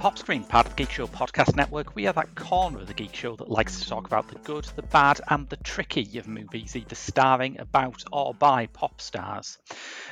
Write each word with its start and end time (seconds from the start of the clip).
Pop 0.00 0.16
Screen, 0.16 0.44
part 0.44 0.64
of 0.64 0.74
the 0.74 0.82
Geek 0.82 0.92
Show 0.92 1.06
podcast 1.06 1.56
network. 1.56 1.94
We 1.94 2.06
are 2.06 2.14
that 2.14 2.34
corner 2.34 2.78
of 2.78 2.86
the 2.86 2.94
Geek 2.94 3.14
Show 3.14 3.36
that 3.36 3.50
likes 3.50 3.80
to 3.80 3.86
talk 3.86 4.06
about 4.06 4.28
the 4.28 4.36
good, 4.36 4.64
the 4.74 4.80
bad, 4.80 5.20
and 5.28 5.46
the 5.50 5.58
tricky 5.58 6.16
of 6.16 6.26
movies, 6.26 6.74
either 6.74 6.94
starring, 6.94 7.60
about, 7.60 8.02
or 8.10 8.32
by 8.32 8.64
pop 8.68 9.02
stars. 9.02 9.58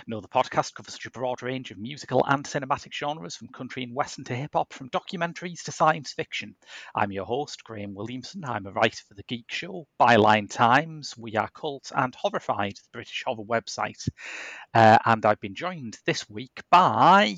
No, 0.06 0.20
the 0.20 0.28
podcast 0.28 0.74
covers 0.74 0.92
such 0.92 1.06
a 1.06 1.10
broad 1.10 1.42
range 1.42 1.70
of 1.70 1.78
musical 1.78 2.22
and 2.28 2.44
cinematic 2.44 2.92
genres, 2.92 3.34
from 3.34 3.48
country 3.48 3.82
and 3.82 3.94
western 3.94 4.24
to 4.26 4.36
hip 4.36 4.50
hop, 4.52 4.74
from 4.74 4.90
documentaries 4.90 5.62
to 5.62 5.72
science 5.72 6.12
fiction. 6.12 6.54
I'm 6.94 7.10
your 7.10 7.24
host, 7.24 7.64
Graham 7.64 7.94
Williamson. 7.94 8.44
I'm 8.44 8.66
a 8.66 8.72
writer 8.72 9.02
for 9.08 9.14
the 9.14 9.24
Geek 9.26 9.50
Show, 9.50 9.86
Byline 9.98 10.50
Times, 10.50 11.14
We 11.16 11.36
Are 11.36 11.48
Cult, 11.54 11.92
and 11.96 12.14
Horrified, 12.14 12.74
the 12.74 12.90
British 12.92 13.22
horror 13.24 13.42
website. 13.42 14.06
Uh, 14.74 14.98
and 15.06 15.24
I've 15.24 15.40
been 15.40 15.54
joined 15.54 15.96
this 16.04 16.28
week 16.28 16.60
by. 16.70 17.36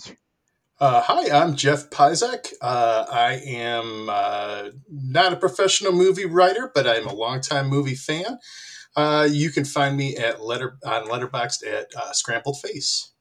Uh, 0.80 1.02
hi, 1.02 1.28
I'm 1.30 1.56
Jeff 1.56 1.90
Pizek. 1.90 2.54
Uh, 2.62 3.04
I 3.12 3.34
am 3.44 4.08
uh, 4.08 4.70
not 4.88 5.34
a 5.34 5.36
professional 5.36 5.92
movie 5.92 6.24
writer, 6.24 6.72
but 6.74 6.86
I'm 6.86 7.06
a 7.06 7.12
longtime 7.12 7.68
movie 7.68 7.94
fan. 7.94 8.38
Uh, 8.96 9.28
you 9.30 9.50
can 9.50 9.66
find 9.66 9.94
me 9.94 10.16
at 10.16 10.40
letter 10.40 10.78
on 10.86 11.06
Letterboxd 11.06 11.66
at 11.66 11.88
uh, 11.94 12.12
Scrambled 12.12 12.60
Face. 12.62 13.12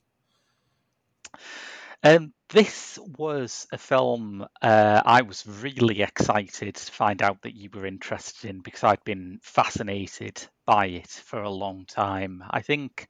Um, 2.01 2.31
this 2.47 2.97
was 3.17 3.67
a 3.73 3.77
film 3.77 4.47
uh, 4.61 5.01
I 5.05 5.23
was 5.23 5.45
really 5.45 6.01
excited 6.01 6.75
to 6.75 6.91
find 6.93 7.21
out 7.21 7.41
that 7.41 7.55
you 7.55 7.69
were 7.73 7.85
interested 7.85 8.49
in 8.49 8.61
because 8.61 8.85
I'd 8.85 9.03
been 9.03 9.37
fascinated 9.43 10.41
by 10.65 10.85
it 10.85 11.09
for 11.09 11.41
a 11.41 11.49
long 11.49 11.85
time. 11.87 12.41
I 12.49 12.61
think 12.61 13.09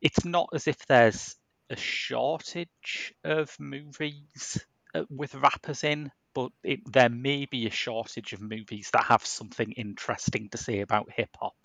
it's 0.00 0.24
not 0.24 0.48
as 0.52 0.66
if 0.66 0.84
there's 0.88 1.36
a 1.70 1.76
shortage 1.76 3.14
of 3.24 3.54
movies 3.58 4.64
uh, 4.94 5.04
with 5.10 5.34
rappers 5.34 5.84
in, 5.84 6.10
but 6.34 6.50
it, 6.62 6.80
there 6.90 7.08
may 7.08 7.46
be 7.46 7.66
a 7.66 7.70
shortage 7.70 8.32
of 8.32 8.40
movies 8.40 8.90
that 8.92 9.04
have 9.04 9.24
something 9.24 9.72
interesting 9.72 10.48
to 10.50 10.58
say 10.58 10.80
about 10.80 11.10
hip 11.10 11.30
hop. 11.38 11.56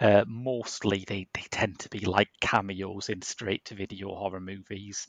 Uh, 0.00 0.24
mostly, 0.26 1.04
they, 1.06 1.28
they 1.34 1.44
tend 1.50 1.78
to 1.78 1.88
be 1.88 2.00
like 2.00 2.30
cameos 2.40 3.08
in 3.08 3.22
straight 3.22 3.64
to 3.66 3.74
video 3.74 4.08
horror 4.08 4.40
movies, 4.40 5.06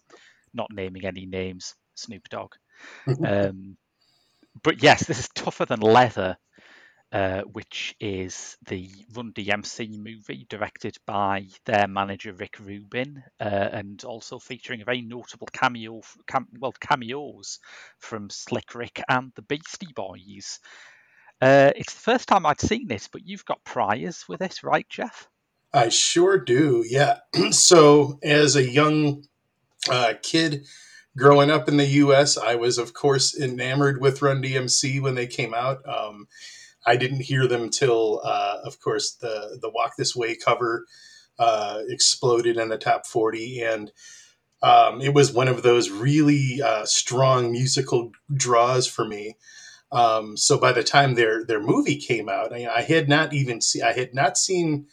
not 0.53 0.69
naming 0.71 1.05
any 1.05 1.25
names, 1.25 1.75
Snoop 1.95 2.29
Dogg. 2.29 2.53
um, 3.25 3.75
but 4.61 4.83
yes, 4.83 5.05
this 5.07 5.19
is 5.19 5.29
tougher 5.29 5.65
than 5.65 5.79
leather 5.79 6.37
uh, 7.13 7.41
which 7.41 7.95
is 7.99 8.57
the 8.65 8.89
Run 9.13 9.33
DMC 9.33 9.99
movie 9.99 10.47
directed 10.49 10.97
by 11.05 11.45
their 11.65 11.87
manager 11.87 12.33
Rick 12.33 12.57
Rubin, 12.59 13.23
uh, 13.39 13.43
and 13.43 14.03
also 14.03 14.39
featuring 14.39 14.81
a 14.81 14.85
very 14.85 15.01
notable 15.01 15.47
cameo, 15.53 16.01
cam- 16.27 16.47
well 16.59 16.71
cameos 16.71 17.59
from 17.99 18.31
Slick 18.31 18.73
Rick 18.73 18.99
and 19.07 19.31
the 19.35 19.43
Beastie 19.43 19.93
Boys. 19.95 20.59
Uh, 21.39 21.71
it's 21.75 21.93
the 21.93 21.99
first 21.99 22.27
time 22.27 22.47
I'd 22.47 22.59
seen 22.59 22.87
this, 22.87 23.07
but 23.07 23.27
you've 23.27 23.45
got 23.45 23.63
priors 23.63 24.25
with 24.27 24.39
this, 24.39 24.63
right, 24.63 24.89
Jeff? 24.89 25.29
I 25.71 25.89
sure 25.89 26.39
do. 26.39 26.83
Yeah. 26.87 27.19
so, 27.51 28.17
as 28.23 28.55
a 28.55 28.67
young 28.67 29.23
uh, 29.87 30.15
kid 30.23 30.65
growing 31.15 31.51
up 31.51 31.67
in 31.67 31.77
the 31.77 31.85
U.S., 31.85 32.39
I 32.39 32.55
was, 32.55 32.79
of 32.79 32.93
course, 32.93 33.37
enamored 33.39 34.01
with 34.01 34.23
Run 34.23 34.41
DMC 34.41 34.99
when 34.99 35.13
they 35.13 35.27
came 35.27 35.53
out. 35.53 35.87
Um, 35.87 36.27
I 36.85 36.95
didn't 36.97 37.21
hear 37.21 37.47
them 37.47 37.69
till, 37.69 38.21
uh, 38.23 38.57
of 38.63 38.79
course, 38.79 39.11
the 39.11 39.57
the 39.61 39.69
Walk 39.69 39.93
This 39.97 40.15
Way 40.15 40.35
cover 40.35 40.85
uh, 41.39 41.81
exploded 41.87 42.57
in 42.57 42.69
the 42.69 42.77
top 42.77 43.05
forty, 43.05 43.61
and 43.61 43.91
um, 44.61 45.01
it 45.01 45.13
was 45.13 45.33
one 45.33 45.47
of 45.47 45.63
those 45.63 45.89
really 45.89 46.61
uh, 46.61 46.85
strong 46.85 47.51
musical 47.51 48.11
draws 48.33 48.87
for 48.87 49.05
me. 49.05 49.37
Um, 49.91 50.37
so 50.37 50.57
by 50.57 50.71
the 50.71 50.83
time 50.83 51.15
their 51.15 51.45
their 51.45 51.61
movie 51.61 51.97
came 51.97 52.27
out, 52.27 52.53
I, 52.53 52.67
I 52.67 52.81
had 52.81 53.07
not 53.07 53.33
even 53.33 53.61
see 53.61 53.81
I 53.81 53.93
had 53.93 54.13
not 54.13 54.37
seen, 54.37 54.87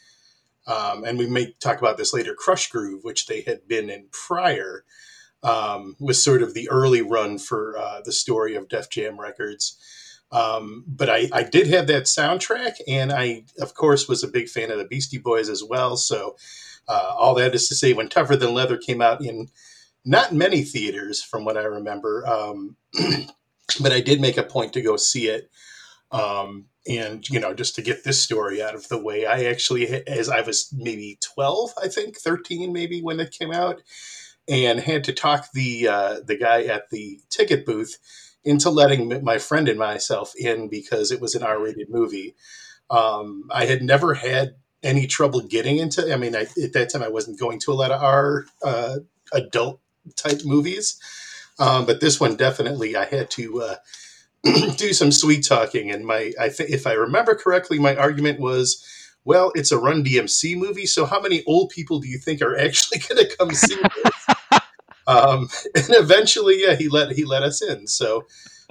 um, 0.66 1.04
and 1.04 1.18
we 1.18 1.26
may 1.26 1.54
talk 1.60 1.78
about 1.78 1.96
this 1.96 2.12
later. 2.12 2.34
Krush 2.34 2.70
Groove, 2.70 3.02
which 3.02 3.26
they 3.26 3.40
had 3.42 3.66
been 3.66 3.88
in 3.88 4.08
prior, 4.12 4.84
um, 5.42 5.96
was 5.98 6.22
sort 6.22 6.42
of 6.42 6.52
the 6.52 6.68
early 6.68 7.02
run 7.02 7.38
for 7.38 7.78
uh, 7.78 8.00
the 8.04 8.12
story 8.12 8.54
of 8.54 8.68
Def 8.68 8.90
Jam 8.90 9.18
Records. 9.18 9.78
Um, 10.32 10.84
but 10.86 11.10
I, 11.10 11.28
I 11.32 11.42
did 11.42 11.66
have 11.68 11.86
that 11.88 12.04
soundtrack, 12.04 12.74
and 12.86 13.12
I, 13.12 13.44
of 13.60 13.74
course, 13.74 14.08
was 14.08 14.22
a 14.22 14.28
big 14.28 14.48
fan 14.48 14.70
of 14.70 14.78
the 14.78 14.84
Beastie 14.84 15.18
Boys 15.18 15.48
as 15.48 15.64
well. 15.64 15.96
So, 15.96 16.36
uh, 16.88 17.14
all 17.18 17.34
that 17.34 17.54
is 17.54 17.68
to 17.68 17.74
say, 17.74 17.92
when 17.92 18.08
Tougher 18.08 18.36
Than 18.36 18.54
Leather 18.54 18.76
came 18.76 19.02
out 19.02 19.24
in 19.24 19.48
not 20.04 20.32
many 20.32 20.62
theaters, 20.62 21.22
from 21.22 21.44
what 21.44 21.56
I 21.56 21.64
remember, 21.64 22.26
um, 22.26 22.76
but 23.80 23.92
I 23.92 24.00
did 24.00 24.20
make 24.20 24.36
a 24.36 24.42
point 24.42 24.72
to 24.74 24.82
go 24.82 24.96
see 24.96 25.28
it. 25.28 25.50
Um, 26.12 26.66
and, 26.88 27.28
you 27.28 27.38
know, 27.38 27.52
just 27.52 27.74
to 27.76 27.82
get 27.82 28.04
this 28.04 28.20
story 28.20 28.62
out 28.62 28.74
of 28.74 28.88
the 28.88 28.98
way, 28.98 29.26
I 29.26 29.44
actually, 29.44 29.86
as 30.06 30.28
I 30.28 30.40
was 30.40 30.72
maybe 30.76 31.18
12, 31.34 31.70
I 31.82 31.88
think, 31.88 32.16
13 32.16 32.72
maybe 32.72 33.02
when 33.02 33.20
it 33.20 33.36
came 33.38 33.52
out, 33.52 33.82
and 34.48 34.80
had 34.80 35.04
to 35.04 35.12
talk 35.12 35.52
the, 35.52 35.86
uh, 35.86 36.16
the 36.24 36.36
guy 36.36 36.64
at 36.64 36.90
the 36.90 37.20
ticket 37.28 37.66
booth 37.66 37.98
into 38.44 38.70
letting 38.70 39.22
my 39.22 39.38
friend 39.38 39.68
and 39.68 39.78
myself 39.78 40.32
in 40.36 40.68
because 40.68 41.10
it 41.10 41.20
was 41.20 41.34
an 41.34 41.42
R-rated 41.42 41.90
movie. 41.90 42.34
Um, 42.88 43.44
I 43.50 43.66
had 43.66 43.82
never 43.82 44.14
had 44.14 44.54
any 44.82 45.06
trouble 45.06 45.40
getting 45.40 45.76
into. 45.78 46.12
I 46.12 46.16
mean, 46.16 46.34
I, 46.34 46.46
at 46.62 46.72
that 46.72 46.90
time, 46.90 47.02
I 47.02 47.08
wasn't 47.08 47.38
going 47.38 47.58
to 47.60 47.72
a 47.72 47.74
lot 47.74 47.90
of 47.90 48.02
R 48.02 48.46
uh, 48.64 48.96
adult 49.32 49.80
type 50.16 50.40
movies, 50.44 50.98
um, 51.58 51.86
but 51.86 52.00
this 52.00 52.18
one 52.18 52.36
definitely 52.36 52.96
I 52.96 53.04
had 53.04 53.30
to 53.32 53.62
uh, 53.62 53.76
do 54.76 54.92
some 54.92 55.12
sweet 55.12 55.46
talking. 55.46 55.90
And 55.90 56.06
my, 56.06 56.32
I 56.40 56.48
think, 56.48 56.70
if 56.70 56.86
I 56.86 56.92
remember 56.92 57.34
correctly, 57.34 57.78
my 57.78 57.96
argument 57.96 58.40
was. 58.40 58.84
Well, 59.22 59.52
it's 59.54 59.70
a 59.70 59.78
Run 59.78 60.02
DMC 60.02 60.56
movie, 60.56 60.86
so 60.86 61.04
how 61.04 61.20
many 61.20 61.44
old 61.44 61.68
people 61.68 62.00
do 62.00 62.08
you 62.08 62.16
think 62.16 62.40
are 62.40 62.56
actually 62.58 63.00
going 63.00 63.22
to 63.22 63.36
come 63.36 63.50
see 63.52 63.76
this? 63.76 64.36
Um, 65.10 65.48
and 65.74 65.90
eventually, 65.90 66.62
yeah, 66.62 66.76
he 66.76 66.88
let 66.88 67.12
he 67.12 67.24
let 67.24 67.42
us 67.42 67.62
in. 67.62 67.86
So 67.86 68.26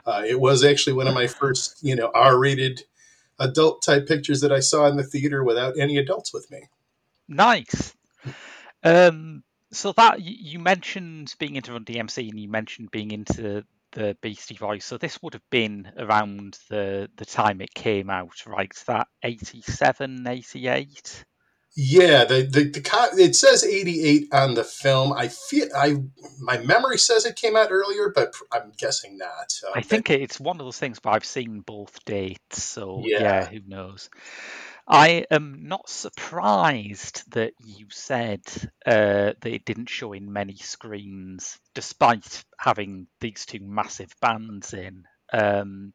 uh, 0.05 0.23
it 0.25 0.39
was 0.39 0.63
actually 0.63 0.93
one 0.93 1.07
of 1.07 1.13
my 1.13 1.27
first, 1.27 1.83
you 1.83 1.95
know, 1.95 2.11
R-rated 2.13 2.83
adult 3.39 3.81
type 3.81 4.07
pictures 4.07 4.41
that 4.41 4.51
I 4.51 4.59
saw 4.59 4.87
in 4.87 4.97
the 4.97 5.03
theater 5.03 5.43
without 5.43 5.77
any 5.77 5.97
adults 5.97 6.33
with 6.33 6.49
me. 6.51 6.63
Nice. 7.27 7.93
Um, 8.83 9.43
so 9.71 9.91
that 9.93 10.21
you 10.21 10.59
mentioned 10.59 11.35
being 11.39 11.55
into 11.55 11.73
Run 11.73 11.85
DMC, 11.85 12.29
and 12.29 12.39
you 12.39 12.49
mentioned 12.49 12.91
being 12.91 13.11
into 13.11 13.63
the 13.91 14.17
Beastie 14.21 14.57
Boys. 14.59 14.85
So 14.85 14.97
this 14.97 15.21
would 15.21 15.33
have 15.33 15.49
been 15.49 15.91
around 15.97 16.57
the 16.69 17.09
the 17.17 17.25
time 17.25 17.61
it 17.61 17.73
came 17.73 18.09
out, 18.09 18.45
right? 18.45 18.71
That 18.87 19.07
87, 19.23 20.27
88? 20.27 21.25
Yeah, 21.75 22.25
the, 22.25 22.41
the 22.41 22.63
the 22.63 23.09
it 23.21 23.35
says 23.35 23.63
88 23.63 24.27
on 24.33 24.55
the 24.55 24.63
film. 24.63 25.13
I 25.13 25.27
feel 25.27 25.67
I 25.75 25.97
my 26.39 26.57
memory 26.57 26.97
says 26.97 27.25
it 27.25 27.35
came 27.35 27.55
out 27.55 27.71
earlier, 27.71 28.11
but 28.13 28.33
I'm 28.51 28.71
guessing 28.77 29.17
not. 29.17 29.51
So 29.51 29.69
I 29.73 29.81
think 29.81 30.09
it's 30.09 30.39
one 30.39 30.59
of 30.59 30.65
those 30.65 30.79
things, 30.79 30.99
but 30.99 31.11
I've 31.11 31.25
seen 31.25 31.61
both 31.61 32.03
dates, 32.05 32.63
so 32.63 33.03
yeah, 33.05 33.21
yeah 33.21 33.45
who 33.45 33.59
knows. 33.67 34.09
I 34.91 35.25
am 35.29 35.67
not 35.67 35.87
surprised 35.87 37.31
that 37.33 37.53
you 37.63 37.85
said 37.91 38.41
uh, 38.87 39.33
that 39.39 39.45
it 39.45 39.63
didn't 39.63 39.89
show 39.89 40.13
in 40.13 40.33
many 40.33 40.55
screens, 40.55 41.59
despite 41.75 42.43
having 42.57 43.05
these 43.21 43.45
two 43.45 43.59
massive 43.61 44.11
bands 44.19 44.73
in. 44.73 45.03
Um, 45.31 45.93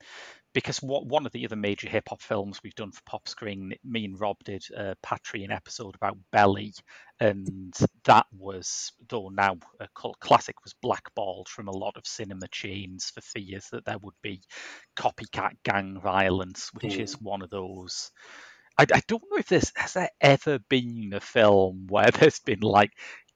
because 0.54 0.80
what, 0.80 1.04
one 1.04 1.26
of 1.26 1.32
the 1.32 1.44
other 1.44 1.56
major 1.56 1.88
hip 1.88 2.04
hop 2.08 2.22
films 2.22 2.60
we've 2.62 2.74
done 2.76 2.92
for 2.92 3.02
Pop 3.04 3.28
Screen, 3.28 3.74
me 3.84 4.04
and 4.04 4.18
Rob 4.18 4.36
did 4.44 4.64
a 4.74 4.96
Patreon 5.04 5.54
episode 5.54 5.96
about 5.96 6.16
Belly, 6.30 6.72
and 7.20 7.74
that 8.04 8.26
was, 8.32 8.92
though 9.08 9.28
now 9.28 9.56
a 9.80 9.88
cult 9.94 10.18
classic, 10.20 10.54
was 10.62 10.74
blackballed 10.80 11.48
from 11.48 11.68
a 11.68 11.76
lot 11.76 11.96
of 11.96 12.06
cinema 12.06 12.46
chains 12.48 13.10
for 13.12 13.20
fears 13.20 13.66
that 13.72 13.84
there 13.84 13.98
would 14.00 14.14
be 14.22 14.40
copycat 14.96 15.54
gang 15.64 16.00
violence, 16.00 16.70
which 16.72 16.94
mm. 16.94 17.00
is 17.00 17.20
one 17.20 17.42
of 17.42 17.50
those. 17.50 18.12
I, 18.78 18.86
I, 18.92 19.02
don't 19.06 19.22
know 19.30 19.38
if 19.38 19.48
there's 19.48 19.72
has 19.76 19.92
there 19.92 20.10
ever 20.20 20.58
been 20.68 21.12
a 21.14 21.20
film 21.20 21.86
where 21.88 22.10
there's 22.10 22.40
been 22.40 22.60
like 22.60 22.92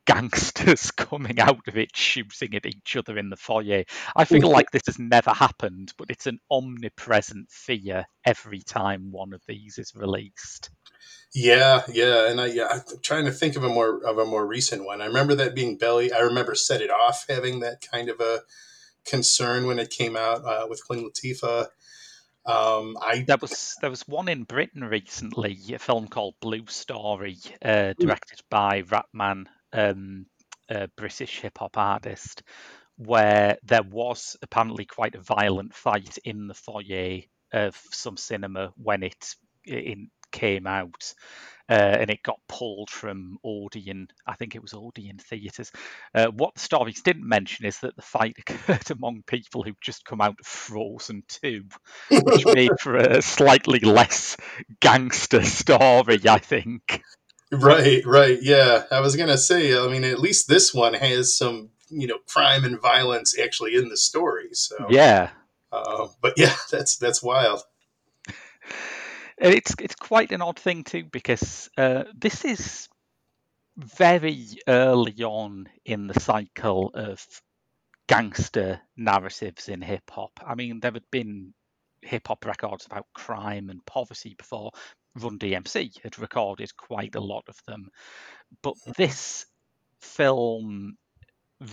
gangsters 0.08 0.90
coming 0.96 1.38
out 1.38 1.68
of 1.68 1.76
it 1.76 1.94
shooting 1.94 2.54
at 2.54 2.64
each 2.64 2.96
other 2.96 3.18
in 3.18 3.28
the 3.28 3.36
foyer. 3.36 3.84
I 4.16 4.24
feel 4.24 4.50
like 4.50 4.70
this 4.70 4.86
has 4.86 4.98
never 4.98 5.30
happened, 5.30 5.92
but 5.98 6.08
it's 6.08 6.26
an 6.26 6.40
omnipresent 6.50 7.50
fear 7.50 8.06
every 8.24 8.60
time 8.60 9.12
one 9.12 9.34
of 9.34 9.42
these 9.46 9.76
is 9.76 9.92
released. 9.94 10.70
Yeah, 11.34 11.82
yeah, 11.92 12.30
and 12.30 12.40
I 12.40 12.46
yeah, 12.46 12.68
I'm 12.70 12.82
trying 13.02 13.26
to 13.26 13.32
think 13.32 13.56
of 13.56 13.64
a 13.64 13.68
more 13.68 14.02
of 14.02 14.16
a 14.18 14.24
more 14.24 14.46
recent 14.46 14.86
one. 14.86 15.02
I 15.02 15.06
remember 15.06 15.34
that 15.36 15.54
being 15.54 15.76
Belly. 15.76 16.10
I 16.10 16.20
remember 16.20 16.54
Set 16.54 16.80
It 16.80 16.90
Off 16.90 17.26
having 17.28 17.60
that 17.60 17.86
kind 17.92 18.08
of 18.08 18.18
a 18.20 18.40
concern 19.04 19.66
when 19.66 19.78
it 19.78 19.90
came 19.90 20.16
out 20.16 20.42
uh, 20.44 20.66
with 20.68 20.84
Queen 20.86 21.08
Latifah. 21.08 21.66
Um, 22.46 22.96
I 23.02 23.24
there 23.26 23.36
was 23.38 23.76
there 23.82 23.90
was 23.90 24.08
one 24.08 24.28
in 24.28 24.44
Britain 24.44 24.84
recently, 24.84 25.58
a 25.74 25.78
film 25.78 26.08
called 26.08 26.34
Blue 26.40 26.64
Story, 26.66 27.36
uh, 27.62 27.92
directed 27.98 28.40
by 28.48 28.82
Rapman 28.82 29.48
um, 29.72 30.26
a 30.68 30.88
British 30.96 31.40
hip 31.40 31.58
hop 31.58 31.76
artist, 31.76 32.42
where 32.96 33.58
there 33.62 33.82
was 33.82 34.36
apparently 34.42 34.84
quite 34.84 35.14
a 35.14 35.22
violent 35.22 35.74
fight 35.74 36.18
in 36.24 36.48
the 36.48 36.54
foyer 36.54 37.20
of 37.52 37.80
some 37.92 38.16
cinema 38.16 38.72
when 38.76 39.02
it, 39.02 39.34
it 39.64 39.98
came 40.30 40.66
out 40.66 41.14
uh, 41.70 41.74
and 42.00 42.10
it 42.10 42.22
got 42.22 42.40
pulled 42.48 42.90
from 42.90 43.38
Odeon. 43.44 44.08
I 44.26 44.34
think 44.34 44.54
it 44.54 44.62
was 44.62 44.74
Odeon 44.74 45.18
theatres. 45.18 45.70
Uh, 46.14 46.28
what 46.28 46.54
the 46.54 46.60
stories 46.60 47.02
didn't 47.02 47.28
mention 47.28 47.66
is 47.66 47.78
that 47.80 47.94
the 47.96 48.02
fight 48.02 48.36
occurred 48.38 48.90
among 48.90 49.22
people 49.26 49.62
who'd 49.62 49.76
just 49.80 50.04
come 50.04 50.20
out 50.20 50.36
of 50.40 50.46
Frozen 50.46 51.24
2, 51.28 51.64
which 52.10 52.46
made 52.46 52.72
for 52.80 52.96
a 52.96 53.20
slightly 53.20 53.80
less 53.80 54.36
gangster 54.80 55.42
story, 55.42 56.20
I 56.28 56.38
think. 56.38 57.02
Right, 57.50 58.04
right, 58.04 58.38
yeah. 58.42 58.84
I 58.90 59.00
was 59.00 59.16
gonna 59.16 59.38
say, 59.38 59.76
I 59.76 59.88
mean, 59.88 60.04
at 60.04 60.18
least 60.18 60.48
this 60.48 60.74
one 60.74 60.94
has 60.94 61.36
some, 61.36 61.70
you 61.88 62.06
know, 62.06 62.18
crime 62.26 62.64
and 62.64 62.80
violence 62.80 63.38
actually 63.38 63.74
in 63.74 63.88
the 63.88 63.96
story. 63.96 64.48
So 64.52 64.86
yeah, 64.90 65.30
uh, 65.72 66.08
but 66.20 66.34
yeah, 66.36 66.54
that's 66.70 66.96
that's 66.96 67.22
wild. 67.22 67.62
It's 69.38 69.74
it's 69.80 69.94
quite 69.94 70.32
an 70.32 70.42
odd 70.42 70.58
thing 70.58 70.84
too 70.84 71.04
because 71.04 71.70
uh, 71.78 72.04
this 72.14 72.44
is 72.44 72.88
very 73.76 74.46
early 74.66 75.22
on 75.22 75.68
in 75.84 76.08
the 76.08 76.20
cycle 76.20 76.90
of 76.94 77.24
gangster 78.08 78.80
narratives 78.96 79.68
in 79.68 79.80
hip 79.80 80.10
hop. 80.10 80.32
I 80.44 80.54
mean, 80.54 80.80
there 80.80 80.92
had 80.92 81.08
been 81.10 81.54
hip 82.02 82.26
hop 82.26 82.44
records 82.44 82.86
about 82.86 83.06
crime 83.14 83.70
and 83.70 83.84
poverty 83.86 84.34
before. 84.36 84.72
Run 85.18 85.38
DMC 85.38 86.02
had 86.02 86.18
recorded 86.18 86.76
quite 86.76 87.14
a 87.14 87.20
lot 87.20 87.44
of 87.48 87.56
them, 87.66 87.90
but 88.62 88.74
this 88.96 89.46
film 90.00 90.96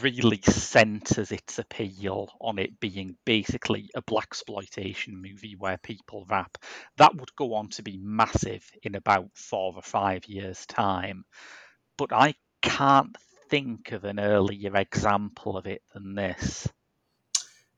really 0.01 0.41
centers 0.41 1.31
its 1.31 1.59
appeal 1.59 2.29
on 2.41 2.57
it 2.57 2.79
being 2.79 3.15
basically 3.23 3.89
a 3.93 4.01
black 4.01 4.25
exploitation 4.25 5.21
movie 5.21 5.55
where 5.57 5.77
people 5.77 6.25
rap. 6.27 6.57
That 6.97 7.15
would 7.15 7.35
go 7.35 7.53
on 7.53 7.69
to 7.69 7.83
be 7.83 7.97
massive 7.97 8.69
in 8.81 8.95
about 8.95 9.29
four 9.35 9.73
or 9.75 9.81
five 9.81 10.25
years' 10.25 10.65
time. 10.65 11.23
But 11.97 12.11
I 12.11 12.33
can't 12.61 13.15
think 13.49 13.91
of 13.91 14.03
an 14.05 14.19
earlier 14.19 14.75
example 14.75 15.55
of 15.57 15.67
it 15.67 15.83
than 15.93 16.15
this. 16.15 16.67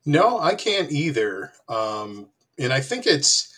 No, 0.05 0.39
I 0.39 0.55
can't 0.55 0.91
either. 0.91 1.51
Um, 1.67 2.29
and 2.57 2.71
I 2.71 2.79
think 2.79 3.05
it's 3.05 3.53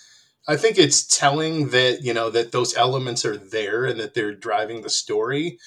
I 0.49 0.57
think 0.57 0.77
it's 0.77 1.05
telling 1.05 1.69
that, 1.69 2.01
you 2.01 2.13
know, 2.13 2.29
that 2.31 2.51
those 2.51 2.75
elements 2.75 3.23
are 3.23 3.37
there 3.37 3.85
and 3.85 3.99
that 3.99 4.15
they're 4.15 4.33
driving 4.33 4.81
the 4.81 4.89
story 4.89 5.59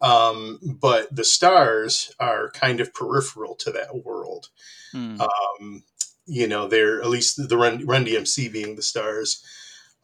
um, 0.00 0.58
but 0.62 1.14
the 1.14 1.24
stars 1.24 2.12
are 2.20 2.50
kind 2.50 2.80
of 2.80 2.94
peripheral 2.94 3.54
to 3.56 3.72
that 3.72 4.04
world. 4.04 4.48
Mm. 4.94 5.20
Um, 5.20 5.82
you 6.26 6.46
know, 6.46 6.68
they're 6.68 7.00
at 7.00 7.08
least 7.08 7.48
the 7.48 7.56
Run, 7.56 7.84
Run 7.86 8.04
DMC 8.04 8.52
being 8.52 8.76
the 8.76 8.82
stars. 8.82 9.42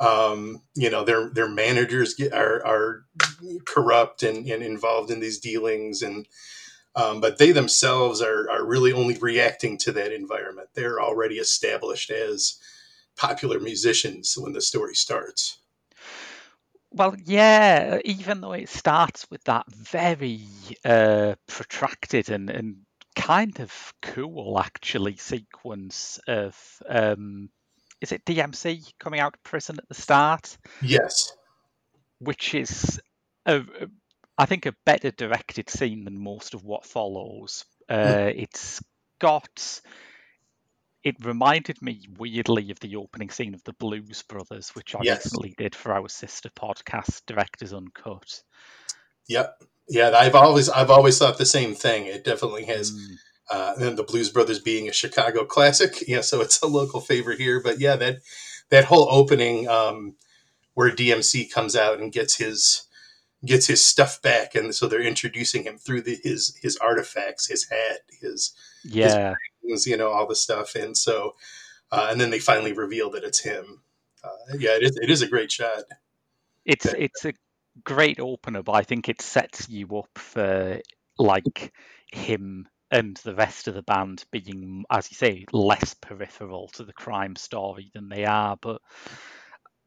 Um, 0.01 0.63
you 0.75 0.91
know, 0.91 1.05
their 1.05 1.31
their 1.31 1.49
managers 1.49 2.15
get, 2.15 2.33
are 2.33 2.67
are 2.67 3.05
corrupt 3.65 4.23
and, 4.25 4.47
and 4.47 4.63
involved 4.63 5.11
in 5.11 5.21
these 5.21 5.39
dealings, 5.39 6.03
and 6.03 6.27
um, 6.97 7.21
but 7.21 7.39
they 7.39 7.53
themselves 7.53 8.21
are 8.21 8.51
are 8.51 8.67
really 8.67 8.93
only 8.93 9.17
reacting 9.19 9.79
to 9.79 9.93
that 9.93 10.13
environment. 10.13 10.71
They're 10.75 11.01
already 11.01 11.37
established 11.37 12.11
as 12.11 12.59
popular 13.17 13.61
musicians 13.61 14.37
when 14.37 14.53
the 14.53 14.61
story 14.61 14.95
starts. 14.95 15.59
Well, 16.91 17.17
yeah, 17.25 17.99
even 18.05 18.41
though 18.41 18.53
it 18.53 18.69
starts 18.69 19.29
with 19.31 19.43
that 19.45 19.67
very 19.69 20.43
uh, 20.85 21.35
protracted 21.49 22.31
and, 22.31 22.49
and 22.51 22.77
kind 23.17 23.59
of 23.59 23.93
cool, 24.01 24.61
actually, 24.61 25.17
sequence 25.17 26.21
of 26.29 26.57
um, 26.89 27.49
is 28.01 28.13
it 28.13 28.25
DMC 28.25 28.93
coming 29.01 29.19
out 29.19 29.35
of 29.35 29.43
prison 29.43 29.77
at 29.79 29.89
the 29.89 29.95
start? 29.95 30.59
Yes. 30.83 31.35
Which 32.19 32.55
is, 32.55 33.01
a, 33.47 33.57
a, 33.57 33.89
I 34.37 34.47
think, 34.47 34.67
a 34.67 34.75
better 34.85 35.11
directed 35.11 35.71
scene 35.71 36.05
than 36.05 36.23
most 36.23 36.55
of 36.55 36.65
what 36.65 36.85
follows. 36.85 37.65
Uh, 37.89 38.31
it's 38.35 38.83
got 39.21 39.81
it 41.05 41.17
reminded 41.23 41.81
me 41.83 42.09
weirdly 42.19 42.71
of 42.71 42.81
the 42.81 42.97
opening 42.97 43.29
scene 43.29 43.55
of 43.55 43.63
the 43.65 43.75
Blues 43.75 44.23
Brothers, 44.23 44.71
which 44.71 44.95
I 44.95 45.01
yes. 45.03 45.27
recently 45.27 45.55
did 45.59 45.75
for 45.75 45.93
our 45.93 46.09
sister 46.09 46.49
podcast, 46.49 47.21
Directors 47.27 47.75
Uncut. 47.75 48.43
Yep. 49.29 49.63
Yeah, 49.87 50.13
I've 50.17 50.35
always 50.35 50.71
I've 50.71 50.91
always 50.91 51.19
thought 51.19 51.37
the 51.37 51.45
same 51.45 51.75
thing. 51.75 52.07
It 52.07 52.25
definitely 52.25 52.65
has 52.65 52.91
mm. 52.91 53.17
uh, 53.51 53.75
and 53.79 53.99
the 53.99 54.03
Blues 54.03 54.31
Brothers 54.31 54.59
being 54.59 54.89
a 54.89 54.93
Chicago 54.93 55.45
classic, 55.45 56.03
yeah, 56.09 56.23
so 56.23 56.41
it's 56.41 56.63
a 56.63 56.67
local 56.67 57.03
favorite 57.03 57.39
here. 57.39 57.61
But 57.63 57.79
yeah, 57.81 57.97
that 57.97 58.21
that 58.71 58.87
whole 58.87 59.07
opening 59.11 59.69
um, 59.69 60.17
where 60.73 60.91
DMC 60.91 61.53
comes 61.53 61.77
out 61.77 62.01
and 62.01 62.11
gets 62.11 62.37
his 62.37 62.87
gets 63.45 63.67
his 63.67 63.85
stuff 63.85 64.23
back, 64.23 64.55
and 64.55 64.75
so 64.75 64.87
they're 64.87 65.03
introducing 65.03 65.65
him 65.65 65.77
through 65.77 66.01
the, 66.01 66.19
his 66.23 66.59
his 66.63 66.79
artifacts, 66.79 67.49
his 67.49 67.69
hat, 67.69 68.01
his 68.23 68.55
yeah, 68.85 69.35
his 69.63 69.87
you 69.87 69.97
know, 69.97 70.09
all 70.09 70.27
the 70.27 70.37
stuff, 70.37 70.75
and 70.75 70.97
so 70.97 71.35
uh, 71.91 72.09
and 72.11 72.21
then 72.21 72.31
they 72.31 72.39
finally 72.39 72.73
reveal 72.73 73.11
that 73.11 73.25
it's 73.25 73.41
him. 73.41 73.81
Uh, 74.23 74.57
yeah, 74.59 74.77
it 74.77 74.83
is. 74.83 74.99
It 75.01 75.11
is 75.11 75.23
a 75.23 75.29
great 75.29 75.53
shot. 75.53 75.85
It's 76.65 76.87
yeah. 76.87 76.95
it's 76.97 77.25
a 77.25 77.35
great 77.85 78.21
opener, 78.21 78.63
but 78.63 78.73
I 78.73 78.83
think 78.83 79.09
it 79.09 79.23
sets 79.23 79.69
you 79.69 79.87
up 79.99 80.11
for 80.17 80.81
like 81.19 81.73
him 82.13 82.69
and 82.91 83.17
the 83.19 83.35
rest 83.35 83.69
of 83.69 83.75
the 83.75 83.83
band 83.83 84.25
being, 84.31 84.85
as 84.91 85.11
you 85.11 85.17
say, 85.17 85.47
less 85.53 85.95
peripheral 85.95 86.69
to 86.75 86.85
the 86.85 86.93
crime 86.93 87.37
story 87.37 87.91
than 87.95 88.09
they 88.09 88.25
are. 88.25 88.57
But 88.61 88.81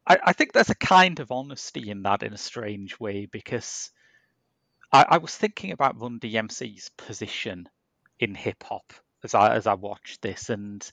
I, 0.05 0.17
I 0.25 0.33
think 0.33 0.53
there's 0.53 0.69
a 0.69 0.75
kind 0.75 1.19
of 1.19 1.31
honesty 1.31 1.89
in 1.89 2.03
that 2.03 2.23
in 2.23 2.33
a 2.33 2.37
strange 2.37 2.99
way 2.99 3.25
because 3.25 3.91
I, 4.91 5.05
I 5.09 5.17
was 5.17 5.35
thinking 5.35 5.71
about 5.71 5.99
Run 5.99 6.19
DMC's 6.19 6.89
position 6.97 7.69
in 8.19 8.35
hip 8.35 8.63
hop 8.63 8.93
as 9.23 9.33
I 9.33 9.55
as 9.55 9.67
I 9.67 9.73
watched 9.75 10.21
this, 10.21 10.49
and 10.49 10.87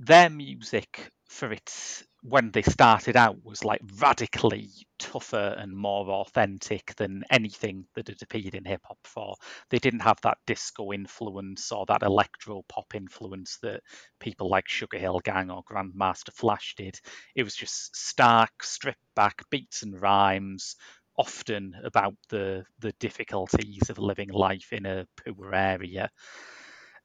their 0.00 0.30
music 0.30 1.10
for 1.28 1.52
its 1.52 2.04
when 2.22 2.50
they 2.52 2.62
started 2.62 3.16
out 3.16 3.36
was 3.44 3.64
like 3.64 3.80
radically 3.98 4.68
tougher 4.98 5.56
and 5.58 5.76
more 5.76 6.08
authentic 6.08 6.94
than 6.96 7.24
anything 7.30 7.84
that 7.94 8.06
had 8.06 8.22
appeared 8.22 8.54
in 8.54 8.64
hip 8.64 8.80
hop 8.84 8.98
before. 9.02 9.34
They 9.70 9.78
didn't 9.78 10.00
have 10.00 10.20
that 10.22 10.38
disco 10.46 10.92
influence 10.92 11.72
or 11.72 11.84
that 11.86 12.04
electro 12.04 12.62
pop 12.68 12.94
influence 12.94 13.58
that 13.62 13.80
people 14.20 14.48
like 14.48 14.68
Sugar 14.68 14.98
Hill 14.98 15.20
Gang 15.24 15.50
or 15.50 15.64
Grandmaster 15.64 16.32
Flash 16.32 16.74
did. 16.76 17.00
It 17.34 17.42
was 17.42 17.56
just 17.56 17.96
stark, 17.96 18.62
stripped 18.62 19.00
back 19.16 19.42
beats 19.50 19.82
and 19.82 20.00
rhymes, 20.00 20.76
often 21.16 21.74
about 21.84 22.14
the 22.28 22.64
the 22.80 22.92
difficulties 22.98 23.90
of 23.90 23.98
living 23.98 24.30
life 24.30 24.72
in 24.72 24.86
a 24.86 25.06
poor 25.16 25.54
area. 25.54 26.10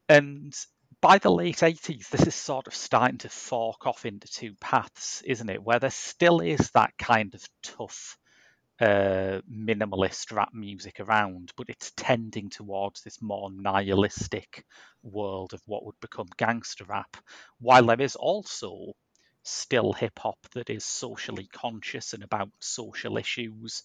And 0.10 0.54
by 1.02 1.18
the 1.18 1.32
late 1.32 1.58
80s, 1.58 2.10
this 2.10 2.26
is 2.28 2.36
sort 2.36 2.68
of 2.68 2.76
starting 2.76 3.20
to 3.20 3.30
fork 3.30 3.86
off 3.86 4.06
into 4.06 4.28
two 4.28 4.56
paths, 4.60 5.22
isn't 5.26 5.50
it? 5.50 5.62
Where 5.62 5.80
there 5.80 5.90
still 5.90 6.40
is 6.40 6.72
that 6.72 6.98
kind 6.98 7.34
of 7.36 7.46
tough, 7.62 8.18
uh, 8.80 9.42
minimalist 9.52 10.32
rap 10.32 10.54
music 10.54 11.00
around, 11.00 11.52
but 11.58 11.70
it's 11.70 11.92
tending 11.98 12.50
towards 12.50 13.02
this 13.02 13.22
more 13.22 13.52
nihilistic 13.52 14.66
world 15.04 15.54
of 15.54 15.62
what 15.66 15.86
would 15.86 16.00
become 16.00 16.28
gangster 16.38 16.86
rap, 16.86 17.18
while 17.60 17.86
there 17.86 18.02
is 18.02 18.16
also 18.16 18.94
still 19.48 19.94
hip 19.94 20.20
hop 20.20 20.38
that 20.54 20.70
is 20.70 20.86
socially 20.86 21.48
conscious 21.52 22.14
and 22.14 22.24
about 22.24 22.50
social 22.60 23.18
issues 23.18 23.82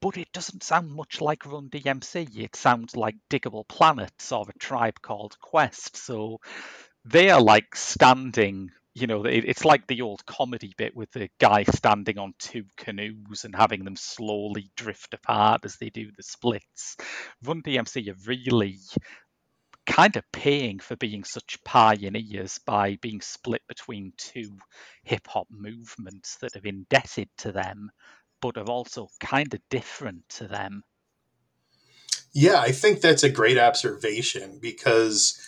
but 0.00 0.16
it 0.16 0.32
doesn't 0.32 0.62
sound 0.62 0.90
much 0.90 1.20
like 1.20 1.46
Run 1.46 1.68
DMC. 1.68 2.28
It 2.36 2.56
sounds 2.56 2.96
like 2.96 3.16
Diggable 3.30 3.66
Planets 3.68 4.32
or 4.32 4.44
a 4.48 4.58
tribe 4.58 5.00
called 5.00 5.38
Quest. 5.40 5.96
So 5.96 6.38
they 7.04 7.30
are 7.30 7.40
like 7.40 7.76
standing, 7.76 8.70
you 8.94 9.06
know, 9.06 9.24
it's 9.24 9.64
like 9.64 9.86
the 9.86 10.02
old 10.02 10.24
comedy 10.26 10.74
bit 10.76 10.96
with 10.96 11.10
the 11.12 11.28
guy 11.38 11.62
standing 11.62 12.18
on 12.18 12.34
two 12.38 12.64
canoes 12.76 13.44
and 13.44 13.54
having 13.54 13.84
them 13.84 13.96
slowly 13.96 14.70
drift 14.76 15.14
apart 15.14 15.64
as 15.64 15.76
they 15.76 15.90
do 15.90 16.10
the 16.16 16.22
splits. 16.22 16.96
Run 17.44 17.62
DMC 17.62 18.10
are 18.10 18.26
really 18.26 18.78
kind 19.88 20.16
of 20.16 20.32
paying 20.32 20.78
for 20.78 20.96
being 20.96 21.24
such 21.24 21.58
pioneers 21.64 22.60
by 22.66 22.98
being 23.00 23.22
split 23.22 23.62
between 23.66 24.12
two 24.18 24.58
hip 25.02 25.26
hop 25.26 25.46
movements 25.50 26.36
that 26.42 26.54
are 26.54 26.68
indebted 26.68 27.28
to 27.38 27.50
them 27.50 27.90
but 28.40 28.56
are 28.56 28.70
also 28.70 29.08
kind 29.18 29.52
of 29.54 29.60
different 29.70 30.28
to 30.28 30.46
them. 30.46 30.84
Yeah, 32.32 32.60
I 32.60 32.70
think 32.70 33.00
that's 33.00 33.22
a 33.22 33.30
great 33.30 33.58
observation 33.58 34.58
because 34.60 35.40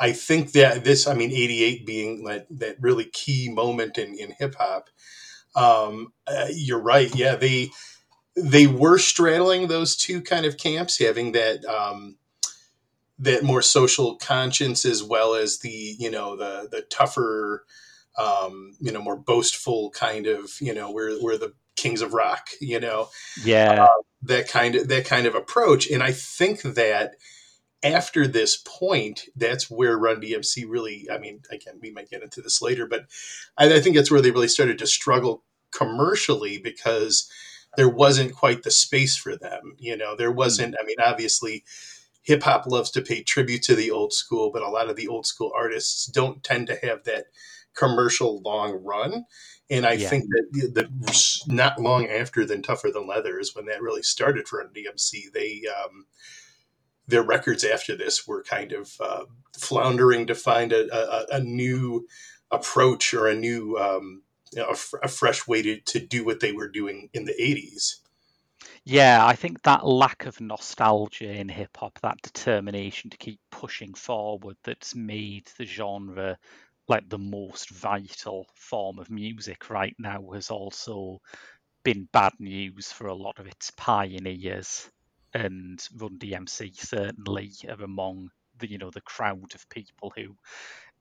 I 0.00 0.12
think 0.12 0.52
that 0.52 0.84
this, 0.84 1.06
I 1.06 1.14
mean, 1.14 1.30
88 1.30 1.86
being 1.86 2.24
that, 2.24 2.46
that 2.50 2.76
really 2.80 3.06
key 3.06 3.48
moment 3.48 3.96
in, 3.96 4.18
in 4.18 4.34
hip 4.38 4.56
hop, 4.58 4.90
um, 5.54 6.12
uh, 6.26 6.48
you're 6.52 6.82
right. 6.82 7.14
Yeah, 7.14 7.36
they, 7.36 7.70
they 8.36 8.66
were 8.66 8.98
straddling 8.98 9.68
those 9.68 9.96
two 9.96 10.20
kind 10.20 10.44
of 10.44 10.58
camps, 10.58 10.98
having 10.98 11.32
that, 11.32 11.64
um, 11.64 12.16
that 13.24 13.42
more 13.42 13.62
social 13.62 14.16
conscience 14.16 14.84
as 14.84 15.02
well 15.02 15.34
as 15.34 15.58
the 15.58 15.96
you 15.98 16.10
know 16.10 16.36
the 16.36 16.68
the 16.70 16.82
tougher 16.82 17.64
um, 18.18 18.72
you 18.80 18.92
know 18.92 19.02
more 19.02 19.16
boastful 19.16 19.90
kind 19.90 20.26
of 20.26 20.52
you 20.60 20.72
know 20.72 20.90
we're 20.90 21.20
we're 21.22 21.38
the 21.38 21.52
kings 21.76 22.02
of 22.02 22.14
rock 22.14 22.50
you 22.60 22.78
know? 22.78 23.08
Yeah. 23.42 23.84
Uh, 23.84 24.02
that 24.22 24.48
kind 24.48 24.76
of 24.76 24.88
that 24.88 25.06
kind 25.06 25.26
of 25.26 25.34
approach. 25.34 25.90
And 25.90 26.02
i 26.02 26.12
think 26.12 26.62
that 26.62 27.16
after 27.82 28.26
this 28.26 28.56
point 28.64 29.26
that's 29.36 29.70
where 29.70 29.98
run 29.98 30.20
dmc 30.20 30.64
really 30.66 31.06
i 31.12 31.18
mean 31.18 31.40
again 31.50 31.74
we 31.82 31.90
might 31.90 32.08
get 32.08 32.22
into 32.22 32.40
this 32.40 32.62
later 32.62 32.86
but 32.86 33.04
I, 33.58 33.74
I 33.74 33.80
think 33.80 33.94
that's 33.94 34.10
where 34.10 34.22
they 34.22 34.30
really 34.30 34.48
started 34.48 34.78
to 34.78 34.86
struggle 34.86 35.44
commercially 35.70 36.56
because 36.56 37.30
there 37.76 37.88
wasn't 37.88 38.34
quite 38.34 38.62
the 38.62 38.70
space 38.70 39.16
for 39.16 39.36
them 39.36 39.74
you 39.78 39.96
know? 39.96 40.16
There 40.16 40.32
wasn't 40.32 40.76
i 40.80 40.86
mean 40.86 40.96
obviously 41.04 41.64
hip 42.24 42.42
hop 42.42 42.66
loves 42.66 42.90
to 42.90 43.02
pay 43.02 43.22
tribute 43.22 43.62
to 43.62 43.74
the 43.74 43.90
old 43.90 44.12
school, 44.12 44.50
but 44.50 44.62
a 44.62 44.68
lot 44.68 44.90
of 44.90 44.96
the 44.96 45.06
old 45.06 45.26
school 45.26 45.52
artists 45.54 46.06
don't 46.06 46.42
tend 46.42 46.66
to 46.66 46.76
have 46.82 47.04
that 47.04 47.26
commercial 47.74 48.40
long 48.42 48.72
run. 48.82 49.26
And 49.70 49.86
I 49.86 49.92
yeah. 49.92 50.08
think 50.08 50.24
that 50.30 50.46
the, 50.52 51.44
not 51.46 51.80
long 51.80 52.08
after 52.08 52.44
than 52.44 52.62
Tougher 52.62 52.90
Than 52.90 53.06
Leather 53.06 53.38
is 53.38 53.54
when 53.54 53.66
that 53.66 53.82
really 53.82 54.02
started 54.02 54.48
for 54.48 54.64
DMC. 54.64 55.32
They 55.32 55.62
um, 55.68 56.06
their 57.06 57.22
records 57.22 57.64
after 57.64 57.96
this 57.96 58.26
were 58.26 58.42
kind 58.42 58.72
of 58.72 58.92
uh, 59.00 59.24
floundering 59.56 60.26
to 60.26 60.34
find 60.34 60.72
a, 60.72 60.92
a, 60.94 61.36
a, 61.36 61.40
new 61.40 62.06
approach 62.50 63.12
or 63.12 63.26
a 63.26 63.34
new 63.34 63.76
um, 63.76 64.22
you 64.52 64.62
know, 64.62 64.68
a, 64.68 65.04
a, 65.04 65.08
fresh 65.08 65.46
way 65.46 65.60
to, 65.60 65.80
to 65.80 65.98
do 65.98 66.24
what 66.24 66.40
they 66.40 66.52
were 66.52 66.68
doing 66.68 67.10
in 67.12 67.24
the 67.24 67.34
80s. 67.34 67.96
Yeah, 68.86 69.24
I 69.26 69.34
think 69.34 69.62
that 69.62 69.86
lack 69.86 70.26
of 70.26 70.40
nostalgia 70.40 71.30
in 71.30 71.48
hip 71.48 71.76
hop, 71.76 71.98
that 72.00 72.20
determination 72.22 73.10
to 73.10 73.16
keep 73.16 73.40
pushing 73.50 73.94
forward, 73.94 74.56
that's 74.62 74.94
made 74.94 75.46
the 75.58 75.64
genre 75.64 76.38
like 76.88 77.08
the 77.08 77.18
most 77.18 77.70
vital 77.70 78.46
form 78.54 78.98
of 78.98 79.10
music 79.10 79.70
right 79.70 79.94
now 79.98 80.30
has 80.32 80.50
also 80.50 81.20
been 81.84 82.08
bad 82.12 82.32
news 82.40 82.92
for 82.92 83.08
a 83.08 83.14
lot 83.14 83.38
of 83.38 83.46
its 83.48 83.70
pioneers. 83.72 84.90
And 85.34 85.80
Run 85.96 86.18
DMC 86.18 86.72
certainly 86.72 87.52
are 87.68 87.82
among 87.84 88.30
the 88.58 88.70
you 88.70 88.78
know 88.78 88.90
the 88.90 89.00
crowd 89.02 89.54
of 89.54 89.68
people 89.70 90.12
who 90.16 90.36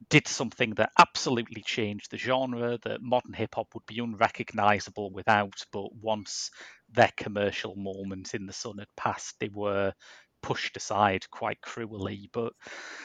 did 0.10 0.27
something 0.27 0.72
that 0.75 0.91
absolutely 0.98 1.62
changed 1.62 2.12
the 2.12 2.17
genre 2.17 2.77
that 2.83 3.01
modern 3.01 3.33
hip 3.33 3.55
hop 3.55 3.74
would 3.74 3.86
be 3.86 4.00
unrecognizable 4.00 5.12
without. 5.12 5.63
But 5.72 5.95
once 5.95 6.51
their 6.89 7.12
commercial 7.17 7.75
moment 7.75 8.33
in 8.33 8.45
the 8.45 8.53
sun 8.53 8.79
had 8.79 8.88
passed, 8.98 9.36
they 9.39 9.50
were 9.50 9.93
pushed 10.41 10.77
aside 10.77 11.29
quite 11.31 11.62
cruelly. 11.62 12.29
But 12.33 12.53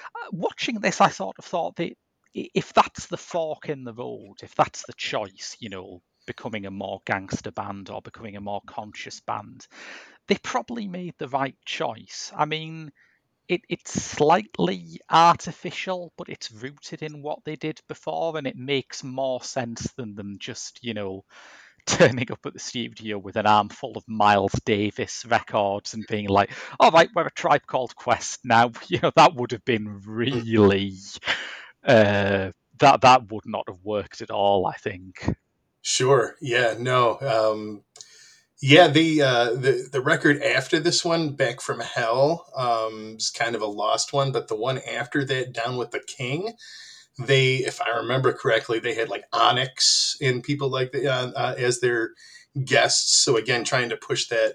uh, 0.05 0.29
watching 0.33 0.81
this, 0.81 1.01
I 1.01 1.11
sort 1.11 1.37
of 1.39 1.45
thought 1.45 1.77
that 1.77 1.93
if 2.35 2.73
that's 2.73 3.07
the 3.07 3.17
fork 3.17 3.69
in 3.69 3.85
the 3.85 3.95
road, 3.95 4.37
if 4.43 4.55
that's 4.55 4.85
the 4.87 4.93
choice, 4.95 5.57
you 5.61 5.69
know, 5.71 6.01
becoming 6.27 6.67
a 6.67 6.71
more 6.71 7.01
gangster 7.07 7.51
band 7.51 7.91
or 7.91 8.03
becoming 8.03 8.37
a 8.37 8.41
more 8.41 8.61
conscious 8.67 9.21
band, 9.21 9.67
they 10.29 10.37
probably 10.37 10.89
made 10.89 11.15
the 11.19 11.29
right 11.29 11.57
choice. 11.65 12.33
I 12.37 12.45
mean, 12.45 12.93
it, 13.49 13.63
it's 13.69 14.01
slightly 14.01 15.01
artificial, 15.11 16.13
but 16.19 16.29
it's 16.29 16.53
rooted 16.53 17.03
in 17.03 17.23
what 17.23 17.45
they 17.45 17.57
did 17.57 17.81
before, 17.89 18.37
and 18.37 18.47
it 18.47 18.57
makes 18.57 19.03
more 19.03 19.43
sense 19.43 19.91
than 19.97 20.15
them 20.15 20.37
just, 20.39 20.81
you 20.83 20.95
know, 20.95 21.25
turning 21.87 22.31
up 22.31 22.45
at 22.45 22.53
the 22.53 22.59
studio 22.59 23.17
with 23.17 23.37
an 23.37 23.47
armful 23.47 23.97
of 23.97 24.05
Miles 24.07 24.53
Davis 24.67 25.25
records 25.27 25.95
and 25.95 26.05
being 26.09 26.29
like, 26.29 26.51
"All 26.79 26.91
right, 26.91 27.09
we're 27.15 27.27
a 27.27 27.31
tribe 27.31 27.67
called 27.67 27.97
Quest 27.97 28.41
now." 28.45 28.71
You 28.89 29.01
know, 29.03 29.13
that 29.17 29.35
would 29.35 29.53
have 29.53 29.65
been 29.65 30.03
really 30.05 30.93
uh, 31.85 32.53
that 32.81 33.01
that 33.01 33.33
would 33.33 33.47
not 33.47 33.65
have 33.69 33.79
worked 33.83 34.21
at 34.21 34.31
all. 34.31 34.67
I 34.67 34.75
think. 34.75 35.27
Sure. 35.81 36.37
Yeah. 36.43 36.75
No. 36.79 37.19
Um, 37.21 37.85
yeah, 38.61 38.89
the 38.89 39.23
uh, 39.23 39.51
the 39.53 39.89
the 39.91 40.01
record 40.01 40.43
after 40.43 40.81
this 40.81 41.05
one, 41.05 41.35
"Back 41.35 41.61
from 41.61 41.81
Hell," 41.81 42.47
um, 42.57 43.17
is 43.17 43.31
kind 43.31 43.55
of 43.55 43.63
a 43.63 43.67
lost 43.67 44.13
one, 44.13 44.33
but 44.33 44.49
the 44.49 44.57
one 44.57 44.79
after 44.79 45.25
that, 45.25 45.53
"Down 45.53 45.77
with 45.77 45.93
the 45.93 46.01
King," 46.01 46.55
they, 47.19 47.57
if 47.57 47.81
I 47.81 47.97
remember 47.99 48.33
correctly, 48.33 48.79
they 48.79 48.95
had 48.95 49.09
like 49.09 49.25
Onyx 49.33 50.17
and 50.21 50.43
people 50.43 50.71
like 50.71 50.93
that 50.93 51.07
uh, 51.07 51.33
uh, 51.37 51.55
as 51.57 51.81
their 51.81 52.11
guests. 52.65 53.19
So 53.19 53.37
again, 53.37 53.65
trying 53.65 53.91
to 53.91 53.97
push 53.97 54.29
that, 54.29 54.55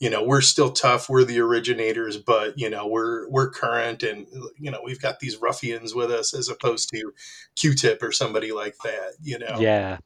you 0.00 0.10
know, 0.10 0.22
we're 0.24 0.40
still 0.40 0.70
tough, 0.72 1.08
we're 1.08 1.24
the 1.24 1.40
originators, 1.40 2.16
but 2.16 2.58
you 2.58 2.68
know, 2.70 2.86
we're 2.86 3.28
we're 3.28 3.50
current, 3.50 4.02
and 4.02 4.26
you 4.58 4.70
know, 4.72 4.80
we've 4.84 5.00
got 5.00 5.20
these 5.20 5.36
ruffians 5.36 5.94
with 5.94 6.10
us, 6.10 6.34
as 6.34 6.48
opposed 6.48 6.88
to 6.90 7.12
Q-Tip 7.56 8.02
or 8.02 8.12
somebody 8.12 8.52
like 8.52 8.76
that. 8.84 9.12
You 9.22 9.38
know, 9.38 9.58
yeah. 9.60 9.98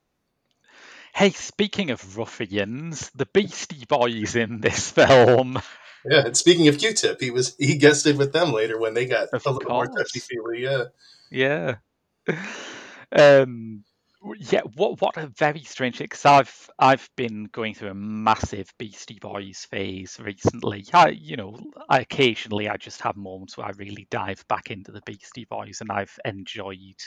Hey, 1.14 1.30
speaking 1.30 1.90
of 1.90 2.18
ruffians, 2.18 3.09
the 3.14 3.26
Beastie 3.26 3.85
Boys 3.88 4.35
in 4.35 4.61
this 4.61 4.90
film. 4.90 5.61
Yeah, 6.04 6.26
and 6.26 6.37
speaking 6.37 6.66
of 6.66 6.76
Q-Tip, 6.76 7.21
he 7.21 7.30
was 7.30 7.54
he 7.56 7.78
guested 7.78 8.18
with 8.18 8.33
them 8.33 8.52
later 8.52 8.78
when 8.80 8.94
they 8.94 9.06
got 9.06 9.28
of 9.33 9.47
a 9.47 9.50
little 9.50 9.71
course. 9.71 9.88
more 9.88 9.99
touchy 9.99 10.18
feely. 10.18 10.64
Yeah, 10.64 10.87
yeah. 11.30 11.76
Um, 13.12 13.85
yeah, 14.38 14.62
what 14.75 15.00
what 15.00 15.16
a 15.16 15.28
very 15.28 15.62
strange 15.62 15.99
thing. 15.99 16.06
Because 16.06 16.25
I've 16.25 16.71
I've 16.80 17.09
been 17.16 17.44
going 17.44 17.75
through 17.75 17.90
a 17.90 17.94
massive 17.94 18.75
Beastie 18.76 19.21
Boys 19.21 19.68
phase 19.71 20.18
recently. 20.21 20.85
I 20.92 21.11
you 21.11 21.37
know 21.37 21.56
I 21.88 22.00
occasionally 22.00 22.68
I 22.68 22.76
just 22.76 23.00
have 23.02 23.16
moments 23.16 23.56
where 23.56 23.68
I 23.68 23.73
really 23.76 24.09
dive 24.11 24.44
back 24.49 24.73
into 24.73 24.90
the 24.90 25.02
Beastie 25.06 25.47
Boys, 25.49 25.80
and 25.80 25.92
I've 25.92 26.18
enjoyed 26.25 27.00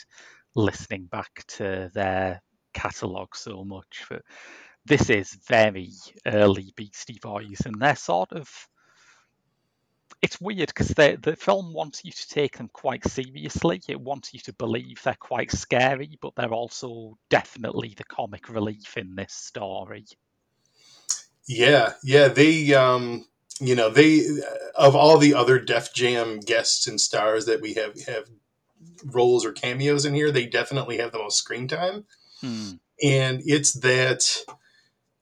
listening 0.55 1.07
back 1.07 1.43
to 1.47 1.91
their 1.93 2.41
catalogue 2.77 3.35
so 3.35 3.63
much. 3.63 4.05
But 4.09 4.21
this 4.85 5.09
is 5.09 5.37
very 5.47 5.91
early 6.25 6.73
Beastie 6.75 7.19
Boys, 7.21 7.61
and 7.65 7.81
they're 7.81 7.95
sort 7.95 8.31
of. 8.31 8.49
It's 10.19 10.41
weird 10.41 10.69
because 10.69 10.87
the 10.87 11.37
film 11.39 11.73
wants 11.73 12.03
you 12.03 12.11
to 12.11 12.27
take 12.27 12.57
them 12.57 12.69
quite 12.73 13.05
seriously. 13.05 13.81
It 13.87 14.01
wants 14.01 14.33
you 14.33 14.39
to 14.41 14.53
believe 14.53 14.99
they're 15.03 15.13
quite 15.13 15.51
scary, 15.51 16.17
but 16.19 16.33
they're 16.35 16.53
also 16.53 17.19
definitely 17.29 17.93
the 17.95 18.03
comic 18.03 18.49
relief 18.49 18.97
in 18.97 19.15
this 19.15 19.33
story. 19.33 20.05
Yeah, 21.47 21.93
yeah, 22.03 22.29
they, 22.29 22.73
um, 22.73 23.25
you 23.59 23.75
know, 23.75 23.89
they 23.91 24.25
of 24.75 24.95
all 24.95 25.19
the 25.19 25.35
other 25.35 25.59
Def 25.59 25.93
Jam 25.93 26.39
guests 26.39 26.87
and 26.87 26.99
stars 26.99 27.45
that 27.45 27.61
we 27.61 27.75
have 27.75 28.01
have 28.07 28.27
roles 29.05 29.45
or 29.45 29.51
cameos 29.51 30.05
in 30.05 30.13
here, 30.13 30.31
they 30.31 30.45
definitely 30.45 30.97
have 30.97 31.11
the 31.11 31.19
most 31.19 31.37
screen 31.37 31.67
time. 31.67 32.05
Hmm. 32.41 32.71
And 33.03 33.41
it's 33.45 33.73
that, 33.73 34.25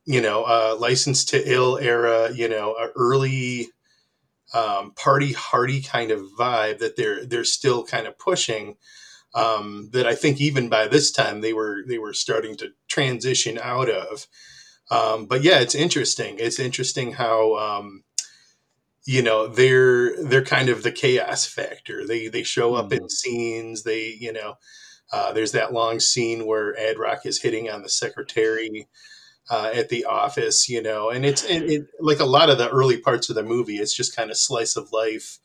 you 0.06 0.22
know, 0.22 0.44
uh, 0.44 0.78
License 0.80 1.26
to 1.26 1.52
Ill 1.52 1.78
era, 1.78 2.32
you 2.32 2.48
know, 2.48 2.76
early 2.96 3.70
um, 4.54 4.92
party 4.92 5.34
hardy 5.34 5.82
kind 5.82 6.12
of 6.12 6.22
vibe 6.38 6.80
that 6.80 6.96
they're 6.96 7.26
they're 7.26 7.44
still 7.44 7.84
kind 7.84 8.08
of 8.08 8.18
pushing. 8.18 8.78
Um, 9.34 9.90
that 9.92 10.08
I 10.08 10.16
think 10.16 10.40
even 10.40 10.70
by 10.70 10.88
this 10.88 11.12
time 11.12 11.42
they 11.42 11.52
were 11.52 11.84
they 11.86 11.98
were 11.98 12.14
starting 12.14 12.56
to 12.58 12.72
transition 12.88 13.60
out 13.62 13.90
of. 13.90 14.28
Um, 14.90 15.26
but 15.26 15.44
yeah, 15.44 15.60
it's 15.60 15.76
interesting. 15.76 16.38
It's 16.40 16.60
interesting 16.60 17.14
how 17.14 17.56
um, 17.58 18.04
you 19.06 19.22
know 19.22 19.48
they're 19.48 20.24
they're 20.24 20.44
kind 20.44 20.70
of 20.70 20.84
the 20.84 20.92
chaos 20.92 21.46
factor. 21.46 22.06
They 22.08 22.28
they 22.28 22.44
show 22.44 22.76
up 22.76 22.90
mm-hmm. 22.90 23.04
in 23.04 23.10
scenes. 23.10 23.84
They 23.84 24.16
you 24.20 24.32
know 24.32 24.56
uh, 25.12 25.32
there's 25.34 25.52
that 25.52 25.74
long 25.74 26.00
scene 26.00 26.46
where 26.46 26.78
Ad 26.80 26.98
Rock 26.98 27.26
is 27.26 27.42
hitting 27.42 27.70
on 27.70 27.84
the 27.84 27.90
secretary 27.90 28.88
uh, 29.50 29.72
at 29.74 29.90
the 29.90 30.06
office, 30.06 30.68
you 30.68 30.82
know, 30.82 31.10
and 31.10 31.26
it's 31.26 31.44
and 31.46 31.70
it, 31.70 31.88
like 32.00 32.20
a 32.20 32.26
lot 32.26 32.50
of 32.50 32.58
the 32.58 32.70
early 32.70 32.98
parts 32.98 33.30
of 33.30 33.36
the 33.36 33.44
movie. 33.44 33.78
It's 33.78 33.96
just 33.96 34.16
kind 34.16 34.32
of 34.32 34.38
slice 34.38 34.76
of 34.76 34.92
life, 34.92 35.40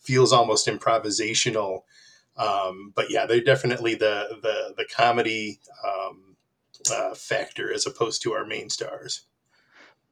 feels 0.00 0.32
almost 0.32 0.66
improvisational. 0.66 1.82
Um, 2.36 2.92
but 2.96 3.10
yeah, 3.10 3.26
they're 3.26 3.40
definitely 3.40 3.94
the 3.94 4.38
the 4.42 4.74
the 4.76 4.86
comedy 4.92 5.60
um, 5.86 6.36
uh, 6.92 7.14
factor 7.14 7.72
as 7.72 7.86
opposed 7.86 8.22
to 8.22 8.32
our 8.32 8.44
main 8.44 8.68
stars 8.70 9.26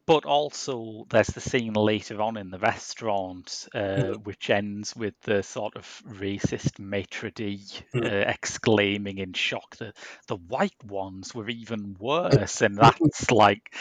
but 0.06 0.24
also 0.24 1.06
there's 1.10 1.28
the 1.28 1.40
scene 1.40 1.74
later 1.74 2.20
on 2.20 2.36
in 2.36 2.50
the 2.50 2.58
restaurant 2.58 3.68
uh, 3.74 3.78
mm. 3.78 4.24
which 4.24 4.50
ends 4.50 4.94
with 4.96 5.14
the 5.22 5.42
sort 5.42 5.76
of 5.76 6.02
racist 6.08 6.78
maitre 6.78 7.30
d 7.30 7.60
mm. 7.94 8.04
uh, 8.04 8.28
exclaiming 8.28 9.18
in 9.18 9.32
shock 9.32 9.76
that 9.76 9.96
the 10.26 10.36
white 10.36 10.84
ones 10.84 11.34
were 11.34 11.48
even 11.48 11.96
worse 11.98 12.60
and 12.62 12.76
that's 12.78 13.30
like 13.30 13.74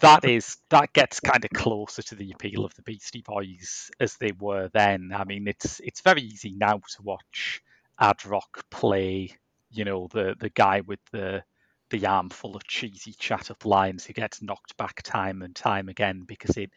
that 0.00 0.24
is 0.24 0.58
that 0.68 0.92
gets 0.92 1.20
kind 1.20 1.44
of 1.44 1.50
closer 1.50 2.02
to 2.02 2.14
the 2.14 2.32
appeal 2.32 2.64
of 2.64 2.74
the 2.74 2.82
beastie 2.82 3.22
boys 3.22 3.90
as 3.98 4.16
they 4.16 4.32
were 4.32 4.68
then 4.72 5.12
i 5.14 5.24
mean 5.24 5.48
it's 5.48 5.80
it's 5.80 6.00
very 6.00 6.22
easy 6.22 6.54
now 6.56 6.80
to 6.88 7.02
watch 7.02 7.62
ad 7.98 8.24
rock 8.24 8.64
play 8.70 9.30
you 9.70 9.84
know 9.84 10.08
the 10.12 10.34
the 10.38 10.48
guy 10.50 10.80
with 10.80 11.00
the 11.12 11.42
the 11.90 12.06
arm 12.06 12.30
full 12.30 12.56
of 12.56 12.64
cheesy 12.66 13.12
chat 13.18 13.50
up 13.50 13.64
lines 13.64 14.04
who 14.04 14.12
gets 14.12 14.42
knocked 14.42 14.76
back 14.76 15.02
time 15.02 15.42
and 15.42 15.54
time 15.54 15.88
again 15.88 16.24
because 16.26 16.56
it 16.56 16.70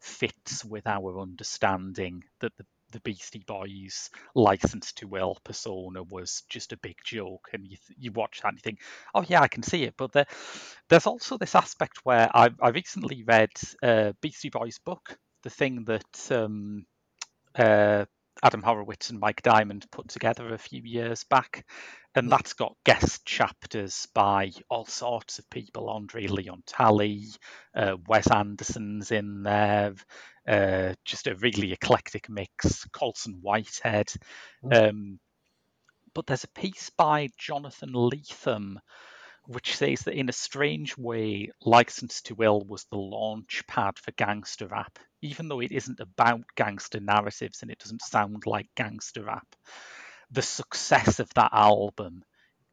fits 0.00 0.64
with 0.64 0.86
our 0.86 1.20
understanding 1.20 2.22
that 2.40 2.52
the 2.56 2.64
the 2.92 3.00
Beastie 3.00 3.44
Boys 3.46 4.10
license 4.34 4.92
to 4.94 5.16
ill 5.16 5.38
persona 5.44 6.02
was 6.02 6.42
just 6.48 6.72
a 6.72 6.76
big 6.78 6.96
joke, 7.04 7.48
and 7.52 7.66
you 7.66 7.76
you 7.98 8.12
watch 8.12 8.40
that 8.42 8.48
and 8.48 8.58
you 8.58 8.62
think, 8.62 8.80
oh 9.14 9.24
yeah, 9.28 9.40
I 9.40 9.48
can 9.48 9.62
see 9.62 9.84
it. 9.84 9.94
But 9.96 10.12
there, 10.12 10.26
there's 10.88 11.06
also 11.06 11.38
this 11.38 11.54
aspect 11.54 12.00
where 12.04 12.28
I 12.34 12.50
I 12.60 12.70
recently 12.70 13.22
read 13.22 13.50
uh, 13.82 14.12
Beastie 14.20 14.50
Boys 14.50 14.78
book, 14.78 15.16
the 15.42 15.50
thing 15.50 15.84
that 15.84 16.32
um, 16.32 16.84
uh, 17.54 18.06
Adam 18.42 18.62
Horovitz 18.62 19.10
and 19.10 19.20
Mike 19.20 19.42
Diamond 19.42 19.86
put 19.90 20.08
together 20.08 20.52
a 20.52 20.58
few 20.58 20.82
years 20.82 21.24
back. 21.24 21.66
And 22.14 22.26
hmm. 22.26 22.30
that's 22.30 22.54
got 22.54 22.76
guest 22.84 23.24
chapters 23.24 24.08
by 24.14 24.52
all 24.68 24.86
sorts 24.86 25.38
of 25.38 25.48
people. 25.50 25.90
Andre 25.90 26.26
Leon 26.26 26.62
Talley, 26.66 27.26
uh, 27.74 27.96
Wes 28.08 28.30
Anderson's 28.30 29.10
in 29.10 29.42
there, 29.42 29.94
uh, 30.48 30.94
just 31.04 31.26
a 31.26 31.36
really 31.36 31.72
eclectic 31.72 32.28
mix. 32.28 32.84
Colson 32.92 33.38
Whitehead. 33.40 34.12
Hmm. 34.62 34.72
Um, 34.72 35.20
but 36.14 36.26
there's 36.26 36.44
a 36.44 36.48
piece 36.48 36.90
by 36.90 37.28
Jonathan 37.38 37.92
Lethem 37.92 38.76
which 39.50 39.74
says 39.76 40.02
that 40.02 40.14
in 40.14 40.28
a 40.28 40.32
strange 40.32 40.96
way, 40.96 41.50
License 41.60 42.22
to 42.22 42.36
Ill 42.40 42.60
was 42.60 42.84
the 42.84 42.98
launch 42.98 43.64
pad 43.66 43.98
for 43.98 44.12
gangster 44.12 44.68
rap, 44.68 44.96
even 45.22 45.48
though 45.48 45.58
it 45.58 45.72
isn't 45.72 45.98
about 45.98 46.42
gangster 46.54 47.00
narratives 47.00 47.62
and 47.62 47.68
it 47.68 47.80
doesn't 47.80 48.00
sound 48.00 48.46
like 48.46 48.68
gangster 48.76 49.24
rap. 49.24 49.46
The 50.30 50.42
success 50.42 51.18
of 51.18 51.34
that 51.34 51.50
album 51.52 52.22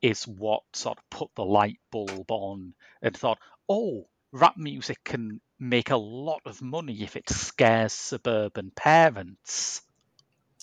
is 0.04 0.28
what 0.28 0.62
sort 0.74 1.00
of 1.00 1.10
put 1.10 1.30
the 1.34 1.44
light 1.44 1.80
bulb 1.90 2.30
on 2.30 2.76
and 3.02 3.18
thought, 3.18 3.40
oh, 3.68 4.08
rap 4.32 4.56
music 4.56 5.00
can 5.04 5.42
make 5.60 5.90
a 5.90 5.98
lot 5.98 6.42
of 6.46 6.62
money 6.62 7.02
if 7.02 7.16
it 7.16 7.28
scares 7.28 7.94
suburban 7.94 8.72
parents. 8.76 9.82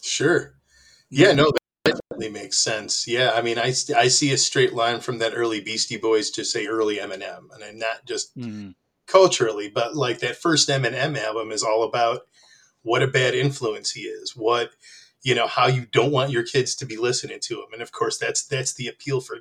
Sure. 0.00 0.54
Yeah, 1.10 1.32
no, 1.32 1.50
definitely 1.84 2.30
makes 2.30 2.58
sense. 2.58 3.06
Yeah, 3.06 3.32
I 3.34 3.42
mean, 3.42 3.58
I, 3.58 3.72
I 3.96 4.08
see 4.08 4.32
a 4.32 4.38
straight 4.38 4.72
line 4.72 5.00
from 5.00 5.18
that 5.18 5.34
early 5.34 5.60
Beastie 5.60 5.96
Boys 5.96 6.30
to 6.30 6.44
say 6.44 6.66
early 6.66 6.96
Eminem, 6.96 7.52
and 7.54 7.62
I'm 7.62 7.78
not 7.78 8.04
just 8.06 8.36
mm. 8.36 8.74
culturally, 9.06 9.68
but 9.68 9.94
like 9.94 10.20
that 10.20 10.36
first 10.36 10.68
Eminem 10.68 11.16
album 11.18 11.52
is 11.52 11.62
all 11.62 11.84
about 11.84 12.22
what 12.82 13.02
a 13.02 13.08
bad 13.08 13.34
influence 13.34 13.92
he 13.92 14.02
is, 14.02 14.34
what 14.36 14.70
you 15.22 15.34
know, 15.34 15.46
how 15.46 15.66
you 15.66 15.86
don't 15.86 16.12
want 16.12 16.30
your 16.30 16.42
kids 16.42 16.74
to 16.76 16.86
be 16.86 16.98
listening 16.98 17.38
to 17.40 17.54
him, 17.54 17.68
and 17.72 17.82
of 17.82 17.92
course, 17.92 18.18
that's 18.18 18.46
that's 18.46 18.74
the 18.74 18.88
appeal 18.88 19.20
for 19.20 19.38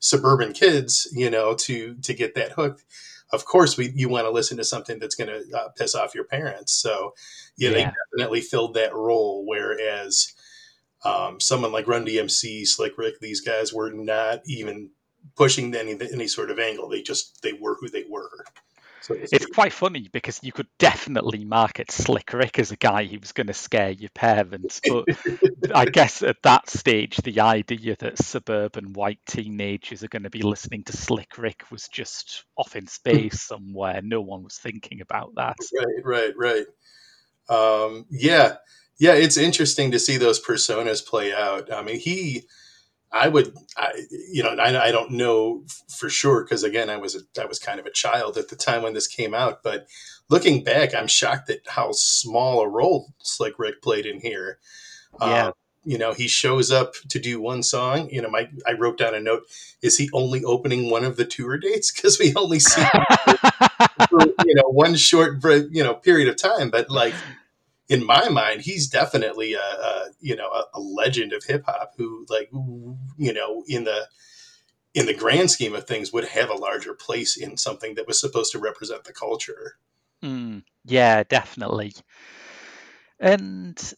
suburban 0.00 0.52
kids, 0.52 1.08
you 1.12 1.30
know, 1.30 1.54
to 1.54 1.94
to 2.02 2.12
get 2.12 2.34
that 2.34 2.52
hooked. 2.52 2.84
Of 3.32 3.46
course, 3.46 3.78
we 3.78 3.92
you 3.94 4.08
want 4.08 4.26
to 4.26 4.30
listen 4.30 4.58
to 4.58 4.64
something 4.64 4.98
that's 4.98 5.14
going 5.14 5.30
to 5.30 5.56
uh, 5.56 5.68
piss 5.70 5.94
off 5.94 6.14
your 6.14 6.24
parents. 6.24 6.72
So, 6.72 7.14
yeah, 7.56 7.70
yeah, 7.70 7.74
they 7.74 7.92
definitely 8.10 8.40
filled 8.42 8.74
that 8.74 8.94
role. 8.94 9.44
Whereas 9.46 10.34
um, 11.04 11.40
someone 11.40 11.72
like 11.72 11.88
Run 11.88 12.06
DMC, 12.06 12.66
Slick 12.66 12.96
Rick, 12.96 13.20
these 13.20 13.40
guys 13.40 13.72
were 13.72 13.90
not 13.90 14.40
even 14.46 14.90
pushing 15.36 15.74
any 15.74 15.92
any 15.92 16.28
sort 16.28 16.50
of 16.50 16.58
angle. 16.58 16.88
They 16.88 17.02
just 17.02 17.42
they 17.42 17.52
were 17.52 17.76
who 17.80 17.88
they 17.88 18.04
were. 18.08 18.44
So 19.02 19.16
it's 19.18 19.46
quite 19.46 19.72
funny 19.72 20.08
because 20.12 20.38
you 20.44 20.52
could 20.52 20.68
definitely 20.78 21.44
market 21.44 21.90
Slick 21.90 22.32
Rick 22.32 22.60
as 22.60 22.70
a 22.70 22.76
guy 22.76 23.04
who 23.04 23.18
was 23.18 23.32
going 23.32 23.48
to 23.48 23.52
scare 23.52 23.90
your 23.90 24.10
parents, 24.10 24.80
but 24.88 25.06
I 25.74 25.86
guess 25.86 26.22
at 26.22 26.36
that 26.44 26.70
stage, 26.70 27.16
the 27.16 27.40
idea 27.40 27.96
that 27.98 28.18
suburban 28.18 28.92
white 28.92 29.18
teenagers 29.26 30.04
are 30.04 30.08
going 30.08 30.22
to 30.22 30.30
be 30.30 30.42
listening 30.42 30.84
to 30.84 30.96
Slick 30.96 31.36
Rick 31.36 31.64
was 31.72 31.88
just 31.88 32.44
off 32.56 32.76
in 32.76 32.86
space 32.86 33.42
somewhere. 33.48 34.02
No 34.04 34.20
one 34.20 34.44
was 34.44 34.56
thinking 34.58 35.00
about 35.00 35.34
that. 35.34 35.56
Right, 36.04 36.32
right, 36.36 36.66
right. 37.48 37.86
Um, 37.88 38.06
yeah, 38.08 38.54
yeah, 38.98 39.14
it's 39.14 39.36
interesting 39.36 39.90
to 39.90 39.98
see 39.98 40.16
those 40.16 40.44
personas 40.44 41.04
play 41.04 41.32
out. 41.32 41.72
I 41.72 41.82
mean, 41.82 41.98
he, 41.98 42.44
I 43.12 43.28
would, 43.28 43.54
I, 43.76 43.92
you 44.32 44.42
know, 44.42 44.50
I, 44.50 44.88
I 44.88 44.92
don't 44.92 45.12
know 45.12 45.64
for 45.88 46.08
sure 46.08 46.44
because 46.44 46.62
again, 46.62 46.88
I 46.88 46.96
was 46.96 47.14
a, 47.14 47.40
I 47.40 47.46
was 47.46 47.58
kind 47.58 47.80
of 47.80 47.86
a 47.86 47.90
child 47.90 48.36
at 48.38 48.48
the 48.48 48.56
time 48.56 48.82
when 48.82 48.94
this 48.94 49.06
came 49.06 49.34
out. 49.34 49.62
But 49.62 49.86
looking 50.30 50.64
back, 50.64 50.94
I'm 50.94 51.06
shocked 51.06 51.50
at 51.50 51.60
how 51.66 51.92
small 51.92 52.60
a 52.60 52.68
role 52.68 53.12
Slick 53.18 53.58
Rick 53.58 53.82
played 53.82 54.06
in 54.06 54.20
here. 54.20 54.58
Yeah. 55.20 55.46
Um, 55.46 55.52
you 55.84 55.98
know, 55.98 56.12
he 56.12 56.28
shows 56.28 56.70
up 56.70 56.94
to 57.08 57.18
do 57.18 57.40
one 57.40 57.62
song. 57.62 58.08
You 58.10 58.22
know, 58.22 58.30
my 58.30 58.48
I 58.66 58.72
wrote 58.72 58.98
down 58.98 59.14
a 59.14 59.20
note: 59.20 59.42
Is 59.82 59.98
he 59.98 60.08
only 60.12 60.44
opening 60.44 60.90
one 60.90 61.04
of 61.04 61.16
the 61.16 61.24
tour 61.24 61.58
dates? 61.58 61.90
Because 62.02 62.18
we 62.18 62.32
only 62.36 62.60
see 62.60 62.82
for, 64.08 64.20
you 64.44 64.54
know 64.54 64.68
one 64.68 64.94
short 64.94 65.42
you 65.72 65.82
know 65.82 65.94
period 65.94 66.28
of 66.28 66.36
time. 66.36 66.70
But 66.70 66.88
like 66.88 67.14
in 67.92 68.06
my 68.06 68.28
mind, 68.30 68.62
he's 68.62 68.88
definitely 68.88 69.52
a, 69.52 69.58
a 69.60 70.06
you 70.20 70.34
know 70.34 70.48
a, 70.48 70.64
a 70.74 70.80
legend 70.80 71.32
of 71.32 71.44
hip 71.44 71.64
hop 71.66 71.92
who 71.96 72.26
like 72.30 72.48
you 73.18 73.32
know 73.32 73.64
in 73.68 73.84
the 73.84 74.08
in 74.94 75.06
the 75.06 75.14
grand 75.14 75.50
scheme 75.50 75.74
of 75.74 75.86
things 75.86 76.12
would 76.12 76.24
have 76.24 76.50
a 76.50 76.54
larger 76.54 76.94
place 76.94 77.36
in 77.36 77.56
something 77.56 77.94
that 77.94 78.06
was 78.06 78.18
supposed 78.18 78.52
to 78.52 78.58
represent 78.58 79.04
the 79.04 79.12
culture. 79.12 79.76
Mm, 80.22 80.62
yeah, 80.84 81.22
definitely. 81.24 81.92
And 83.20 83.94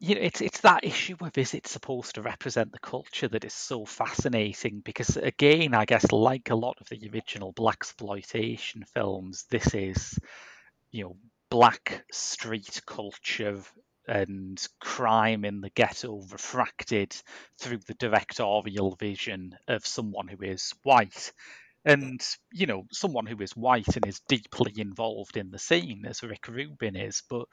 you 0.00 0.16
know, 0.16 0.20
it's 0.20 0.40
it's 0.40 0.60
that 0.62 0.84
issue 0.84 1.16
of 1.20 1.38
is 1.38 1.54
it 1.54 1.68
supposed 1.68 2.16
to 2.16 2.22
represent 2.22 2.72
the 2.72 2.80
culture 2.80 3.28
that 3.28 3.44
is 3.44 3.54
so 3.54 3.84
fascinating 3.84 4.80
because 4.84 5.16
again, 5.16 5.74
I 5.74 5.84
guess 5.84 6.10
like 6.10 6.50
a 6.50 6.56
lot 6.56 6.76
of 6.80 6.88
the 6.88 7.08
original 7.14 7.52
black 7.52 7.76
exploitation 7.76 8.82
films, 8.92 9.44
this 9.48 9.74
is 9.74 10.18
you 10.90 11.04
know 11.04 11.16
black 11.52 12.02
street 12.10 12.80
culture 12.86 13.60
and 14.08 14.66
crime 14.80 15.44
in 15.44 15.60
the 15.60 15.68
ghetto 15.68 16.22
refracted 16.32 17.14
through 17.60 17.76
the 17.86 17.94
directorial 17.94 18.96
vision 18.96 19.54
of 19.68 19.86
someone 19.86 20.28
who 20.28 20.42
is 20.42 20.72
white. 20.82 21.30
And, 21.84 22.18
you 22.54 22.64
know, 22.64 22.84
someone 22.90 23.26
who 23.26 23.36
is 23.42 23.54
white 23.54 23.96
and 23.96 24.06
is 24.06 24.22
deeply 24.28 24.72
involved 24.78 25.36
in 25.36 25.50
the 25.50 25.58
scene, 25.58 26.06
as 26.08 26.22
Rick 26.22 26.48
Rubin 26.48 26.96
is, 26.96 27.22
but 27.28 27.44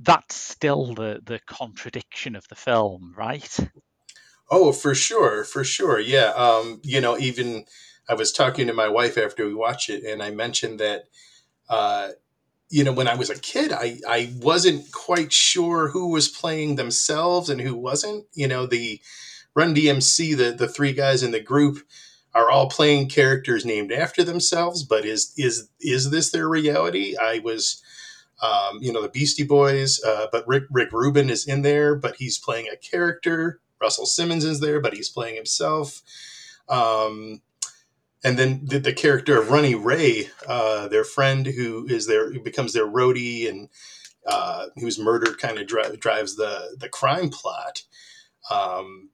that's 0.00 0.34
still 0.34 0.92
the, 0.94 1.20
the 1.24 1.38
contradiction 1.46 2.34
of 2.34 2.48
the 2.48 2.56
film, 2.56 3.14
right? 3.16 3.56
Oh, 4.50 4.72
for 4.72 4.92
sure, 4.92 5.44
for 5.44 5.62
sure. 5.62 6.00
Yeah. 6.00 6.30
Um, 6.30 6.80
you 6.82 7.00
know, 7.00 7.16
even 7.16 7.64
I 8.08 8.14
was 8.14 8.32
talking 8.32 8.66
to 8.66 8.72
my 8.72 8.88
wife 8.88 9.16
after 9.16 9.46
we 9.46 9.54
watched 9.54 9.88
it, 9.88 10.02
and 10.02 10.20
I 10.20 10.32
mentioned 10.32 10.80
that 10.80 11.04
uh, 11.68 12.08
you 12.74 12.82
know, 12.82 12.92
when 12.92 13.06
I 13.06 13.14
was 13.14 13.30
a 13.30 13.38
kid, 13.38 13.72
I, 13.72 14.00
I 14.08 14.32
wasn't 14.40 14.90
quite 14.90 15.32
sure 15.32 15.90
who 15.90 16.08
was 16.08 16.26
playing 16.26 16.74
themselves 16.74 17.48
and 17.48 17.60
who 17.60 17.76
wasn't. 17.76 18.26
You 18.34 18.48
know, 18.48 18.66
the 18.66 19.00
Run 19.54 19.76
DMC, 19.76 20.36
the, 20.36 20.50
the 20.50 20.66
three 20.66 20.92
guys 20.92 21.22
in 21.22 21.30
the 21.30 21.38
group 21.38 21.78
are 22.34 22.50
all 22.50 22.68
playing 22.68 23.10
characters 23.10 23.64
named 23.64 23.92
after 23.92 24.24
themselves, 24.24 24.82
but 24.82 25.04
is 25.04 25.32
is 25.36 25.68
is 25.78 26.10
this 26.10 26.32
their 26.32 26.48
reality? 26.48 27.14
I 27.16 27.38
was 27.44 27.80
um, 28.42 28.80
you 28.82 28.92
know, 28.92 29.02
the 29.02 29.08
Beastie 29.08 29.44
Boys, 29.44 30.02
uh, 30.02 30.26
but 30.32 30.42
Rick 30.48 30.64
Rick 30.68 30.90
Rubin 30.90 31.30
is 31.30 31.46
in 31.46 31.62
there, 31.62 31.94
but 31.94 32.16
he's 32.16 32.38
playing 32.38 32.66
a 32.72 32.76
character. 32.76 33.60
Russell 33.80 34.04
Simmons 34.06 34.44
is 34.44 34.58
there, 34.58 34.80
but 34.80 34.94
he's 34.94 35.08
playing 35.08 35.36
himself. 35.36 36.02
Um, 36.68 37.40
and 38.24 38.38
then 38.38 38.62
the, 38.64 38.78
the 38.78 38.92
character 38.92 39.40
of 39.40 39.50
Runny 39.50 39.74
Ray, 39.74 40.30
uh, 40.48 40.88
their 40.88 41.04
friend 41.04 41.46
who 41.46 41.86
is 41.86 42.06
their 42.06 42.32
who 42.32 42.40
becomes 42.40 42.72
their 42.72 42.86
roadie 42.86 43.48
and 43.48 43.68
uh, 44.26 44.66
who's 44.76 44.98
murdered, 44.98 45.38
kind 45.38 45.58
of 45.58 45.66
dri- 45.66 45.96
drives 45.98 46.36
the 46.36 46.76
the 46.78 46.88
crime 46.88 47.30
plot. 47.30 47.82
Um, 48.50 49.10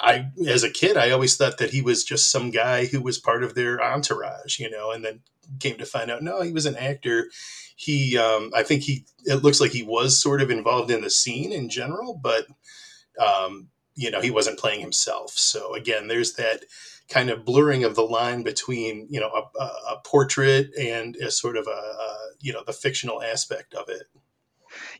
I, 0.00 0.30
as 0.46 0.62
a 0.62 0.70
kid, 0.70 0.96
I 0.96 1.10
always 1.10 1.36
thought 1.36 1.58
that 1.58 1.70
he 1.70 1.82
was 1.82 2.04
just 2.04 2.30
some 2.30 2.50
guy 2.50 2.86
who 2.86 3.00
was 3.00 3.18
part 3.18 3.42
of 3.42 3.54
their 3.54 3.82
entourage, 3.82 4.58
you 4.58 4.70
know, 4.70 4.90
and 4.90 5.04
then 5.04 5.20
came 5.60 5.76
to 5.78 5.86
find 5.86 6.10
out, 6.10 6.22
no, 6.22 6.42
he 6.42 6.52
was 6.52 6.66
an 6.66 6.76
actor. 6.76 7.30
He, 7.76 8.18
um, 8.18 8.52
I 8.54 8.62
think 8.62 8.82
he, 8.82 9.04
it 9.24 9.42
looks 9.42 9.60
like 9.60 9.72
he 9.72 9.82
was 9.82 10.20
sort 10.20 10.42
of 10.42 10.50
involved 10.50 10.90
in 10.90 11.00
the 11.00 11.10
scene 11.10 11.52
in 11.52 11.68
general, 11.68 12.18
but, 12.20 12.46
um, 13.20 13.68
you 13.94 14.10
know, 14.10 14.20
he 14.20 14.30
wasn't 14.30 14.58
playing 14.58 14.80
himself. 14.80 15.32
So 15.32 15.74
again, 15.74 16.08
there's 16.08 16.34
that 16.34 16.64
kind 17.08 17.30
of 17.30 17.44
blurring 17.44 17.84
of 17.84 17.94
the 17.94 18.02
line 18.02 18.42
between 18.42 19.06
you 19.10 19.20
know 19.20 19.30
a, 19.30 19.62
a 19.62 20.00
portrait 20.04 20.70
and 20.78 21.16
a 21.16 21.30
sort 21.30 21.56
of 21.56 21.66
a, 21.66 21.70
a, 21.70 22.16
you 22.40 22.52
know 22.52 22.62
the 22.66 22.72
fictional 22.72 23.22
aspect 23.22 23.74
of 23.74 23.88
it. 23.88 24.04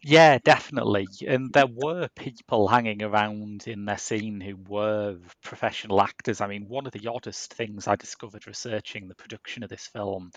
Yeah 0.03 0.39
definitely. 0.39 1.07
And 1.27 1.53
there 1.53 1.67
were 1.67 2.09
people 2.17 2.69
hanging 2.69 3.03
around 3.03 3.69
in 3.69 3.85
their 3.85 3.99
scene 3.99 4.41
who 4.41 4.57
were 4.57 5.19
professional 5.43 6.01
actors. 6.01 6.41
I 6.41 6.47
mean 6.47 6.69
one 6.69 6.87
of 6.87 6.93
the 6.93 7.09
oddest 7.09 7.53
things 7.53 7.87
i 7.87 7.97
discovered 7.97 8.47
researching 8.47 9.09
the 9.09 9.15
production 9.15 9.63
of 9.63 9.69
this 9.69 9.87
film 9.87 10.31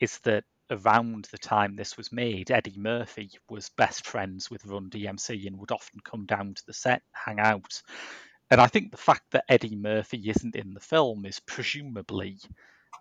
is 0.00 0.18
that 0.20 0.44
around 0.72 1.28
the 1.30 1.38
time 1.38 1.76
this 1.76 1.96
was 1.96 2.12
made, 2.12 2.50
Eddie 2.50 2.78
Murphy 2.78 3.30
was 3.48 3.70
best 3.76 4.06
friends 4.06 4.50
with 4.50 4.64
Run 4.64 4.90
DMC 4.90 5.46
and 5.46 5.58
would 5.58 5.70
often 5.70 6.00
come 6.00 6.26
down 6.26 6.54
to 6.54 6.62
the 6.66 6.72
set, 6.72 7.02
hang 7.12 7.38
out. 7.38 7.82
And 8.52 8.60
I 8.60 8.66
think 8.66 8.90
the 8.90 8.98
fact 8.98 9.30
that 9.30 9.46
Eddie 9.48 9.76
Murphy 9.76 10.28
isn't 10.28 10.56
in 10.56 10.74
the 10.74 10.80
film 10.80 11.24
is 11.24 11.40
presumably 11.40 12.36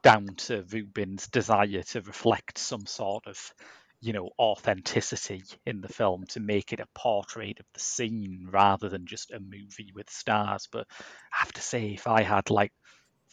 down 0.01 0.27
to 0.47 0.63
Rubin's 0.71 1.27
desire 1.27 1.83
to 1.83 2.01
reflect 2.01 2.57
some 2.57 2.85
sort 2.85 3.27
of 3.27 3.53
you 3.99 4.13
know, 4.13 4.29
authenticity 4.39 5.43
in 5.65 5.81
the 5.81 5.89
film 5.89 6.25
to 6.27 6.39
make 6.39 6.73
it 6.73 6.79
a 6.79 6.87
portrait 6.95 7.59
of 7.59 7.65
the 7.73 7.81
scene 7.81 8.47
rather 8.49 8.89
than 8.89 9.05
just 9.05 9.31
a 9.31 9.39
movie 9.41 9.91
with 9.93 10.09
stars. 10.09 10.69
But 10.71 10.87
I 11.33 11.39
have 11.39 11.51
to 11.53 11.61
say, 11.61 11.93
if 11.95 12.07
I 12.07 12.23
had 12.23 12.49
like 12.49 12.71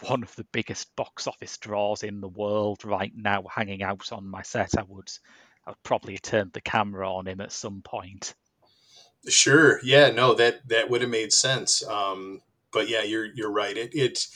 one 0.08 0.24
of 0.24 0.34
the 0.36 0.46
biggest 0.52 0.94
box 0.96 1.28
office 1.28 1.56
draws 1.58 2.02
in 2.02 2.20
the 2.20 2.28
world 2.28 2.84
right 2.84 3.12
now 3.14 3.44
hanging 3.50 3.82
out 3.82 4.12
on 4.12 4.26
my 4.28 4.42
set, 4.42 4.76
I 4.76 4.82
would 4.88 5.10
I 5.66 5.70
would 5.70 5.82
probably 5.84 6.18
turned 6.18 6.52
the 6.52 6.60
camera 6.60 7.10
on 7.14 7.28
him 7.28 7.40
at 7.40 7.52
some 7.52 7.80
point. 7.82 8.34
Sure. 9.26 9.80
Yeah. 9.82 10.10
No. 10.10 10.34
That 10.34 10.68
that 10.68 10.90
would 10.90 11.00
have 11.00 11.10
made 11.10 11.32
sense. 11.32 11.86
Um, 11.86 12.42
but 12.72 12.88
yeah, 12.88 13.02
you're 13.02 13.26
you're 13.26 13.50
right. 13.50 13.76
It 13.76 13.94
it 13.94 14.26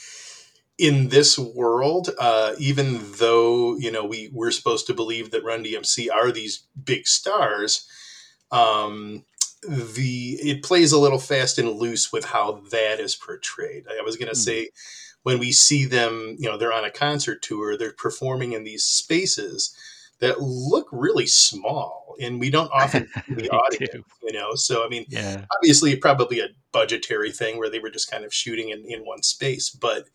in 0.78 1.08
this 1.10 1.38
world, 1.38 2.10
uh, 2.18 2.54
even 2.58 3.00
though 3.18 3.76
you 3.76 3.90
know 3.90 4.04
we 4.04 4.30
we're 4.32 4.50
supposed 4.50 4.86
to 4.86 4.94
believe 4.94 5.30
that 5.30 5.44
Run 5.44 5.64
DMC 5.64 6.08
are 6.12 6.32
these 6.32 6.64
big 6.82 7.06
stars, 7.06 7.86
um, 8.50 9.24
the 9.62 10.38
it 10.42 10.62
plays 10.62 10.92
a 10.92 10.98
little 10.98 11.18
fast 11.18 11.58
and 11.58 11.70
loose 11.70 12.12
with 12.12 12.24
how 12.24 12.62
that 12.70 13.00
is 13.00 13.14
portrayed. 13.14 13.84
I 13.88 14.02
was 14.02 14.16
going 14.16 14.32
to 14.32 14.38
mm. 14.38 14.44
say 14.44 14.70
when 15.22 15.38
we 15.38 15.52
see 15.52 15.84
them, 15.84 16.36
you 16.38 16.48
know, 16.48 16.56
they're 16.56 16.72
on 16.72 16.84
a 16.84 16.90
concert 16.90 17.42
tour, 17.42 17.76
they're 17.76 17.92
performing 17.92 18.52
in 18.52 18.64
these 18.64 18.84
spaces 18.84 19.74
that 20.22 20.40
look 20.40 20.86
really 20.92 21.26
small 21.26 22.14
and 22.20 22.40
we 22.40 22.48
don't 22.48 22.70
often 22.72 23.08
the 23.28 23.50
audience 23.52 24.04
you 24.22 24.32
know? 24.32 24.54
So 24.54 24.84
i 24.84 24.88
mean 24.88 25.04
yeah. 25.08 25.44
obviously 25.56 25.94
probably 25.96 26.40
a 26.40 26.48
budgetary 26.72 27.30
thing 27.30 27.58
where 27.58 27.68
they 27.68 27.80
were 27.80 27.90
just 27.90 28.10
kind 28.10 28.24
of 28.24 28.32
shooting 28.32 28.70
in, 28.70 28.84
in 28.86 29.00
one 29.00 29.22
space 29.22 29.68
but 29.68 30.06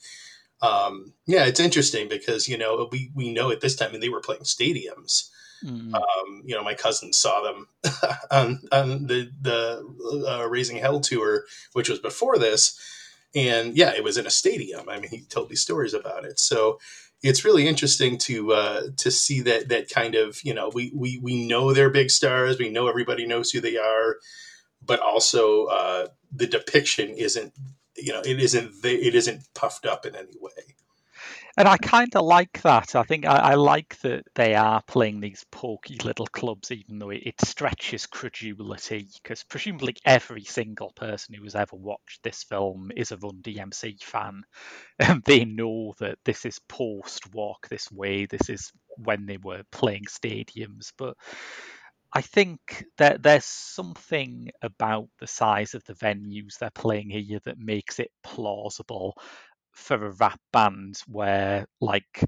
um, 0.60 1.13
yeah 1.28 1.46
it's 1.46 1.60
interesting 1.60 2.10
because 2.10 2.50
you 2.50 2.58
know 2.58 2.89
we, 2.91 3.12
we 3.13 3.32
know 3.32 3.52
at 3.52 3.62
this 3.62 3.76
time 3.76 3.93
and 3.93 4.02
they 4.02 4.10
were 4.10 4.22
playing 4.22 4.41
stadiums. 4.41 5.30
Mm. 5.63 5.93
um, 5.96 6.43
you 6.46 6.56
know 6.56 6.63
my 6.63 6.76
cousin 6.76 7.13
saw 7.13 7.41
them 7.41 7.67
on, 8.32 8.62
on 8.72 9.08
the 9.08 9.32
the 9.41 10.28
uh, 10.28 10.48
raising 10.48 10.78
hell 10.78 11.00
tour 11.00 11.46
which 11.74 11.89
was 11.89 11.98
before 11.98 12.38
this 12.38 12.80
and 13.36 13.76
yeah 13.76 13.91
it 13.93 14.04
was 14.04 14.17
in 14.17 14.26
a 14.26 14.32
stadium. 14.32 14.88
I 14.89 15.00
mean 15.00 15.10
he 15.10 15.22
told 15.22 15.50
me 15.50 15.56
stories 15.56 15.93
about 15.93 16.26
it. 16.26 16.39
So 16.39 16.80
it's 17.23 17.43
really 17.43 17.67
interesting 17.67 18.17
to 18.19 18.53
uh, 18.53 18.82
to 18.97 19.12
see 19.12 19.41
that 19.41 19.69
that 19.69 19.89
kind 19.89 20.15
of 20.15 20.39
you 20.43 20.53
know 20.53 20.69
we 20.73 20.91
we 20.95 21.19
we 21.21 21.47
know 21.47 21.73
they're 21.73 21.89
big 21.89 22.12
stars, 22.12 22.58
we 22.58 22.69
know 22.69 22.88
everybody 22.88 23.25
knows 23.25 23.51
who 23.51 23.62
they 23.62 23.77
are, 23.77 24.17
but 24.86 24.99
also 24.99 25.65
uh, 25.65 26.08
the 26.32 26.47
depiction 26.47 27.10
isn't 27.10 27.53
you 27.95 28.13
know 28.13 28.21
it 28.21 28.39
isn't 28.39 28.71
it 28.84 29.15
isn't 29.15 29.47
puffed 29.56 29.86
up 29.86 30.06
in 30.06 30.15
any 30.15 30.36
way. 30.39 30.75
And 31.58 31.67
I 31.67 31.78
kind 31.78 32.15
of 32.15 32.24
like 32.24 32.62
that. 32.62 32.96
I 32.96 33.02
think 33.04 33.26
I, 33.26 33.38
I, 33.38 33.54
like 33.56 34.00
that 34.02 34.26
they 34.36 34.54
are 34.54 34.82
playing 34.88 35.20
these 35.20 35.43
pokey 35.52 35.98
little 36.04 36.28
clubs, 36.28 36.72
even 36.72 37.00
though 37.00 37.10
it, 37.10 37.24
it 37.26 37.41
stretches 37.41 38.06
credulity, 38.06 39.08
because 39.24 39.43
presumably 39.43 39.96
every 40.06 40.43
single 40.43 40.91
person 40.96 41.34
who 41.34 41.43
has 41.46 41.56
ever 41.56 41.76
watched 41.76 42.22
this 42.22 42.43
film 42.43 42.91
is 42.96 43.12
a 43.12 43.17
Run 43.17 43.41
DMC 43.41 44.04
fan. 44.04 44.43
And 45.00 45.24
they 45.24 45.46
know 45.46 45.93
that 46.00 46.20
this 46.26 46.46
is 46.46 46.60
post 46.70 47.34
Walk 47.34 47.67
This 47.70 47.91
Way, 47.91 48.26
this 48.28 48.50
is 48.50 48.72
when 48.98 49.26
they 49.26 49.38
were 49.38 49.63
playing 49.72 50.06
stadiums. 50.06 50.91
But 50.98 51.15
I 52.13 52.22
think 52.22 52.86
that 52.98 53.22
there's 53.22 53.46
something 53.46 54.50
about 54.62 55.10
the 55.20 55.28
size 55.28 55.74
of 55.76 55.84
the 55.86 55.93
venues 55.93 56.58
they're 56.58 56.70
playing 56.72 57.10
here 57.10 57.39
that 57.46 57.60
makes 57.60 58.00
it 58.00 58.12
plausible 58.24 59.15
for 59.77 60.05
a 60.05 60.11
rap 60.11 60.39
band 60.51 60.99
where 61.07 61.67
like 61.79 62.23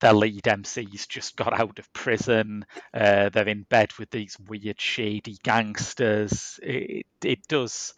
their 0.00 0.12
lead 0.12 0.44
MC's 0.44 1.06
just 1.06 1.36
got 1.36 1.58
out 1.58 1.78
of 1.78 1.92
prison. 1.92 2.64
Uh, 2.92 3.28
they're 3.28 3.48
in 3.48 3.64
bed 3.68 3.92
with 3.98 4.10
these 4.10 4.36
weird, 4.48 4.80
shady 4.80 5.36
gangsters. 5.42 6.58
It, 6.62 7.06
it 7.22 7.46
does, 7.48 7.94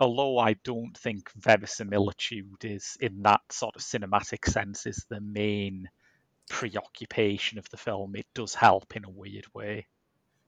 although 0.00 0.38
I 0.38 0.54
don't 0.64 0.96
think 0.96 1.30
verisimilitude 1.36 2.64
is, 2.64 2.96
in 3.00 3.22
that 3.22 3.40
sort 3.50 3.76
of 3.76 3.82
cinematic 3.82 4.50
sense, 4.50 4.86
is 4.86 5.04
the 5.08 5.20
main 5.20 5.88
preoccupation 6.48 7.58
of 7.58 7.68
the 7.70 7.76
film. 7.76 8.16
It 8.16 8.26
does 8.34 8.54
help 8.54 8.96
in 8.96 9.04
a 9.04 9.10
weird 9.10 9.46
way. 9.52 9.86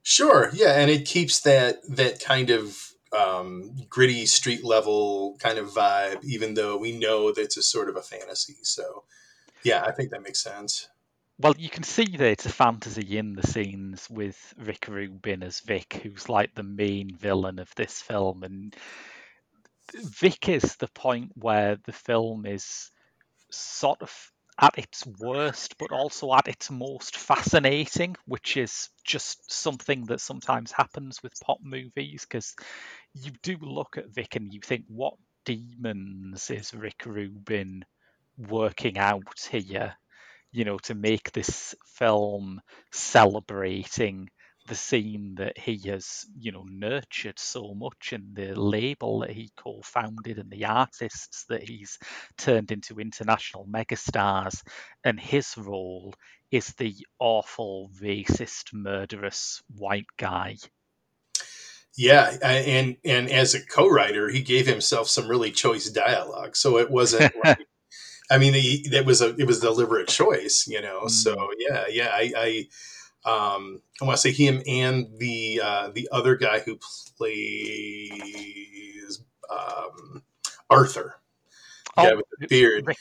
Sure, 0.01 0.49
yeah, 0.53 0.79
and 0.79 0.89
it 0.89 1.05
keeps 1.05 1.41
that 1.41 1.79
that 1.89 2.23
kind 2.23 2.51
of 2.51 2.93
um, 3.11 3.75
gritty 3.89 4.25
street 4.25 4.63
level 4.63 5.37
kind 5.39 5.57
of 5.57 5.69
vibe, 5.69 6.23
even 6.23 6.53
though 6.53 6.77
we 6.77 6.97
know 6.97 7.31
that 7.31 7.41
it's 7.41 7.57
a 7.57 7.63
sort 7.63 7.89
of 7.89 7.95
a 7.95 8.01
fantasy. 8.01 8.57
So, 8.63 9.03
yeah, 9.63 9.83
I 9.83 9.91
think 9.91 10.11
that 10.11 10.23
makes 10.23 10.43
sense. 10.43 10.87
Well, 11.37 11.55
you 11.57 11.69
can 11.69 11.83
see 11.83 12.05
that 12.05 12.27
it's 12.27 12.45
a 12.45 12.51
fantasy 12.51 13.17
in 13.17 13.35
the 13.35 13.45
scenes 13.45 14.09
with 14.09 14.53
Rick 14.57 14.87
Rubin 14.87 15.43
as 15.43 15.59
Vic, 15.59 15.99
who's 16.01 16.29
like 16.29 16.55
the 16.55 16.63
main 16.63 17.15
villain 17.15 17.59
of 17.59 17.73
this 17.75 18.01
film. 18.01 18.43
And 18.43 18.75
Vic 19.93 20.47
is 20.47 20.77
the 20.77 20.87
point 20.87 21.31
where 21.35 21.77
the 21.85 21.91
film 21.91 22.45
is 22.45 22.89
sort 23.51 24.01
of 24.01 24.31
at 24.59 24.77
its 24.77 25.05
worst, 25.19 25.77
but 25.77 25.91
also 25.91 26.33
at 26.33 26.47
its 26.47 26.71
most 26.71 27.17
fascinating, 27.17 28.15
which 28.25 28.57
is 28.57 28.89
just 29.03 29.51
something 29.51 30.05
that 30.05 30.21
sometimes 30.21 30.71
happens 30.71 31.21
with 31.21 31.39
pop 31.41 31.59
movies 31.61 32.25
because 32.29 32.55
you 33.13 33.31
do 33.43 33.57
look 33.61 33.97
at 33.97 34.09
Vic 34.09 34.35
and 34.35 34.53
you 34.53 34.61
think, 34.61 34.85
what 34.87 35.15
demons 35.45 36.49
is 36.49 36.73
Rick 36.73 37.03
Rubin 37.05 37.85
working 38.37 38.97
out 38.97 39.47
here? 39.49 39.95
You 40.51 40.65
know, 40.65 40.77
to 40.83 40.95
make 40.95 41.31
this 41.33 41.75
film 41.85 42.61
celebrating 42.91 44.29
the 44.67 44.75
scene 44.75 45.35
that 45.35 45.57
he 45.57 45.77
has, 45.89 46.25
you 46.37 46.51
know, 46.51 46.65
nurtured 46.67 47.37
so 47.37 47.73
much 47.73 48.13
and 48.13 48.35
the 48.35 48.53
label 48.59 49.19
that 49.19 49.31
he 49.31 49.51
co-founded 49.57 50.37
and 50.37 50.49
the 50.49 50.65
artists 50.65 51.45
that 51.49 51.63
he's 51.63 51.99
turned 52.37 52.71
into 52.71 52.99
international 52.99 53.67
megastars. 53.71 54.63
And 55.03 55.19
his 55.19 55.57
role 55.57 56.13
is 56.51 56.73
the 56.75 56.95
awful, 57.19 57.91
racist, 58.01 58.73
murderous 58.73 59.61
white 59.75 60.07
guy. 60.17 60.57
Yeah, 61.97 62.35
and 62.43 62.97
and 63.05 63.31
as 63.31 63.53
a 63.53 63.65
co-writer, 63.65 64.29
he 64.29 64.41
gave 64.41 64.67
himself 64.67 65.07
some 65.07 65.29
really 65.29 65.51
choice 65.51 65.89
dialogue, 65.89 66.57
so 66.57 66.77
it 66.77 66.91
wasn't. 66.91 67.33
like, 67.43 67.67
I 68.29 68.37
mean, 68.37 68.89
that 68.91 69.05
was 69.05 69.21
a 69.21 69.33
it 69.35 69.47
was 69.47 69.59
deliberate 69.61 70.09
choice, 70.09 70.67
you 70.67 70.81
know. 70.81 71.03
Mm. 71.05 71.09
So 71.09 71.49
yeah, 71.57 71.85
yeah, 71.89 72.09
I, 72.11 72.33
I 72.35 72.67
um, 73.25 73.81
I 74.01 74.05
want 74.05 74.17
to 74.17 74.21
say 74.21 74.31
him 74.31 74.61
and 74.67 75.07
the 75.17 75.61
uh, 75.63 75.89
the 75.89 76.09
other 76.11 76.35
guy 76.35 76.59
who 76.59 76.77
plays 77.17 78.11
um, 79.49 80.23
Arthur. 80.69 81.15
Oh, 81.97 82.17
with 82.17 82.25
the 82.39 82.47
beard. 82.47 82.85
Rick, 82.85 82.97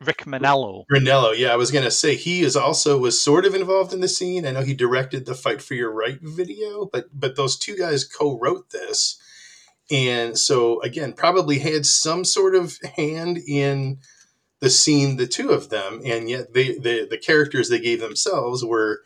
Rick 0.00 0.18
Grinello. 0.18 0.84
Grinello, 0.90 1.36
yeah, 1.36 1.52
I 1.52 1.56
was 1.56 1.70
gonna 1.70 1.90
say 1.90 2.16
he 2.16 2.40
is 2.40 2.56
also 2.56 2.98
was 2.98 3.20
sort 3.20 3.44
of 3.44 3.54
involved 3.54 3.92
in 3.92 4.00
the 4.00 4.08
scene. 4.08 4.46
I 4.46 4.52
know 4.52 4.62
he 4.62 4.74
directed 4.74 5.26
the 5.26 5.34
"Fight 5.34 5.62
for 5.62 5.74
Your 5.74 5.92
Right" 5.92 6.18
video, 6.20 6.88
but 6.92 7.06
but 7.12 7.36
those 7.36 7.56
two 7.56 7.76
guys 7.76 8.04
co-wrote 8.04 8.70
this, 8.70 9.20
and 9.90 10.38
so 10.38 10.80
again, 10.82 11.12
probably 11.12 11.58
had 11.58 11.86
some 11.86 12.24
sort 12.24 12.54
of 12.54 12.78
hand 12.96 13.38
in 13.46 13.98
the 14.60 14.70
scene, 14.70 15.16
the 15.16 15.26
two 15.26 15.50
of 15.50 15.70
them, 15.70 16.00
and 16.04 16.30
yet 16.30 16.52
they 16.52 16.78
the 16.78 17.06
the 17.08 17.18
characters 17.18 17.68
they 17.68 17.80
gave 17.80 18.00
themselves 18.00 18.64
were 18.64 19.02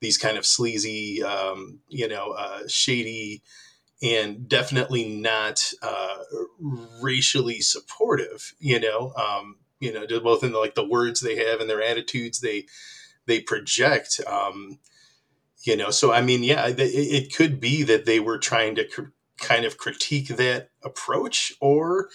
these 0.00 0.18
kind 0.18 0.38
of 0.38 0.46
sleazy, 0.46 1.22
um, 1.22 1.80
you 1.88 2.08
know, 2.08 2.32
uh, 2.32 2.60
shady, 2.68 3.42
and 4.02 4.48
definitely 4.48 5.04
not 5.08 5.72
uh, 5.82 6.16
racially 7.02 7.60
supportive. 7.60 8.54
You 8.58 8.80
know, 8.80 9.12
um, 9.14 9.56
you 9.80 9.92
know, 9.92 10.06
both 10.20 10.44
in 10.44 10.52
the, 10.52 10.58
like 10.58 10.74
the 10.74 10.86
words 10.88 11.20
they 11.20 11.36
have 11.36 11.60
and 11.60 11.68
their 11.68 11.82
attitudes 11.82 12.40
they 12.40 12.66
they 13.26 13.40
project. 13.40 14.20
Um, 14.26 14.78
you 15.62 15.76
know, 15.76 15.90
so 15.90 16.12
I 16.12 16.22
mean, 16.22 16.42
yeah, 16.42 16.66
it, 16.68 16.80
it 16.80 17.34
could 17.34 17.60
be 17.60 17.82
that 17.82 18.06
they 18.06 18.20
were 18.20 18.38
trying 18.38 18.74
to 18.76 18.84
cr- 18.86 19.12
kind 19.38 19.64
of 19.64 19.78
critique 19.78 20.28
that 20.28 20.70
approach, 20.82 21.52
or 21.60 22.08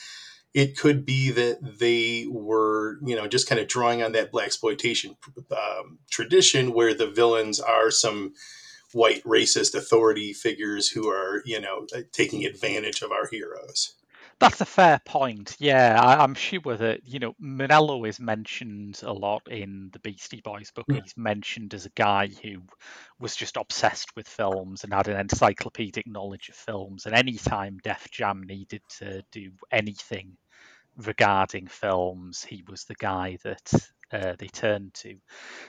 it 0.55 0.77
could 0.77 1.05
be 1.05 1.31
that 1.31 1.59
they 1.79 2.25
were, 2.29 2.97
you 3.05 3.13
know, 3.13 3.27
just 3.27 3.47
kind 3.47 3.59
of 3.59 3.67
drawing 3.67 4.01
on 4.01 4.13
that 4.13 4.31
black 4.31 4.45
exploitation 4.45 5.17
um, 5.51 5.99
tradition 6.09 6.73
where 6.73 6.93
the 6.93 7.11
villains 7.11 7.59
are 7.59 7.91
some 7.91 8.33
white 8.93 9.21
racist 9.25 9.75
authority 9.75 10.31
figures 10.31 10.87
who 10.87 11.09
are, 11.09 11.41
you 11.45 11.59
know, 11.59 11.85
uh, 11.93 11.99
taking 12.13 12.45
advantage 12.45 13.01
of 13.01 13.11
our 13.11 13.27
heroes. 13.27 13.95
That's 14.39 14.61
a 14.61 14.65
fair 14.65 15.01
point. 15.05 15.55
Yeah, 15.59 15.99
I, 16.01 16.23
am 16.23 16.35
sure 16.35 16.75
that 16.75 17.01
you 17.05 17.19
know 17.19 17.33
Grinello 17.41 18.07
is 18.07 18.19
mentioned 18.19 18.99
a 19.03 19.13
lot 19.13 19.43
in 19.49 19.89
the 19.93 19.99
Beastie 19.99 20.41
Boys 20.41 20.71
book. 20.71 20.85
Mm. 20.89 21.01
He's 21.01 21.15
mentioned 21.15 21.73
as 21.73 21.85
a 21.85 21.91
guy 21.91 22.29
who 22.43 22.61
was 23.17 23.35
just 23.35 23.55
obsessed 23.55 24.13
with 24.15 24.27
films 24.27 24.83
and 24.83 24.93
had 24.93 25.07
an 25.07 25.19
encyclopedic 25.19 26.05
knowledge 26.05 26.49
of 26.49 26.55
films. 26.55 27.05
And 27.05 27.15
anytime 27.15 27.79
Def 27.81 28.09
Jam 28.11 28.43
needed 28.43 28.81
to 28.99 29.23
do 29.31 29.51
anything 29.71 30.35
regarding 30.97 31.67
films, 31.67 32.43
he 32.43 32.63
was 32.67 32.83
the 32.85 32.95
guy 32.95 33.37
that 33.43 33.73
uh, 34.11 34.35
they 34.37 34.47
turned 34.47 34.93
to. 34.95 35.17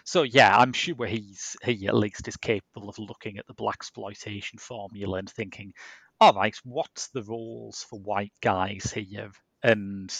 So 0.05 0.23
yeah, 0.23 0.57
I'm 0.57 0.73
sure 0.73 1.07
he's 1.07 1.57
he 1.65 1.87
at 1.89 1.95
least 1.95 2.29
is 2.29 2.37
capable 2.37 2.89
of 2.89 2.99
looking 2.99 3.39
at 3.39 3.47
the 3.47 3.55
black 3.55 3.77
exploitation 3.77 4.59
formula 4.59 5.19
and 5.19 5.31
thinking, 5.31 5.73
all 6.21 6.33
right, 6.35 6.57
what's 6.65 7.09
the 7.09 7.23
roles 7.23 7.85
for 7.89 7.99
white 8.01 8.33
guys 8.43 8.93
here? 8.95 9.31
And 9.62 10.12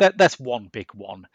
that, 0.00 0.18
that's 0.18 0.38
one 0.38 0.68
big 0.72 0.88
one. 0.94 1.26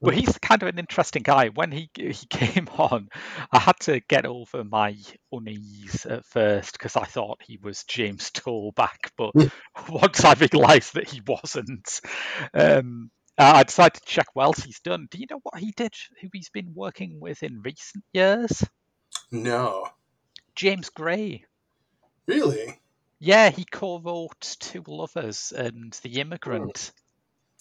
But 0.00 0.14
he's 0.14 0.38
kind 0.38 0.62
of 0.62 0.68
an 0.68 0.78
interesting 0.78 1.22
guy. 1.22 1.48
When 1.48 1.70
he 1.70 1.90
he 1.94 2.14
came 2.30 2.68
on, 2.78 3.08
I 3.52 3.58
had 3.58 3.78
to 3.80 4.00
get 4.00 4.26
over 4.26 4.64
my 4.64 4.96
unease 5.30 6.06
at 6.06 6.24
first 6.24 6.72
because 6.72 6.96
I 6.96 7.04
thought 7.04 7.42
he 7.42 7.58
was 7.62 7.84
James 7.84 8.30
Toback, 8.30 9.10
but 9.16 9.32
once 9.88 10.24
I 10.24 10.34
realised 10.34 10.94
that 10.94 11.08
he 11.08 11.20
wasn't, 11.26 12.00
um, 12.54 13.10
I 13.36 13.62
decided 13.64 14.00
to 14.00 14.06
check 14.06 14.28
what 14.34 14.44
else 14.44 14.62
he's 14.62 14.80
done. 14.80 15.08
Do 15.10 15.18
you 15.18 15.26
know 15.30 15.40
what 15.42 15.58
he 15.58 15.72
did? 15.76 15.92
Who 16.20 16.28
he's 16.32 16.50
been 16.50 16.72
working 16.74 17.18
with 17.20 17.42
in 17.42 17.62
recent 17.62 18.04
years? 18.12 18.64
No. 19.30 19.88
James 20.54 20.90
Gray. 20.90 21.44
Really? 22.26 22.78
Yeah, 23.18 23.50
he 23.50 23.64
co-wrote 23.64 24.56
Two 24.58 24.82
Lovers 24.86 25.52
and 25.56 25.92
The 26.02 26.20
Immigrant. 26.20 26.92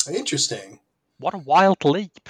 Interesting. 0.07 0.79
What 1.19 1.33
a 1.33 1.39
wild 1.39 1.83
leap. 1.85 2.29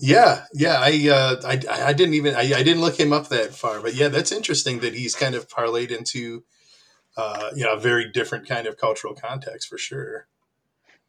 Yeah, 0.00 0.44
yeah. 0.54 0.78
I 0.80 1.08
uh, 1.08 1.40
I, 1.44 1.88
I 1.88 1.92
didn't 1.92 2.14
even 2.14 2.34
I, 2.34 2.40
I 2.40 2.62
didn't 2.62 2.80
look 2.80 2.98
him 2.98 3.12
up 3.12 3.28
that 3.28 3.54
far, 3.54 3.80
but 3.80 3.94
yeah, 3.94 4.08
that's 4.08 4.32
interesting 4.32 4.80
that 4.80 4.94
he's 4.94 5.14
kind 5.14 5.34
of 5.34 5.48
parlayed 5.48 5.90
into 5.90 6.44
uh, 7.16 7.50
you 7.54 7.64
know 7.64 7.74
a 7.74 7.80
very 7.80 8.10
different 8.10 8.48
kind 8.48 8.66
of 8.66 8.78
cultural 8.78 9.14
context 9.14 9.68
for 9.68 9.76
sure. 9.76 10.26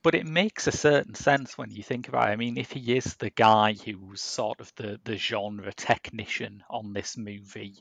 But 0.04 0.16
it 0.16 0.26
makes 0.26 0.68
a 0.68 0.72
certain 0.74 1.16
sense 1.16 1.58
when 1.58 1.72
you 1.72 1.82
think 1.82 2.10
about 2.10 2.28
it. 2.28 2.34
I 2.34 2.36
mean, 2.36 2.58
if 2.58 2.72
he 2.72 2.98
is 2.98 3.16
the 3.16 3.30
guy 3.30 3.74
who's 3.74 4.22
sort 4.22 4.60
of 4.60 4.70
the, 4.76 5.00
the 5.06 5.16
genre 5.16 5.72
technician 5.72 6.62
on 6.70 6.92
this 6.92 7.18
movie, 7.18 7.76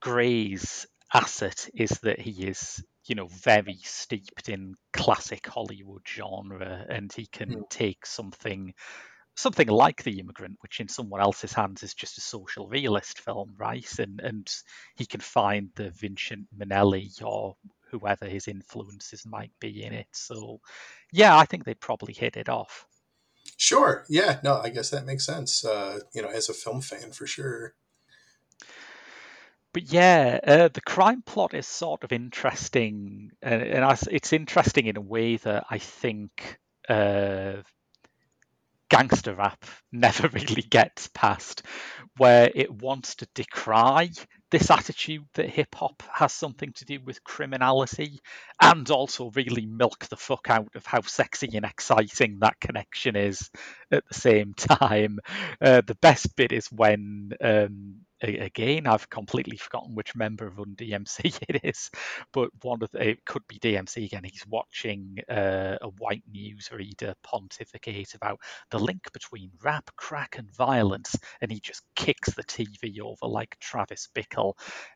Gray's 0.00 0.86
asset 1.14 1.66
is 1.74 1.90
that 2.02 2.20
he 2.20 2.46
is 2.46 2.84
you 3.06 3.14
know 3.14 3.28
very 3.28 3.78
steeped 3.82 4.48
in 4.48 4.74
classic 4.92 5.46
Hollywood 5.46 6.02
genre, 6.06 6.84
and 6.88 7.12
he 7.12 7.26
can 7.26 7.50
mm. 7.50 7.70
take 7.70 8.06
something 8.06 8.74
something 9.36 9.68
like 9.68 10.02
The 10.02 10.20
Immigrant, 10.20 10.58
which 10.60 10.80
in 10.80 10.88
someone 10.88 11.20
else's 11.20 11.52
hands 11.52 11.82
is 11.82 11.94
just 11.94 12.18
a 12.18 12.20
social 12.20 12.68
realist 12.68 13.20
film, 13.20 13.54
right? 13.56 13.98
And 13.98 14.20
and 14.20 14.54
he 14.96 15.06
can 15.06 15.20
find 15.20 15.70
the 15.74 15.90
Vincent 15.90 16.46
Minnelli 16.56 17.22
or 17.22 17.56
whoever 17.90 18.26
his 18.26 18.48
influences 18.48 19.26
might 19.26 19.52
be 19.60 19.82
in 19.82 19.92
it. 19.92 20.06
So, 20.12 20.60
yeah, 21.12 21.36
I 21.36 21.44
think 21.44 21.64
they'd 21.64 21.80
probably 21.80 22.14
hit 22.14 22.36
it 22.36 22.48
off. 22.48 22.86
Sure. 23.56 24.04
Yeah. 24.08 24.38
No, 24.44 24.58
I 24.58 24.68
guess 24.68 24.90
that 24.90 25.06
makes 25.06 25.26
sense. 25.26 25.64
Uh, 25.64 26.00
you 26.12 26.22
know, 26.22 26.28
as 26.28 26.48
a 26.48 26.54
film 26.54 26.80
fan, 26.80 27.10
for 27.10 27.26
sure 27.26 27.74
but 29.72 29.92
yeah, 29.92 30.38
uh, 30.46 30.68
the 30.68 30.80
crime 30.80 31.22
plot 31.22 31.54
is 31.54 31.66
sort 31.66 32.04
of 32.04 32.12
interesting, 32.12 33.30
and, 33.42 33.62
and 33.62 33.84
I, 33.84 33.96
it's 34.10 34.32
interesting 34.32 34.86
in 34.86 34.96
a 34.96 35.00
way 35.00 35.36
that 35.36 35.64
I 35.70 35.78
think 35.78 36.58
uh, 36.88 37.62
gangster 38.88 39.34
rap 39.34 39.64
never 39.92 40.28
really 40.28 40.62
gets 40.62 41.08
past, 41.08 41.62
where 42.16 42.50
it 42.54 42.70
wants 42.70 43.16
to 43.16 43.28
decry 43.34 44.10
this 44.50 44.70
attitude 44.70 45.24
that 45.34 45.48
hip 45.48 45.74
hop 45.74 46.02
has 46.12 46.32
something 46.32 46.72
to 46.74 46.84
do 46.84 46.98
with 47.04 47.22
criminality 47.24 48.20
and 48.60 48.90
also 48.90 49.30
really 49.34 49.66
milk 49.66 50.06
the 50.06 50.16
fuck 50.16 50.48
out 50.48 50.68
of 50.74 50.84
how 50.86 51.00
sexy 51.02 51.50
and 51.54 51.64
exciting 51.64 52.38
that 52.40 52.60
connection 52.60 53.16
is 53.16 53.50
at 53.92 54.04
the 54.08 54.14
same 54.18 54.54
time. 54.56 55.18
Uh, 55.60 55.82
the 55.86 55.96
best 55.96 56.34
bit 56.36 56.52
is 56.52 56.66
when 56.72 57.32
um, 57.40 58.00
again, 58.22 58.86
I've 58.86 59.08
completely 59.08 59.56
forgotten 59.56 59.94
which 59.94 60.14
member 60.14 60.46
of 60.46 60.58
Run 60.58 60.74
DMC 60.76 61.38
it 61.48 61.60
is, 61.64 61.90
but 62.32 62.50
one 62.62 62.82
of 62.82 62.90
the, 62.90 63.10
it 63.10 63.24
could 63.24 63.42
be 63.48 63.58
DMC 63.58 64.04
again. 64.04 64.24
He's 64.24 64.44
watching 64.48 65.16
uh, 65.28 65.76
a 65.80 65.88
white 65.98 66.22
newsreader 66.32 67.14
pontificate 67.22 68.14
about 68.14 68.40
the 68.70 68.78
link 68.78 69.12
between 69.12 69.50
rap, 69.62 69.90
crack, 69.96 70.36
and 70.38 70.54
violence, 70.54 71.16
and 71.40 71.50
he 71.50 71.60
just 71.60 71.82
kicks 71.96 72.34
the 72.34 72.44
TV 72.44 73.00
over 73.00 73.26
like 73.26 73.56
Travis 73.60 74.08
Bickle, 74.14 74.39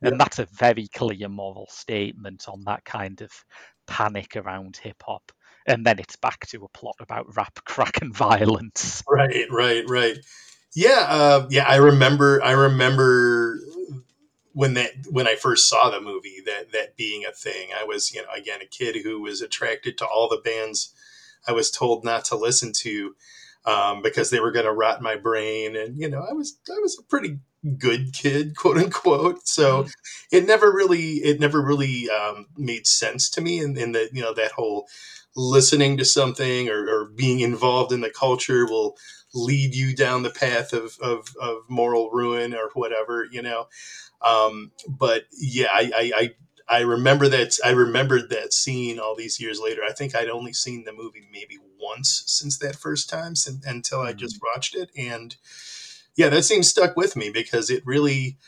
and 0.02 0.12
yeah. 0.12 0.18
that's 0.18 0.38
a 0.38 0.46
very 0.46 0.88
clear 0.88 1.28
moral 1.28 1.66
statement 1.70 2.46
on 2.48 2.62
that 2.64 2.84
kind 2.84 3.20
of 3.20 3.30
panic 3.86 4.36
around 4.36 4.76
hip 4.76 5.02
hop. 5.04 5.32
And 5.66 5.86
then 5.86 5.98
it's 5.98 6.16
back 6.16 6.46
to 6.48 6.64
a 6.64 6.68
plot 6.68 6.96
about 7.00 7.34
rap, 7.36 7.58
crack, 7.64 8.02
and 8.02 8.14
violence. 8.14 9.02
Right, 9.08 9.46
right, 9.50 9.84
right. 9.88 10.18
Yeah, 10.74 11.06
uh, 11.08 11.46
yeah, 11.50 11.66
I 11.66 11.76
remember. 11.76 12.42
I 12.42 12.52
remember 12.52 13.60
when 14.52 14.74
that 14.74 14.90
when 15.10 15.26
I 15.26 15.36
first 15.36 15.68
saw 15.68 15.90
the 15.90 16.00
movie 16.00 16.38
that 16.46 16.72
that 16.72 16.96
being 16.96 17.24
a 17.24 17.32
thing. 17.32 17.68
I 17.78 17.84
was, 17.84 18.12
you 18.12 18.22
know, 18.22 18.28
again 18.36 18.60
a 18.60 18.66
kid 18.66 18.96
who 19.02 19.20
was 19.20 19.40
attracted 19.40 19.96
to 19.98 20.06
all 20.06 20.28
the 20.28 20.42
bands 20.44 20.92
I 21.46 21.52
was 21.52 21.70
told 21.70 22.04
not 22.04 22.24
to 22.26 22.36
listen 22.36 22.72
to 22.78 23.14
um, 23.66 24.02
because 24.02 24.30
they 24.30 24.40
were 24.40 24.52
going 24.52 24.66
to 24.66 24.72
rot 24.72 25.02
my 25.02 25.16
brain, 25.16 25.76
and 25.76 25.98
you 25.98 26.08
know, 26.08 26.24
I 26.28 26.32
was 26.32 26.58
I 26.70 26.78
was 26.80 26.98
a 26.98 27.02
pretty 27.02 27.38
good 27.78 28.12
kid, 28.12 28.56
quote 28.56 28.76
unquote. 28.76 29.46
So 29.48 29.82
mm-hmm. 29.82 29.90
it 30.36 30.46
never 30.46 30.72
really 30.72 31.16
it 31.16 31.40
never 31.40 31.60
really 31.60 32.08
um, 32.10 32.46
made 32.56 32.86
sense 32.86 33.30
to 33.30 33.40
me, 33.40 33.58
and 33.60 33.76
that 33.76 34.10
you 34.12 34.22
know 34.22 34.34
that 34.34 34.52
whole 34.52 34.86
listening 35.36 35.96
to 35.96 36.04
something 36.04 36.68
or, 36.68 36.88
or 36.88 37.06
being 37.06 37.40
involved 37.40 37.92
in 37.92 38.00
the 38.00 38.10
culture 38.10 38.66
will 38.66 38.96
lead 39.34 39.74
you 39.74 39.94
down 39.94 40.22
the 40.22 40.30
path 40.30 40.72
of, 40.72 40.96
of, 41.02 41.26
of 41.40 41.58
moral 41.68 42.10
ruin 42.10 42.54
or 42.54 42.70
whatever, 42.74 43.26
you 43.30 43.42
know. 43.42 43.66
Um, 44.22 44.70
but 44.88 45.24
yeah, 45.32 45.68
I, 45.72 45.90
I, 45.96 46.12
I, 46.16 46.78
I 46.78 46.80
remember 46.80 47.28
that. 47.28 47.58
I 47.64 47.70
remembered 47.70 48.30
that 48.30 48.54
scene 48.54 48.98
all 48.98 49.14
these 49.14 49.38
years 49.38 49.60
later. 49.60 49.82
I 49.86 49.92
think 49.92 50.14
I'd 50.14 50.30
only 50.30 50.54
seen 50.54 50.84
the 50.84 50.94
movie 50.94 51.28
maybe 51.30 51.58
once 51.78 52.22
since 52.26 52.56
that 52.58 52.76
first 52.76 53.10
time, 53.10 53.36
since, 53.36 53.66
until 53.66 54.00
I 54.00 54.14
just 54.14 54.36
mm-hmm. 54.36 54.46
watched 54.54 54.74
it, 54.74 54.90
and 54.96 55.36
yeah, 56.16 56.28
that 56.28 56.44
scene 56.44 56.62
stuck 56.62 56.96
with 56.96 57.16
me 57.16 57.30
because 57.30 57.70
it 57.70 57.82
really 57.84 58.38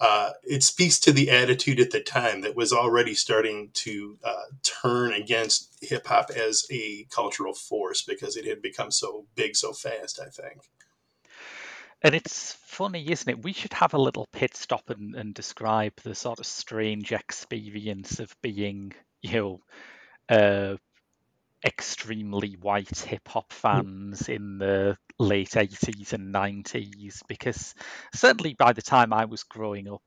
uh, 0.00 0.30
it 0.42 0.62
speaks 0.62 0.98
to 0.98 1.12
the 1.12 1.30
attitude 1.30 1.78
at 1.78 1.92
the 1.92 2.00
time 2.00 2.40
that 2.40 2.56
was 2.56 2.72
already 2.72 3.14
starting 3.14 3.70
to 3.72 4.18
uh, 4.24 4.44
turn 4.62 5.12
against 5.12 5.72
hip 5.80 6.06
hop 6.06 6.30
as 6.30 6.66
a 6.72 7.06
cultural 7.10 7.54
force 7.54 8.02
because 8.02 8.36
it 8.36 8.44
had 8.44 8.60
become 8.60 8.90
so 8.90 9.26
big 9.36 9.54
so 9.54 9.72
fast. 9.72 10.18
I 10.20 10.28
think. 10.28 10.62
And 12.02 12.16
it's 12.16 12.54
funny, 12.66 13.08
isn't 13.10 13.28
it? 13.28 13.44
We 13.44 13.52
should 13.52 13.72
have 13.74 13.94
a 13.94 14.00
little 14.00 14.26
pit 14.32 14.56
stop 14.56 14.90
and, 14.90 15.14
and 15.14 15.32
describe 15.32 15.92
the 16.02 16.16
sort 16.16 16.40
of 16.40 16.46
strange 16.46 17.12
experience 17.12 18.18
of 18.18 18.34
being, 18.42 18.92
you 19.20 19.32
know, 19.34 19.60
uh, 20.28 20.76
extremely 21.64 22.56
white 22.60 22.98
hip 22.98 23.28
hop 23.28 23.52
fans 23.52 24.28
in 24.28 24.58
the 24.58 24.96
late 25.18 25.50
80s 25.50 26.12
and 26.12 26.34
90s 26.34 27.22
because 27.28 27.74
certainly 28.14 28.54
by 28.54 28.72
the 28.72 28.82
time 28.82 29.12
I 29.12 29.26
was 29.26 29.44
growing 29.44 29.88
up 29.88 30.02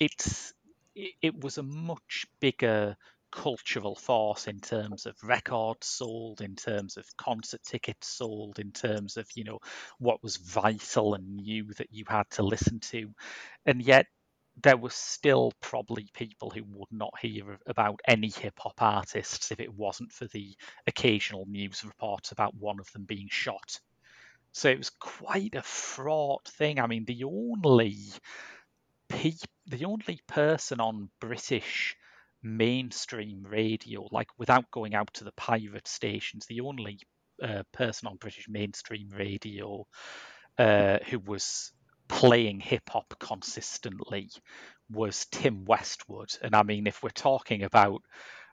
it's 0.00 0.52
it 0.94 1.40
was 1.40 1.58
a 1.58 1.62
much 1.62 2.26
bigger 2.40 2.96
cultural 3.30 3.94
force 3.94 4.46
in 4.46 4.58
terms 4.58 5.06
of 5.06 5.14
records 5.22 5.86
sold 5.86 6.40
in 6.40 6.56
terms 6.56 6.96
of 6.96 7.04
concert 7.16 7.60
tickets 7.62 8.08
sold 8.08 8.58
in 8.58 8.72
terms 8.72 9.16
of 9.16 9.28
you 9.34 9.44
know 9.44 9.58
what 9.98 10.22
was 10.22 10.36
vital 10.36 11.14
and 11.14 11.36
new 11.36 11.64
that 11.74 11.88
you 11.90 12.04
had 12.08 12.28
to 12.30 12.42
listen 12.42 12.80
to. 12.80 13.10
And 13.66 13.82
yet 13.82 14.06
there 14.62 14.76
were 14.76 14.90
still 14.90 15.52
probably 15.60 16.08
people 16.14 16.50
who 16.50 16.64
would 16.64 16.92
not 16.92 17.12
hear 17.20 17.58
about 17.66 18.00
any 18.06 18.30
hip 18.30 18.58
hop 18.58 18.80
artists 18.82 19.50
if 19.52 19.60
it 19.60 19.72
wasn't 19.72 20.12
for 20.12 20.26
the 20.28 20.56
occasional 20.86 21.46
news 21.46 21.84
reports 21.84 22.32
about 22.32 22.54
one 22.54 22.80
of 22.80 22.90
them 22.92 23.04
being 23.04 23.28
shot. 23.30 23.80
So 24.52 24.70
it 24.70 24.78
was 24.78 24.90
quite 24.90 25.54
a 25.54 25.62
fraught 25.62 26.48
thing. 26.48 26.80
I 26.80 26.86
mean, 26.86 27.04
the 27.04 27.24
only 27.24 27.98
pe- 29.08 29.32
the 29.66 29.84
only 29.84 30.20
person 30.26 30.80
on 30.80 31.10
British 31.20 31.96
mainstream 32.42 33.42
radio, 33.42 34.08
like 34.10 34.28
without 34.38 34.70
going 34.70 34.94
out 34.94 35.12
to 35.14 35.24
the 35.24 35.32
pirate 35.32 35.88
stations, 35.88 36.46
the 36.46 36.60
only 36.60 37.00
uh, 37.42 37.62
person 37.72 38.08
on 38.08 38.16
British 38.16 38.48
mainstream 38.48 39.10
radio 39.10 39.86
uh, 40.58 40.98
who 41.08 41.18
was 41.20 41.72
playing 42.08 42.60
hip 42.60 42.88
hop 42.90 43.14
consistently 43.18 44.30
was 44.90 45.26
Tim 45.30 45.64
Westwood. 45.64 46.30
And 46.42 46.54
I 46.54 46.62
mean, 46.62 46.86
if 46.86 47.02
we're 47.02 47.10
talking 47.10 47.62
about 47.62 48.02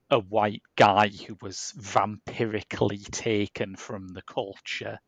a 0.09 0.19
white 0.19 0.61
guy 0.75 1.07
who 1.07 1.35
was 1.41 1.73
vampirically 1.79 3.09
taken 3.11 3.75
from 3.75 4.07
the 4.09 4.21
culture, 4.21 4.99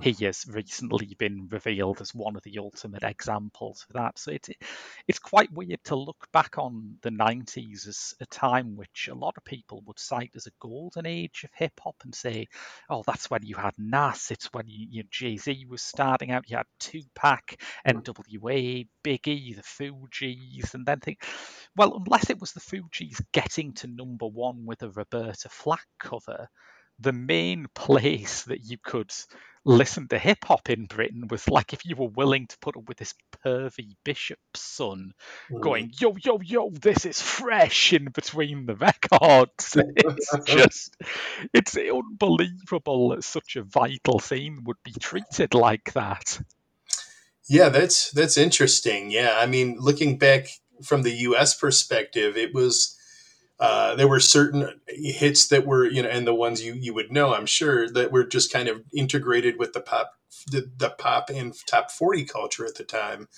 he 0.00 0.12
mm. 0.12 0.26
has 0.26 0.46
recently 0.48 1.14
been 1.18 1.48
revealed 1.50 2.00
as 2.00 2.14
one 2.14 2.36
of 2.36 2.42
the 2.42 2.58
ultimate 2.58 3.02
examples 3.02 3.84
of 3.88 3.94
that. 3.94 4.18
So 4.18 4.30
it's 4.32 4.50
it's 5.06 5.18
quite 5.18 5.52
weird 5.52 5.82
to 5.84 5.96
look 5.96 6.26
back 6.32 6.58
on 6.58 6.96
the 7.02 7.10
'90s 7.10 7.86
as 7.86 8.14
a 8.20 8.26
time 8.26 8.76
which 8.76 9.08
a 9.08 9.14
lot 9.14 9.34
of 9.36 9.44
people 9.44 9.82
would 9.86 9.98
cite 9.98 10.32
as 10.34 10.46
a 10.46 10.52
golden 10.60 11.06
age 11.06 11.44
of 11.44 11.50
hip 11.54 11.78
hop 11.82 11.96
and 12.04 12.14
say, 12.14 12.46
"Oh, 12.88 13.02
that's 13.06 13.30
when 13.30 13.44
you 13.44 13.56
had 13.56 13.74
Nas. 13.78 14.30
It's 14.30 14.48
when 14.52 14.66
you, 14.68 14.86
you 14.90 15.02
know, 15.02 15.08
Jay 15.10 15.36
Z 15.36 15.66
was 15.68 15.82
starting 15.82 16.30
out. 16.30 16.48
You 16.48 16.58
had 16.58 16.66
Tupac, 16.78 17.56
mm. 17.56 17.56
N.W.A., 17.84 18.86
Biggie, 19.04 19.56
the 19.56 19.62
Fugees, 19.62 20.74
and 20.74 20.86
then 20.86 21.00
think, 21.00 21.22
well, 21.76 22.02
unless 22.04 22.30
it 22.30 22.40
was 22.40 22.52
the 22.52 22.60
Fugees 22.60 23.20
getting 23.32 23.74
to 23.74 23.86
number 23.86 24.26
one 24.26 24.64
with 24.66 24.82
a 24.82 24.90
Roberta 24.90 25.48
Flack 25.48 25.86
cover." 25.98 26.48
The 26.98 27.12
main 27.12 27.66
place 27.74 28.42
that 28.44 28.64
you 28.64 28.78
could 28.82 29.12
listen 29.64 30.06
to 30.08 30.18
hip 30.18 30.44
hop 30.44 30.68
in 30.68 30.86
Britain 30.86 31.26
was 31.28 31.48
like 31.48 31.72
if 31.72 31.84
you 31.84 31.96
were 31.96 32.08
willing 32.08 32.46
to 32.46 32.58
put 32.58 32.76
up 32.76 32.86
with 32.86 32.98
this 32.98 33.14
pervy 33.44 33.96
bishop's 34.04 34.60
son 34.60 35.12
mm. 35.50 35.60
going, 35.60 35.90
yo, 35.98 36.14
yo, 36.22 36.38
yo, 36.42 36.70
this 36.70 37.06
is 37.06 37.20
fresh 37.20 37.92
in 37.92 38.06
between 38.06 38.66
the 38.66 38.76
records. 38.76 39.76
It's 39.96 40.38
just, 40.46 40.96
it's 41.52 41.76
unbelievable 41.76 43.10
that 43.10 43.24
such 43.24 43.56
a 43.56 43.62
vital 43.62 44.18
scene 44.18 44.64
would 44.64 44.76
be 44.84 44.92
treated 44.92 45.54
like 45.54 45.92
that. 45.94 46.40
Yeah, 47.48 47.68
that's 47.68 48.10
that's 48.10 48.38
interesting. 48.38 49.10
Yeah, 49.10 49.34
I 49.36 49.46
mean, 49.46 49.76
looking 49.78 50.18
back 50.18 50.48
from 50.82 51.02
the 51.02 51.12
U.S. 51.28 51.54
perspective, 51.54 52.36
it 52.36 52.54
was 52.54 52.93
uh, 53.60 53.94
there 53.94 54.08
were 54.08 54.20
certain 54.20 54.80
hits 54.88 55.46
that 55.48 55.66
were 55.66 55.86
you 55.86 56.02
know 56.02 56.08
and 56.08 56.26
the 56.26 56.34
ones 56.34 56.62
you 56.62 56.74
you 56.74 56.92
would 56.92 57.12
know 57.12 57.34
i'm 57.34 57.46
sure 57.46 57.88
that 57.88 58.10
were 58.10 58.24
just 58.24 58.52
kind 58.52 58.68
of 58.68 58.82
integrated 58.92 59.58
with 59.58 59.72
the 59.72 59.80
pop 59.80 60.12
the, 60.48 60.70
the 60.76 60.90
pop 60.90 61.30
and 61.30 61.54
top 61.66 61.90
40 61.90 62.24
culture 62.24 62.66
at 62.66 62.74
the 62.74 62.84
time. 62.84 63.28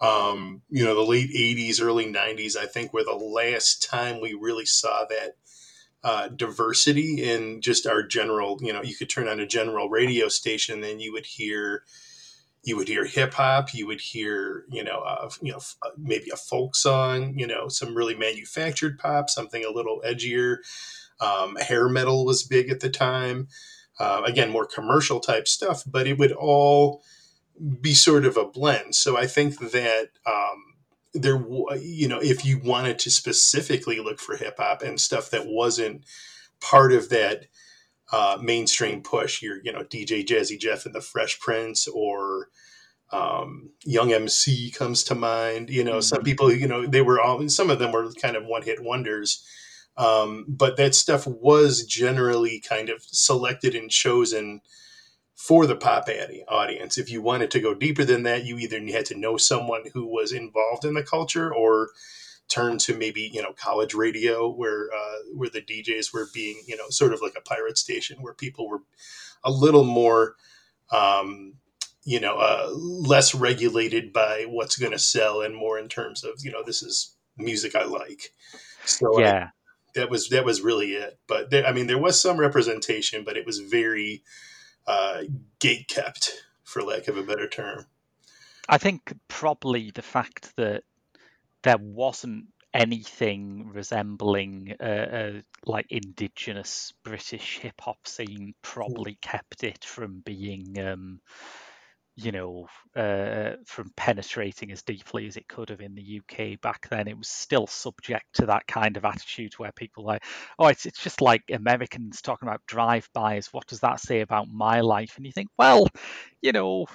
Um, 0.00 0.62
you 0.68 0.84
know 0.84 0.94
the 0.94 1.00
late 1.00 1.30
80s 1.30 1.80
early 1.80 2.12
90s 2.12 2.56
i 2.56 2.66
think 2.66 2.92
were 2.92 3.04
the 3.04 3.12
last 3.12 3.82
time 3.88 4.20
we 4.20 4.34
really 4.34 4.66
saw 4.66 5.04
that 5.08 5.36
uh, 6.02 6.28
diversity 6.28 7.22
in 7.22 7.62
just 7.62 7.86
our 7.86 8.02
general 8.02 8.58
you 8.60 8.72
know 8.72 8.82
you 8.82 8.94
could 8.94 9.08
turn 9.08 9.28
on 9.28 9.40
a 9.40 9.46
general 9.46 9.88
radio 9.88 10.28
station 10.28 10.82
and 10.84 11.00
you 11.00 11.12
would 11.12 11.24
hear 11.24 11.84
you 12.64 12.76
would 12.76 12.88
hear 12.88 13.04
hip 13.04 13.34
hop, 13.34 13.74
you 13.74 13.86
would 13.86 14.00
hear, 14.00 14.64
you 14.70 14.82
know, 14.82 15.00
uh, 15.00 15.28
you 15.42 15.52
know, 15.52 15.60
uh, 15.82 15.90
maybe 15.98 16.30
a 16.32 16.36
folk 16.36 16.74
song, 16.74 17.38
you 17.38 17.46
know, 17.46 17.68
some 17.68 17.94
really 17.94 18.14
manufactured 18.14 18.98
pop, 18.98 19.28
something 19.30 19.64
a 19.64 19.70
little 19.70 20.00
edgier. 20.04 20.56
Um, 21.20 21.56
hair 21.56 21.88
metal 21.88 22.24
was 22.24 22.42
big 22.42 22.70
at 22.70 22.80
the 22.80 22.90
time. 22.90 23.48
Uh, 23.98 24.22
again, 24.24 24.50
more 24.50 24.66
commercial 24.66 25.20
type 25.20 25.46
stuff, 25.46 25.84
but 25.86 26.06
it 26.06 26.18
would 26.18 26.32
all 26.32 27.02
be 27.80 27.94
sort 27.94 28.24
of 28.24 28.36
a 28.36 28.46
blend. 28.46 28.94
So 28.94 29.16
I 29.16 29.26
think 29.26 29.58
that 29.60 30.08
um, 30.26 30.74
there, 31.12 31.36
you 31.78 32.08
know, 32.08 32.18
if 32.20 32.44
you 32.44 32.58
wanted 32.58 32.98
to 33.00 33.10
specifically 33.10 34.00
look 34.00 34.18
for 34.18 34.36
hip 34.36 34.56
hop 34.58 34.82
and 34.82 35.00
stuff 35.00 35.30
that 35.30 35.46
wasn't 35.46 36.04
part 36.60 36.92
of 36.92 37.10
that 37.10 37.46
uh, 38.12 38.38
mainstream 38.40 39.02
push. 39.02 39.42
Your 39.42 39.58
you 39.62 39.72
know 39.72 39.84
DJ 39.84 40.24
Jazzy 40.24 40.58
Jeff 40.58 40.86
and 40.86 40.94
the 40.94 41.00
Fresh 41.00 41.40
Prince 41.40 41.88
or 41.88 42.48
um, 43.12 43.70
Young 43.84 44.12
MC 44.12 44.70
comes 44.70 45.04
to 45.04 45.14
mind. 45.14 45.70
You 45.70 45.84
know, 45.84 45.92
mm-hmm. 45.92 46.00
some 46.00 46.22
people 46.22 46.52
you 46.52 46.66
know 46.66 46.86
they 46.86 47.02
were 47.02 47.20
all 47.20 47.48
some 47.48 47.70
of 47.70 47.78
them 47.78 47.92
were 47.92 48.12
kind 48.12 48.36
of 48.36 48.46
one 48.46 48.62
hit 48.62 48.82
wonders. 48.82 49.44
Um, 49.96 50.44
but 50.48 50.76
that 50.76 50.94
stuff 50.94 51.24
was 51.24 51.84
generally 51.84 52.60
kind 52.60 52.88
of 52.90 53.02
selected 53.04 53.76
and 53.76 53.88
chosen 53.88 54.60
for 55.34 55.66
the 55.66 55.76
pop 55.76 56.08
audience. 56.48 56.98
If 56.98 57.10
you 57.10 57.20
wanted 57.20 57.50
to 57.52 57.60
go 57.60 57.74
deeper 57.74 58.04
than 58.04 58.22
that, 58.24 58.44
you 58.44 58.58
either 58.58 58.80
had 58.92 59.06
to 59.06 59.18
know 59.18 59.36
someone 59.36 59.84
who 59.92 60.06
was 60.06 60.32
involved 60.32 60.84
in 60.84 60.94
the 60.94 61.02
culture 61.02 61.52
or 61.52 61.90
turn 62.48 62.78
to 62.78 62.96
maybe 62.96 63.30
you 63.32 63.42
know 63.42 63.52
college 63.52 63.94
radio 63.94 64.48
where 64.50 64.88
uh, 64.94 65.18
where 65.34 65.50
the 65.50 65.62
DJs 65.62 66.12
were 66.12 66.28
being 66.32 66.60
you 66.66 66.76
know 66.76 66.88
sort 66.88 67.12
of 67.12 67.20
like 67.22 67.34
a 67.36 67.40
pirate 67.40 67.78
station 67.78 68.18
where 68.20 68.34
people 68.34 68.68
were 68.68 68.82
a 69.42 69.50
little 69.50 69.84
more 69.84 70.36
um, 70.92 71.54
you 72.04 72.20
know 72.20 72.36
uh, 72.36 72.70
less 72.72 73.34
regulated 73.34 74.12
by 74.12 74.46
what's 74.48 74.76
going 74.76 74.92
to 74.92 74.98
sell 74.98 75.40
and 75.40 75.54
more 75.54 75.78
in 75.78 75.88
terms 75.88 76.24
of 76.24 76.32
you 76.42 76.50
know 76.50 76.62
this 76.64 76.82
is 76.82 77.14
music 77.36 77.74
I 77.74 77.84
like. 77.84 78.32
So 78.84 79.18
yeah. 79.18 79.44
I, 79.44 79.50
that 79.94 80.10
was 80.10 80.28
that 80.28 80.44
was 80.44 80.60
really 80.60 80.92
it. 80.92 81.18
But 81.26 81.50
there, 81.50 81.66
I 81.66 81.72
mean, 81.72 81.86
there 81.86 81.98
was 81.98 82.20
some 82.20 82.36
representation, 82.36 83.24
but 83.24 83.36
it 83.36 83.46
was 83.46 83.58
very 83.58 84.22
uh, 84.86 85.22
gate 85.58 85.88
kept, 85.88 86.32
for 86.62 86.82
lack 86.82 87.08
of 87.08 87.16
a 87.16 87.22
better 87.22 87.48
term. 87.48 87.86
I 88.68 88.78
think 88.78 89.14
probably 89.28 89.90
the 89.90 90.02
fact 90.02 90.56
that 90.56 90.84
there 91.64 91.78
wasn't 91.78 92.46
anything 92.72 93.70
resembling 93.72 94.74
a, 94.80 94.86
a, 94.90 95.42
like 95.64 95.86
indigenous 95.90 96.92
British 97.04 97.58
hip 97.58 97.80
hop 97.80 98.06
scene 98.06 98.54
probably 98.62 99.16
kept 99.22 99.64
it 99.64 99.84
from 99.84 100.20
being 100.24 100.78
um, 100.80 101.20
you 102.16 102.32
know 102.32 102.66
uh, 102.96 103.52
from 103.66 103.90
penetrating 103.96 104.70
as 104.70 104.82
deeply 104.82 105.26
as 105.26 105.36
it 105.36 105.48
could 105.48 105.68
have 105.68 105.80
in 105.80 105.94
the 105.94 106.20
UK 106.20 106.60
back 106.60 106.88
then. 106.88 107.08
It 107.08 107.18
was 107.18 107.28
still 107.28 107.66
subject 107.66 108.26
to 108.34 108.46
that 108.46 108.66
kind 108.66 108.96
of 108.96 109.04
attitude 109.04 109.54
where 109.54 109.72
people 109.72 110.04
like 110.04 110.24
oh 110.58 110.66
it's 110.66 110.86
it's 110.86 111.02
just 111.02 111.20
like 111.20 111.42
Americans 111.50 112.22
talking 112.22 112.48
about 112.48 112.66
drive-bys. 112.66 113.52
What 113.52 113.66
does 113.66 113.80
that 113.80 114.00
say 114.00 114.20
about 114.20 114.48
my 114.48 114.80
life? 114.80 115.14
And 115.16 115.26
you 115.26 115.32
think 115.32 115.48
well 115.58 115.88
you 116.42 116.52
know 116.52 116.86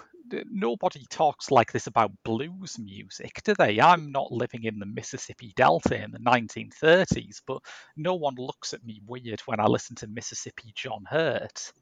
nobody 0.50 1.06
talks 1.10 1.52
like 1.52 1.72
this 1.72 1.88
about 1.88 2.12
blues 2.24 2.78
music, 2.80 3.42
do 3.44 3.54
they? 3.54 3.80
I'm 3.80 4.12
not 4.12 4.32
living 4.32 4.64
in 4.64 4.80
the 4.80 4.86
Mississippi 4.86 5.54
Delta 5.56 6.02
in 6.02 6.12
the 6.12 6.20
1930s, 6.20 7.42
but 7.46 7.62
no 7.96 8.16
one 8.16 8.36
looks 8.36 8.74
at 8.74 8.86
me 8.86 9.02
weird 9.06 9.42
when 9.42 9.60
I 9.60 9.66
listen 9.66 9.96
to 9.98 10.08
Mississippi 10.08 10.72
John 10.76 11.06
Hurt. 11.10 11.72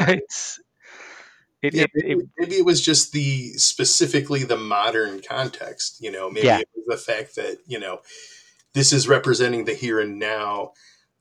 Right. 0.00 0.18
it's 0.18 0.58
it, 1.62 1.74
yeah, 1.74 1.82
it, 1.84 1.90
maybe, 1.94 2.22
it, 2.22 2.28
maybe, 2.38 2.56
it 2.56 2.64
was 2.64 2.80
just 2.80 3.12
the 3.12 3.52
specifically 3.52 4.44
the 4.44 4.56
modern 4.56 5.20
context. 5.20 5.98
You 6.00 6.10
know, 6.10 6.30
maybe 6.30 6.46
yeah. 6.46 6.60
it 6.60 6.68
was 6.74 6.98
the 6.98 7.12
fact 7.12 7.36
that 7.36 7.58
you 7.66 7.78
know 7.78 8.00
this 8.72 8.92
is 8.92 9.08
representing 9.08 9.64
the 9.64 9.74
here 9.74 10.00
and 10.00 10.18
now 10.18 10.72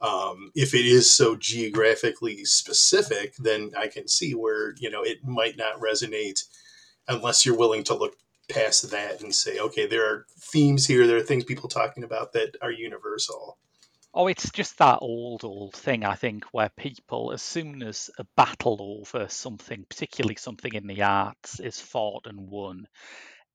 um, 0.01 0.51
if 0.55 0.73
it 0.73 0.85
is 0.85 1.11
so 1.11 1.35
geographically 1.35 2.45
specific, 2.45 3.35
then 3.37 3.71
I 3.77 3.87
can 3.87 4.07
see 4.07 4.33
where 4.33 4.73
you 4.77 4.89
know 4.89 5.03
it 5.03 5.23
might 5.23 5.57
not 5.57 5.79
resonate 5.79 6.43
unless 7.07 7.45
you're 7.45 7.57
willing 7.57 7.83
to 7.85 7.95
look 7.95 8.15
past 8.49 8.89
that 8.91 9.21
and 9.21 9.33
say, 9.33 9.59
okay, 9.59 9.85
there 9.85 10.05
are 10.05 10.25
themes 10.51 10.85
here, 10.85 11.07
there 11.07 11.17
are 11.17 11.23
things 11.23 11.43
people 11.43 11.69
talking 11.69 12.03
about 12.03 12.33
that 12.33 12.55
are 12.61 12.71
universal. 12.71 13.57
Oh, 14.13 14.27
it's 14.27 14.49
just 14.51 14.79
that 14.79 14.99
old, 15.01 15.43
old 15.43 15.75
thing, 15.75 16.03
I 16.03 16.15
think, 16.15 16.45
where 16.51 16.71
people, 16.75 17.31
as 17.31 17.43
soon 17.43 17.83
as 17.83 18.09
a 18.17 18.25
battle 18.35 18.99
over 18.99 19.27
something, 19.29 19.85
particularly 19.87 20.35
something 20.35 20.73
in 20.73 20.87
the 20.87 21.03
arts, 21.03 21.59
is 21.59 21.79
fought 21.79 22.25
and 22.25 22.49
won, 22.49 22.87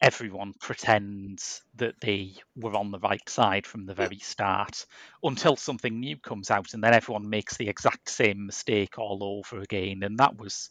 everyone 0.00 0.52
pretends 0.60 1.62
that 1.76 1.94
they 2.00 2.34
were 2.56 2.76
on 2.76 2.90
the 2.90 2.98
right 2.98 3.26
side 3.28 3.66
from 3.66 3.86
the 3.86 3.94
hmm. 3.94 4.02
very 4.02 4.18
start 4.18 4.86
until 5.22 5.56
something 5.56 6.00
new 6.00 6.16
comes 6.18 6.50
out 6.50 6.74
and 6.74 6.82
then 6.82 6.94
everyone 6.94 7.28
makes 7.28 7.56
the 7.56 7.68
exact 7.68 8.08
same 8.08 8.46
mistake 8.46 8.98
all 8.98 9.22
over 9.22 9.62
again. 9.62 10.02
And 10.02 10.18
that 10.18 10.36
was 10.36 10.70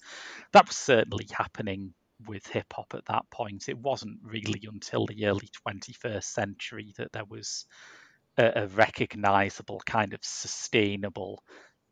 that 0.52 0.68
was 0.68 0.78
certainly 0.78 1.28
happening 1.32 1.94
with 2.28 2.46
hip 2.48 2.72
hop 2.74 2.94
at 2.96 3.06
that 3.06 3.30
point. 3.32 3.70
It 3.70 3.78
wasn't 3.78 4.20
really 4.24 4.62
until 4.72 5.06
the 5.06 5.26
early 5.26 5.50
21st 5.68 6.24
century 6.24 6.94
that 6.98 7.12
there 7.12 7.26
was 7.26 7.66
a, 8.38 8.52
a 8.56 8.68
recognizable 8.68 9.82
kind 9.86 10.14
of 10.14 10.20
sustainable 10.24 11.44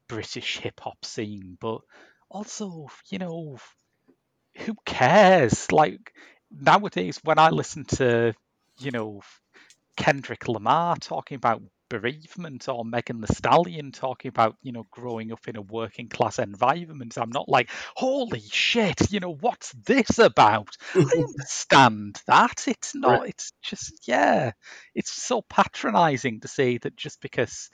british 0.07 0.57
hip 0.57 0.79
hop 0.79 1.03
scene. 1.05 1.57
But 1.59 1.81
also 2.29 2.87
you 3.09 3.19
know 3.19 3.57
who 4.57 4.75
cares? 4.85 5.71
Like 5.71 6.13
nowadays 6.51 7.19
when 7.23 7.39
I 7.39 7.49
listen 7.49 7.85
to, 7.85 8.33
you 8.79 8.91
know, 8.91 9.21
Kendrick 9.97 10.47
Lamar 10.47 10.97
talking 10.97 11.35
about 11.35 11.61
bereavement 11.89 12.69
or 12.69 12.85
Megan 12.85 13.19
Thee 13.19 13.33
Stallion 13.33 13.91
talking 13.91 14.29
about, 14.29 14.55
you 14.61 14.71
know, 14.71 14.87
growing 14.91 15.33
up 15.33 15.47
in 15.47 15.57
a 15.57 15.61
working 15.61 16.07
class 16.07 16.39
environment, 16.39 17.17
I'm 17.17 17.31
not 17.31 17.49
like, 17.49 17.69
holy 17.95 18.39
shit, 18.39 19.11
you 19.11 19.19
know, 19.19 19.33
what's 19.33 19.73
this 19.73 20.17
about? 20.17 20.75
I 20.95 20.99
understand 21.17 22.21
that. 22.27 22.63
It's 22.67 22.95
not, 22.95 23.27
it's 23.27 23.51
just, 23.61 24.07
yeah, 24.07 24.51
it's 24.95 25.11
so 25.11 25.41
patronizing 25.41 26.39
to 26.41 26.47
say 26.47 26.77
that 26.77 26.95
just 26.95 27.19
because 27.19 27.69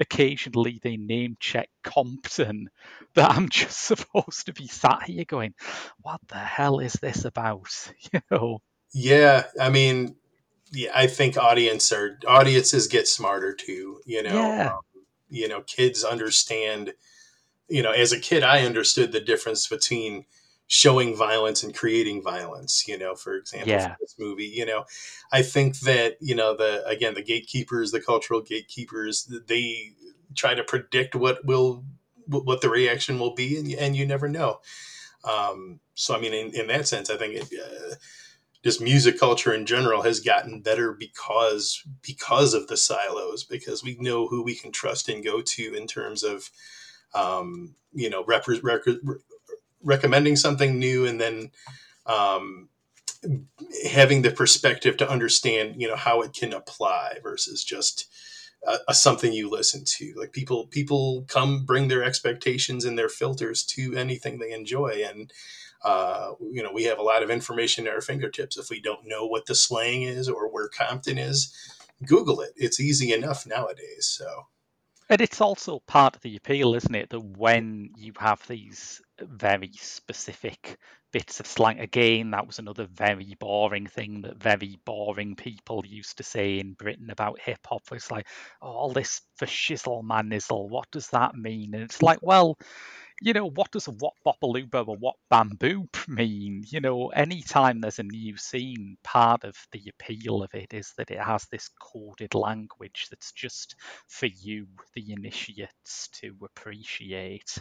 occasionally 0.00 0.80
they 0.82 0.96
name 0.96 1.36
check 1.38 1.68
Compton 1.84 2.70
that 3.14 3.30
I'm 3.30 3.48
just 3.48 3.80
supposed 3.86 4.46
to 4.46 4.52
be 4.52 4.66
sat 4.66 5.04
here 5.04 5.24
going, 5.24 5.54
what 6.00 6.20
the 6.28 6.38
hell 6.38 6.80
is 6.80 6.94
this 6.94 7.24
about? 7.24 7.68
You 8.12 8.20
know? 8.30 8.62
Yeah, 8.92 9.44
I 9.60 9.70
mean, 9.70 10.16
yeah, 10.72 10.90
I 10.94 11.06
think 11.06 11.36
audience 11.36 11.92
are 11.92 12.18
audiences 12.26 12.88
get 12.88 13.06
smarter 13.06 13.54
too. 13.54 14.00
You 14.04 14.24
know, 14.24 14.34
yeah. 14.34 14.72
um, 14.72 15.04
you 15.28 15.46
know, 15.46 15.60
kids 15.62 16.02
understand. 16.02 16.94
You 17.68 17.82
know, 17.84 17.92
as 17.92 18.10
a 18.12 18.18
kid, 18.18 18.42
I 18.42 18.64
understood 18.64 19.12
the 19.12 19.20
difference 19.20 19.68
between 19.68 20.24
showing 20.72 21.16
violence 21.16 21.64
and 21.64 21.74
creating 21.74 22.22
violence 22.22 22.86
you 22.86 22.96
know 22.96 23.16
for 23.16 23.34
example 23.34 23.70
Yeah. 23.72 23.96
this 24.00 24.14
movie 24.20 24.46
you 24.46 24.64
know 24.64 24.84
i 25.32 25.42
think 25.42 25.80
that 25.80 26.16
you 26.20 26.32
know 26.32 26.56
the 26.56 26.86
again 26.86 27.14
the 27.14 27.24
gatekeepers 27.24 27.90
the 27.90 28.00
cultural 28.00 28.40
gatekeepers 28.40 29.28
they 29.48 29.90
try 30.36 30.54
to 30.54 30.62
predict 30.62 31.16
what 31.16 31.44
will 31.44 31.84
what 32.28 32.60
the 32.60 32.68
reaction 32.70 33.18
will 33.18 33.34
be 33.34 33.58
and, 33.58 33.74
and 33.74 33.96
you 33.96 34.06
never 34.06 34.28
know 34.28 34.60
um, 35.24 35.80
so 35.94 36.14
i 36.14 36.20
mean 36.20 36.32
in, 36.32 36.54
in 36.54 36.68
that 36.68 36.86
sense 36.86 37.10
i 37.10 37.16
think 37.16 37.34
it, 37.34 37.48
uh, 37.60 37.96
just 38.62 38.80
music 38.80 39.18
culture 39.18 39.52
in 39.52 39.66
general 39.66 40.02
has 40.02 40.20
gotten 40.20 40.60
better 40.60 40.92
because 40.92 41.82
because 42.00 42.54
of 42.54 42.68
the 42.68 42.76
silos 42.76 43.42
because 43.42 43.82
we 43.82 43.96
know 43.98 44.28
who 44.28 44.40
we 44.40 44.54
can 44.54 44.70
trust 44.70 45.08
and 45.08 45.24
go 45.24 45.40
to 45.42 45.74
in 45.74 45.88
terms 45.88 46.22
of 46.22 46.48
um, 47.12 47.74
you 47.92 48.08
know 48.08 48.22
rep- 48.24 48.46
rec- 48.62 48.86
recommending 49.82 50.36
something 50.36 50.78
new 50.78 51.06
and 51.06 51.20
then 51.20 51.50
um, 52.06 52.68
having 53.90 54.22
the 54.22 54.30
perspective 54.30 54.96
to 54.96 55.10
understand 55.10 55.80
you 55.80 55.88
know 55.88 55.96
how 55.96 56.22
it 56.22 56.32
can 56.32 56.52
apply 56.52 57.18
versus 57.22 57.64
just 57.64 58.08
a, 58.66 58.76
a, 58.88 58.94
something 58.94 59.32
you 59.32 59.50
listen 59.50 59.84
to. 59.84 60.14
Like 60.16 60.32
people 60.32 60.66
people 60.66 61.24
come 61.28 61.64
bring 61.64 61.88
their 61.88 62.02
expectations 62.02 62.84
and 62.84 62.98
their 62.98 63.08
filters 63.08 63.64
to 63.66 63.94
anything 63.94 64.38
they 64.38 64.52
enjoy 64.52 65.02
and 65.06 65.32
uh, 65.84 66.32
you 66.50 66.62
know 66.62 66.72
we 66.72 66.84
have 66.84 66.98
a 66.98 67.02
lot 67.02 67.22
of 67.22 67.30
information 67.30 67.86
at 67.86 67.92
our 67.92 68.00
fingertips. 68.00 68.56
If 68.56 68.70
we 68.70 68.80
don't 68.80 69.06
know 69.06 69.26
what 69.26 69.46
the 69.46 69.54
slang 69.54 70.02
is 70.02 70.28
or 70.28 70.48
where 70.48 70.68
compton 70.68 71.18
is 71.18 71.54
google 72.06 72.40
it. 72.40 72.52
It's 72.56 72.80
easy 72.80 73.12
enough 73.12 73.46
nowadays 73.46 74.06
so 74.06 74.46
and 75.10 75.20
it's 75.20 75.40
also 75.40 75.80
part 75.86 76.16
of 76.16 76.22
the 76.22 76.36
appeal, 76.36 76.74
isn't 76.74 76.94
it, 76.94 77.10
that 77.10 77.20
when 77.20 77.90
you 77.96 78.12
have 78.18 78.46
these 78.46 79.02
very 79.20 79.72
specific 79.74 80.78
bits 81.12 81.40
of 81.40 81.46
slang, 81.46 81.80
again, 81.80 82.30
that 82.30 82.46
was 82.46 82.60
another 82.60 82.86
very 82.86 83.34
boring 83.40 83.86
thing 83.86 84.22
that 84.22 84.40
very 84.40 84.78
boring 84.84 85.34
people 85.34 85.82
used 85.84 86.16
to 86.18 86.22
say 86.22 86.60
in 86.60 86.74
Britain 86.74 87.10
about 87.10 87.40
hip 87.40 87.58
hop. 87.66 87.82
It's 87.92 88.10
like, 88.10 88.28
oh, 88.62 88.68
all 88.68 88.92
this 88.92 89.20
for 89.36 89.46
shizzle 89.46 90.04
manizzle, 90.04 90.68
what 90.68 90.90
does 90.92 91.08
that 91.08 91.34
mean? 91.34 91.74
And 91.74 91.82
it's 91.82 92.02
like, 92.02 92.20
well, 92.22 92.56
you 93.20 93.32
know, 93.34 93.46
what 93.46 93.70
does 93.70 93.86
a 93.88 93.90
what 93.92 94.14
bopalooba 94.26 94.86
or 94.88 94.96
what 94.96 95.16
bamboo 95.30 95.88
mean? 96.08 96.64
You 96.68 96.80
know, 96.80 97.08
anytime 97.08 97.80
there's 97.80 97.98
a 97.98 98.02
new 98.04 98.36
scene, 98.36 98.96
part 99.04 99.44
of 99.44 99.56
the 99.72 99.82
appeal 99.90 100.42
of 100.42 100.54
it 100.54 100.72
is 100.74 100.92
that 100.98 101.10
it 101.10 101.20
has 101.20 101.46
this 101.46 101.68
coded 101.80 102.34
language 102.34 103.06
that's 103.10 103.32
just 103.32 103.76
for 104.08 104.26
you, 104.26 104.66
the 104.94 105.12
initiates, 105.12 106.08
to 106.20 106.34
appreciate. 106.44 107.58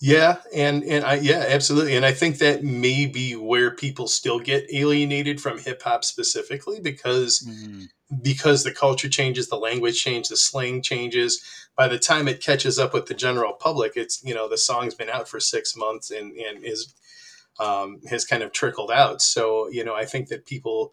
Yeah, 0.00 0.36
and 0.54 0.82
and 0.84 1.04
I 1.04 1.14
yeah, 1.14 1.44
absolutely. 1.48 1.96
And 1.96 2.04
I 2.04 2.12
think 2.12 2.38
that 2.38 2.64
may 2.64 3.06
be 3.06 3.36
where 3.36 3.70
people 3.70 4.08
still 4.08 4.40
get 4.40 4.66
alienated 4.72 5.40
from 5.40 5.58
hip 5.58 5.82
hop 5.82 6.04
specifically 6.04 6.80
because 6.80 7.46
mm. 7.48 7.86
because 8.20 8.64
the 8.64 8.72
culture 8.72 9.08
changes, 9.08 9.48
the 9.48 9.56
language 9.56 10.02
changes, 10.02 10.30
the 10.30 10.36
slang 10.36 10.82
changes. 10.82 11.42
By 11.76 11.88
the 11.88 11.98
time 11.98 12.28
it 12.28 12.42
catches 12.42 12.78
up 12.78 12.92
with 12.92 13.06
the 13.06 13.14
general 13.14 13.52
public, 13.52 13.92
it's 13.96 14.22
you 14.24 14.34
know 14.34 14.48
the 14.48 14.58
song's 14.58 14.94
been 14.94 15.08
out 15.08 15.28
for 15.28 15.40
six 15.40 15.76
months 15.76 16.10
and 16.10 16.32
and 16.32 16.64
is 16.64 16.92
um, 17.60 18.00
has 18.10 18.24
kind 18.24 18.42
of 18.42 18.52
trickled 18.52 18.90
out. 18.90 19.22
So 19.22 19.68
you 19.70 19.84
know 19.84 19.94
I 19.94 20.04
think 20.04 20.28
that 20.28 20.46
people. 20.46 20.92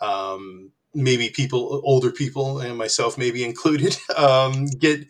Um, 0.00 0.72
maybe 0.92 1.28
people 1.28 1.80
older 1.84 2.10
people 2.10 2.58
and 2.58 2.76
myself 2.76 3.16
maybe 3.16 3.44
included 3.44 3.96
um, 4.16 4.66
get 4.66 5.06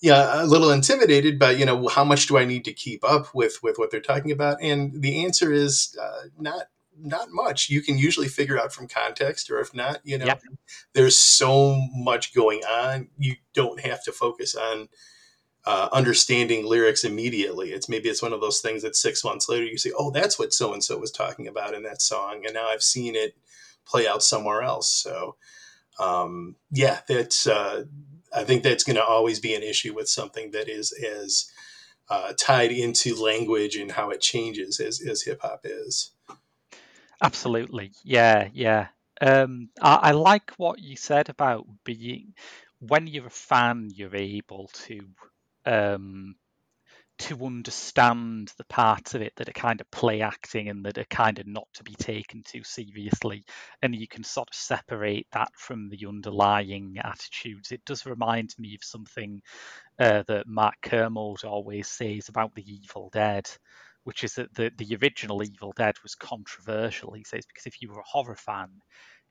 yeah, 0.00 0.42
a 0.42 0.46
little 0.46 0.70
intimidated, 0.70 1.38
but 1.38 1.58
you 1.58 1.66
know, 1.66 1.88
how 1.88 2.04
much 2.04 2.26
do 2.26 2.38
I 2.38 2.44
need 2.44 2.64
to 2.66 2.72
keep 2.72 3.02
up 3.04 3.34
with 3.34 3.62
with 3.62 3.78
what 3.78 3.90
they're 3.90 4.00
talking 4.00 4.30
about? 4.30 4.62
And 4.62 5.02
the 5.02 5.24
answer 5.24 5.52
is 5.52 5.96
uh, 6.00 6.28
not 6.38 6.66
not 7.00 7.28
much. 7.30 7.68
You 7.68 7.82
can 7.82 7.98
usually 7.98 8.28
figure 8.28 8.58
out 8.58 8.72
from 8.72 8.88
context, 8.88 9.50
or 9.50 9.60
if 9.60 9.74
not, 9.74 10.00
you 10.04 10.18
know, 10.18 10.26
yep. 10.26 10.42
there's 10.94 11.18
so 11.18 11.76
much 11.94 12.34
going 12.34 12.62
on. 12.64 13.08
You 13.18 13.36
don't 13.54 13.80
have 13.80 14.02
to 14.04 14.12
focus 14.12 14.54
on 14.54 14.88
uh, 15.64 15.88
understanding 15.92 16.64
lyrics 16.64 17.04
immediately. 17.04 17.72
It's 17.72 17.88
maybe 17.88 18.08
it's 18.08 18.22
one 18.22 18.32
of 18.32 18.40
those 18.40 18.60
things 18.60 18.82
that 18.82 18.96
six 18.96 19.24
months 19.24 19.48
later 19.48 19.64
you 19.64 19.78
say, 19.78 19.92
"Oh, 19.98 20.10
that's 20.12 20.38
what 20.38 20.52
so 20.52 20.72
and 20.72 20.82
so 20.82 20.98
was 20.98 21.10
talking 21.10 21.48
about 21.48 21.74
in 21.74 21.82
that 21.82 22.02
song," 22.02 22.44
and 22.44 22.54
now 22.54 22.68
I've 22.68 22.82
seen 22.82 23.16
it 23.16 23.36
play 23.84 24.06
out 24.06 24.22
somewhere 24.22 24.62
else. 24.62 24.88
So, 24.88 25.36
um, 25.98 26.54
yeah, 26.70 27.00
that's. 27.08 27.48
Uh, 27.48 27.84
I 28.34 28.44
think 28.44 28.62
that's 28.62 28.84
going 28.84 28.96
to 28.96 29.04
always 29.04 29.40
be 29.40 29.54
an 29.54 29.62
issue 29.62 29.94
with 29.94 30.08
something 30.08 30.50
that 30.52 30.68
is 30.68 30.92
as 30.92 31.50
uh, 32.10 32.32
tied 32.38 32.72
into 32.72 33.14
language 33.14 33.76
and 33.76 33.92
how 33.92 34.10
it 34.10 34.20
changes 34.20 34.80
as, 34.80 35.00
as 35.00 35.22
hip 35.22 35.40
hop 35.42 35.60
is. 35.64 36.12
Absolutely. 37.22 37.92
Yeah, 38.04 38.48
yeah. 38.52 38.88
Um, 39.20 39.70
I, 39.80 39.94
I, 39.96 40.10
like 40.12 40.52
what 40.56 40.78
you 40.78 40.96
said 40.96 41.28
about 41.28 41.66
being, 41.84 42.34
when 42.78 43.06
you're 43.06 43.26
a 43.26 43.30
fan, 43.30 43.90
you're 43.92 44.14
able 44.14 44.70
to 44.86 45.00
um, 45.66 46.36
to 47.18 47.44
understand 47.44 48.52
the 48.56 48.64
parts 48.64 49.14
of 49.14 49.22
it 49.22 49.32
that 49.36 49.48
are 49.48 49.52
kind 49.52 49.80
of 49.80 49.90
play 49.90 50.20
acting 50.20 50.68
and 50.68 50.84
that 50.84 50.98
are 50.98 51.04
kind 51.04 51.38
of 51.38 51.46
not 51.46 51.66
to 51.74 51.84
be 51.84 51.94
taken 51.94 52.42
too 52.42 52.62
seriously. 52.64 53.44
And 53.82 53.94
you 53.94 54.08
can 54.08 54.24
sort 54.24 54.48
of 54.50 54.54
separate 54.54 55.26
that 55.32 55.50
from 55.54 55.88
the 55.88 56.06
underlying 56.06 56.96
attitudes. 57.02 57.72
It 57.72 57.84
does 57.84 58.06
remind 58.06 58.54
me 58.58 58.74
of 58.74 58.84
something 58.84 59.42
uh, 59.98 60.22
that 60.28 60.46
Mark 60.46 60.76
Kermode 60.82 61.44
always 61.44 61.88
says 61.88 62.28
about 62.28 62.54
the 62.54 62.64
Evil 62.66 63.10
Dead. 63.12 63.48
Which 64.04 64.24
is 64.24 64.36
that 64.36 64.54
the, 64.54 64.70
the 64.78 64.96
original 65.02 65.42
Evil 65.42 65.74
Dead 65.76 65.96
was 66.02 66.14
controversial, 66.14 67.12
he 67.12 67.24
says, 67.24 67.44
because 67.44 67.66
if 67.66 67.82
you 67.82 67.90
were 67.90 68.00
a 68.00 68.04
horror 68.06 68.36
fan, 68.36 68.70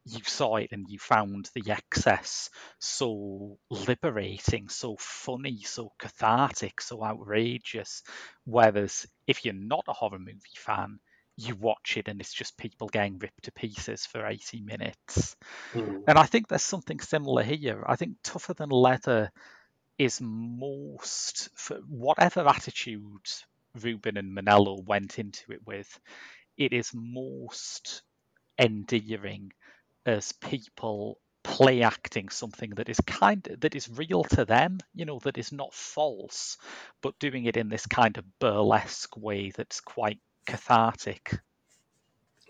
you 0.08 0.22
saw 0.24 0.55
it 0.55 0.72
and 0.72 0.88
you 0.89 0.99
found 0.99 1.49
the 1.53 1.72
excess 1.72 2.49
so 2.80 3.58
liberating, 3.70 4.70
so 4.70 4.95
funny, 4.99 5.62
so 5.64 5.91
cathartic, 5.99 6.82
so 6.82 7.03
outrageous. 7.03 8.03
Whereas 8.45 9.05
if 9.28 9.43
you're 9.43 9.53
not 9.53 9.86
a 9.88 9.93
horror 9.93 10.20
movie 10.20 10.39
fan, 10.55 10.99
you 11.36 11.55
watch 11.55 11.97
it 11.97 12.08
and 12.08 12.20
it's 12.20 12.34
just 12.34 12.58
people 12.58 12.88
getting 12.88 13.20
ripped 13.20 13.43
to 13.43 13.51
pieces 13.51 14.05
for 14.05 14.26
80 14.26 14.62
minutes. 14.62 15.36
Mm. 15.74 16.03
And 16.08 16.18
I 16.18 16.24
think 16.24 16.47
there's 16.47 16.64
something 16.64 16.99
similar 16.99 17.43
here. 17.43 17.84
I 17.86 17.95
think 17.95 18.18
Tougher 18.24 18.53
Than 18.53 18.70
Leather 18.70 19.32
is 19.97 20.20
most, 20.22 21.49
for 21.55 21.78
whatever 21.88 22.47
attitude 22.47 23.28
Rubin 23.82 24.18
and 24.18 24.36
Menello 24.36 24.84
went 24.84 25.20
into 25.20 25.51
it 25.51 25.62
with, 25.66 25.99
it 26.58 26.74
is 26.74 26.91
most 26.93 28.01
endearing 28.60 29.51
as 30.08 30.32
people 30.32 31.20
play 31.43 31.82
acting 31.82 32.30
something 32.30 32.72
that 32.72 32.89
is 32.89 32.99
kind 33.01 33.47
that 33.62 33.76
is 33.76 33.89
real 33.89 34.24
to 34.24 34.45
them, 34.45 34.80
you 34.93 35.05
know, 35.05 35.20
that 35.20 35.38
is 35.38 35.51
not 35.51 35.74
false, 35.74 36.58
but 37.01 37.20
doing 37.20 37.45
it 37.45 37.58
in 37.58 37.70
this 37.70 37.86
kind 37.86 38.18
of 38.18 38.39
burlesque 38.39 39.16
way 39.16 39.51
that's 39.55 39.80
quite 39.80 40.20
cathartic. 40.45 41.39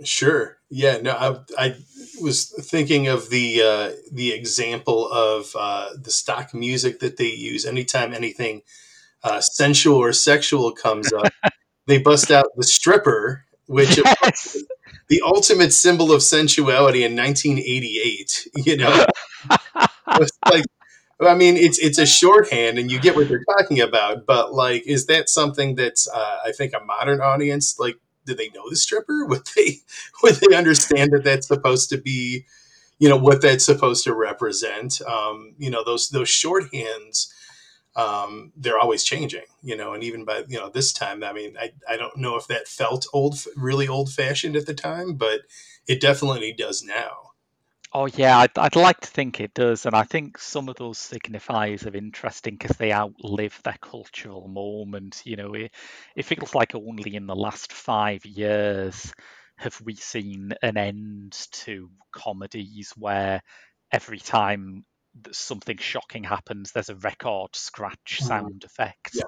Sure. 0.04 0.58
Yeah. 0.70 0.98
No, 1.02 1.12
I, 1.12 1.66
I 1.66 1.76
was 2.22 2.52
thinking 2.70 3.08
of 3.08 3.30
the 3.30 3.62
uh, 3.62 3.92
the 4.12 4.32
example 4.32 5.12
of 5.12 5.56
uh, 5.58 5.90
the 6.00 6.12
stock 6.12 6.54
music 6.54 7.00
that 7.00 7.18
they 7.18 7.32
use 7.32 7.66
anytime 7.66 8.14
anything 8.14 8.62
uh, 9.24 9.42
sensual 9.42 9.98
or 9.98 10.14
sexual 10.14 10.72
comes 10.72 11.12
up. 11.12 11.34
they 11.88 11.98
bust 11.98 12.30
out 12.30 12.48
the 12.56 12.64
stripper, 12.64 13.46
which 13.68 13.98
yes 13.98 14.58
the 15.08 15.22
ultimate 15.26 15.74
symbol 15.74 16.12
of 16.12 16.22
sensuality 16.22 17.04
in 17.04 17.16
1988. 17.16 18.48
You 18.66 18.78
know, 18.78 19.06
like, 20.52 20.66
I 21.22 21.36
mean, 21.36 21.58
it's 21.58 21.80
it's 21.80 21.98
a 21.98 22.06
shorthand, 22.06 22.78
and 22.78 22.92
you 22.92 23.00
get 23.00 23.16
what 23.16 23.28
they're 23.30 23.44
talking 23.58 23.80
about. 23.82 24.26
But 24.26 24.54
like, 24.54 24.84
is 24.86 25.08
that 25.08 25.30
something 25.30 25.76
that's 25.76 26.08
uh, 26.10 26.38
I 26.46 26.52
think 26.52 26.74
a 26.74 26.84
modern 26.84 27.22
audience 27.22 27.80
like? 27.80 27.98
Do 28.26 28.36
they 28.36 28.50
know 28.50 28.70
the 28.70 28.76
stripper? 28.76 29.26
Would 29.30 29.48
they 29.56 29.78
would 30.22 30.36
they 30.36 30.54
understand 30.54 31.12
that 31.14 31.24
that's 31.24 31.48
supposed 31.48 31.90
to 31.92 31.98
be, 31.98 32.46
you 33.00 33.08
know, 33.08 33.16
what 33.16 33.42
that's 33.42 33.66
supposed 33.66 34.04
to 34.04 34.14
represent? 34.14 35.00
Um, 35.08 35.54
you 35.58 35.70
know, 35.70 35.82
those 35.86 36.10
those 36.10 36.28
shorthands 36.28 37.28
um, 37.98 38.54
they're 38.56 38.78
always 38.78 39.04
changing, 39.04 39.46
you 39.64 39.76
know, 39.76 39.94
and 39.94 40.04
even 40.04 40.24
by, 40.24 40.44
you 40.48 40.60
know, 40.60 40.70
this 40.70 40.94
time, 40.94 41.24
I 41.24 41.34
mean, 41.34 41.58
I, 41.60 41.72
I 41.90 41.98
don't 41.98 42.16
know 42.18 42.38
if 42.38 42.48
that 42.48 42.68
felt 42.68 43.08
old, 43.12 43.36
really 43.56 43.88
old 43.88 44.12
fashioned 44.14 44.56
at 44.56 44.68
the 44.68 44.76
time, 44.76 45.16
but 45.16 45.42
it 45.88 46.00
definitely 46.00 46.54
does 46.54 46.84
now. 46.84 47.32
Oh 47.94 48.06
yeah, 48.06 48.38
I'd, 48.38 48.56
I'd 48.58 48.76
like 48.76 49.00
to 49.00 49.08
think 49.08 49.40
it 49.40 49.54
does, 49.56 49.86
and 49.86 49.96
I 49.96 50.04
think 50.04 50.38
some 50.38 50.70
of 50.70 50.76
those 50.76 51.00
signifiers 51.00 51.92
are 51.92 51.98
interesting 51.98 52.56
because 52.56 52.78
they 52.78 52.94
outlive 52.94 53.60
their 53.64 53.78
cultural 53.82 54.48
moment. 54.48 55.24
You 55.26 55.38
know, 55.38 55.54
it, 55.54 55.72
it 56.16 56.26
feels 56.26 56.54
like 56.54 56.76
only 56.76 57.16
in 57.16 57.26
the 57.26 57.36
last 57.36 57.74
five 57.74 58.24
years 58.26 59.12
have 59.56 59.82
we 59.84 59.96
seen 59.96 60.54
an 60.62 60.78
end 60.78 61.48
to 61.52 61.90
comedies 62.12 62.94
where 62.96 63.42
every 63.92 64.20
time 64.20 64.86
something 65.32 65.78
shocking 65.78 66.24
happens, 66.24 66.72
there's 66.72 66.90
a 66.90 66.96
record 66.96 67.56
scratch 67.56 68.20
mm-hmm. 68.20 68.26
sound 68.26 68.64
effect. 68.64 69.12
Yeah. 69.14 69.24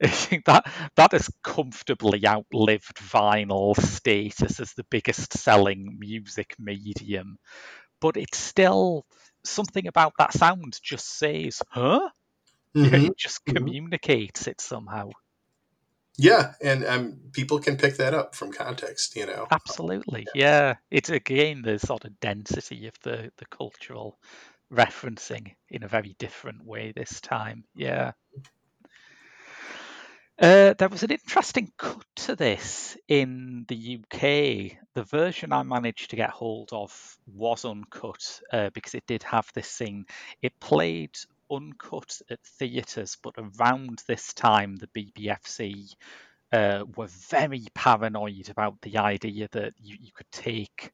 I 0.02 0.06
think 0.08 0.46
that 0.46 0.64
that 0.96 1.12
has 1.12 1.28
comfortably 1.42 2.26
outlived 2.26 2.96
vinyl 2.96 3.76
status 3.78 4.58
as 4.58 4.72
the 4.72 4.84
biggest 4.84 5.36
selling 5.36 5.98
music 5.98 6.54
medium. 6.58 7.38
But 8.00 8.16
it's 8.16 8.38
still 8.38 9.04
something 9.44 9.86
about 9.86 10.14
that 10.18 10.32
sound 10.32 10.78
just 10.82 11.18
says, 11.18 11.60
huh? 11.68 12.08
Mhm. 12.74 13.10
It 13.10 13.18
just 13.18 13.44
communicates 13.44 14.46
it 14.46 14.60
somehow. 14.60 15.10
Yeah, 16.16 16.52
and 16.60 16.84
um, 16.84 17.18
people 17.32 17.60
can 17.60 17.76
pick 17.76 17.96
that 17.96 18.14
up 18.14 18.34
from 18.34 18.52
context, 18.52 19.16
you 19.16 19.26
know. 19.26 19.46
Absolutely, 19.50 20.26
yeah. 20.34 20.74
It's 20.90 21.08
again 21.08 21.62
the 21.62 21.78
sort 21.78 22.04
of 22.04 22.18
density 22.20 22.86
of 22.86 22.94
the 23.02 23.32
the 23.38 23.46
cultural 23.46 24.18
referencing 24.72 25.54
in 25.68 25.82
a 25.82 25.88
very 25.88 26.14
different 26.18 26.64
way 26.64 26.92
this 26.92 27.20
time. 27.20 27.64
Yeah. 27.74 28.12
Uh, 30.40 30.72
there 30.78 30.88
was 30.88 31.02
an 31.02 31.10
interesting 31.10 31.70
cut 31.76 32.02
to 32.16 32.34
this 32.34 32.96
in 33.08 33.66
the 33.68 33.98
UK. 33.98 34.78
The 34.94 35.04
version 35.04 35.52
I 35.52 35.62
managed 35.64 36.10
to 36.10 36.16
get 36.16 36.30
hold 36.30 36.70
of 36.72 37.18
was 37.26 37.66
uncut 37.66 38.40
uh, 38.50 38.70
because 38.70 38.94
it 38.94 39.06
did 39.06 39.22
have 39.24 39.50
this 39.52 39.70
thing. 39.70 40.06
It 40.40 40.58
played 40.58 41.14
uncut 41.50 42.18
at 42.30 42.40
theatres, 42.58 43.18
but 43.22 43.34
around 43.36 44.02
this 44.06 44.32
time, 44.32 44.76
the 44.76 44.86
BBFC 44.86 45.94
uh, 46.52 46.84
were 46.96 47.08
very 47.08 47.66
paranoid 47.74 48.48
about 48.48 48.80
the 48.80 48.96
idea 48.96 49.46
that 49.52 49.74
you, 49.78 49.96
you 50.00 50.12
could 50.14 50.30
take 50.32 50.90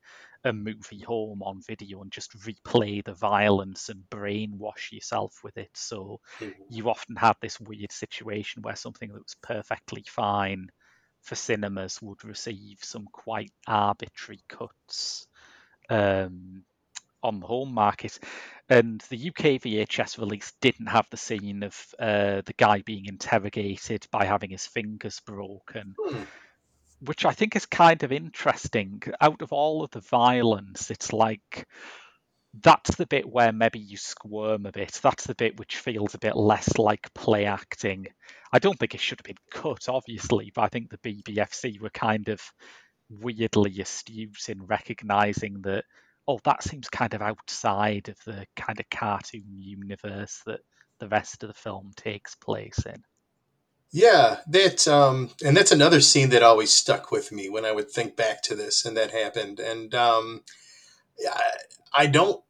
a 0.46 0.52
movie 0.52 1.02
home 1.02 1.42
on 1.42 1.60
video 1.62 2.02
and 2.02 2.12
just 2.12 2.32
replay 2.40 3.04
the 3.04 3.14
violence 3.14 3.88
and 3.90 4.04
brainwash 4.10 4.92
yourself 4.92 5.40
with 5.44 5.56
it. 5.58 5.70
So 5.74 6.20
Mhm. 6.40 6.70
you 6.70 6.88
often 6.90 7.16
have 7.16 7.36
this 7.40 7.60
weird 7.60 7.92
situation 7.92 8.62
where 8.62 8.76
something 8.76 9.12
that 9.12 9.22
was 9.22 9.36
perfectly 9.42 10.04
fine 10.08 10.68
for 11.22 11.34
cinemas 11.36 12.00
would 12.02 12.24
receive 12.24 12.78
some 12.82 13.06
quite 13.12 13.52
arbitrary 13.66 14.40
cuts 14.48 15.26
um, 15.90 16.64
on 17.22 17.40
the 17.40 17.46
home 17.46 17.72
market. 17.74 18.18
And 18.68 19.00
the 19.10 19.16
UK 19.18 19.58
VHS 19.58 20.18
release 20.18 20.52
didn't 20.60 20.86
have 20.88 21.06
the 21.10 21.18
scene 21.18 21.62
of 21.64 21.76
uh, 21.98 22.42
the 22.46 22.54
guy 22.58 22.82
being 22.82 23.06
interrogated 23.06 24.06
by 24.12 24.24
having 24.26 24.50
his 24.50 24.66
fingers 24.66 25.20
broken 25.20 25.96
Hmm. 25.98 26.22
Which 27.00 27.24
I 27.24 27.32
think 27.32 27.56
is 27.56 27.66
kind 27.66 28.02
of 28.02 28.12
interesting. 28.12 29.02
Out 29.20 29.42
of 29.42 29.52
all 29.52 29.82
of 29.82 29.90
the 29.90 30.00
violence, 30.00 30.90
it's 30.90 31.12
like 31.12 31.66
that's 32.62 32.96
the 32.96 33.06
bit 33.06 33.28
where 33.28 33.52
maybe 33.52 33.78
you 33.78 33.96
squirm 33.96 34.66
a 34.66 34.72
bit. 34.72 34.98
That's 35.02 35.26
the 35.26 35.34
bit 35.34 35.58
which 35.58 35.76
feels 35.76 36.14
a 36.14 36.18
bit 36.18 36.36
less 36.36 36.78
like 36.78 37.12
play 37.14 37.44
acting. 37.44 38.06
I 38.52 38.58
don't 38.58 38.78
think 38.78 38.94
it 38.94 39.00
should 39.00 39.20
have 39.20 39.24
been 39.24 39.36
cut, 39.50 39.88
obviously, 39.88 40.52
but 40.54 40.62
I 40.62 40.68
think 40.68 40.90
the 40.90 40.98
BBFC 40.98 41.80
were 41.80 41.90
kind 41.90 42.28
of 42.28 42.40
weirdly 43.10 43.80
astute 43.80 44.48
in 44.48 44.66
recognizing 44.66 45.62
that, 45.62 45.84
oh, 46.26 46.40
that 46.44 46.62
seems 46.62 46.88
kind 46.88 47.12
of 47.14 47.22
outside 47.22 48.08
of 48.08 48.16
the 48.24 48.46
kind 48.56 48.80
of 48.80 48.88
cartoon 48.90 49.58
universe 49.58 50.40
that 50.46 50.60
the 50.98 51.08
rest 51.08 51.42
of 51.42 51.48
the 51.48 51.54
film 51.54 51.90
takes 51.96 52.34
place 52.36 52.78
in. 52.86 53.02
Yeah, 53.92 54.38
that 54.48 54.86
um, 54.88 55.30
and 55.44 55.56
that's 55.56 55.72
another 55.72 56.00
scene 56.00 56.28
that 56.30 56.42
always 56.42 56.72
stuck 56.72 57.10
with 57.10 57.32
me 57.32 57.48
when 57.48 57.64
I 57.64 57.72
would 57.72 57.90
think 57.90 58.16
back 58.16 58.42
to 58.42 58.54
this 58.54 58.84
and 58.84 58.96
that 58.96 59.10
happened. 59.10 59.58
And 59.60 59.94
um, 59.94 60.42
I, 61.32 61.50
I 61.94 62.06
don't, 62.06 62.42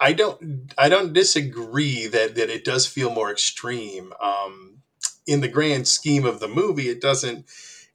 I 0.00 0.12
don't, 0.12 0.72
I 0.76 0.88
don't 0.88 1.12
disagree 1.12 2.06
that 2.08 2.34
that 2.34 2.50
it 2.50 2.64
does 2.64 2.86
feel 2.86 3.10
more 3.10 3.30
extreme. 3.30 4.12
Um, 4.22 4.78
in 5.26 5.40
the 5.40 5.48
grand 5.48 5.86
scheme 5.88 6.24
of 6.26 6.40
the 6.40 6.48
movie, 6.48 6.88
it 6.88 7.00
doesn't. 7.00 7.46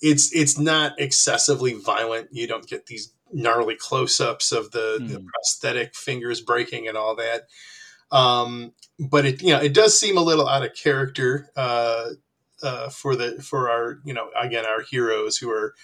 It's 0.02 0.34
it's 0.34 0.58
not 0.58 0.94
excessively 1.00 1.74
violent. 1.74 2.30
You 2.32 2.48
don't 2.48 2.68
get 2.68 2.86
these 2.86 3.14
gnarly 3.34 3.76
close-ups 3.76 4.52
of 4.54 4.72
the, 4.72 5.04
the 5.06 5.20
Hmm. 5.20 5.26
prosthetic 5.26 5.96
fingers 5.96 6.40
breaking 6.42 6.88
and 6.88 6.98
all 6.98 7.16
that. 7.18 7.48
Um, 8.12 8.74
but 9.00 9.26
it 9.26 9.42
you 9.42 9.54
know 9.54 9.62
it 9.62 9.74
does 9.74 10.00
seem 10.00 10.18
a 10.18 10.22
little 10.24 10.48
out 10.48 10.66
of 10.66 10.74
character. 10.76 11.50
Uh, 11.56 12.12
uh, 12.64 12.90
for 12.90 13.16
the 13.16 13.42
for 13.42 13.70
our 13.70 14.00
you 14.04 14.14
know 14.14 14.30
again 14.40 14.66
our 14.66 14.82
heroes 14.82 15.38
who 15.38 15.50
are 15.50 15.76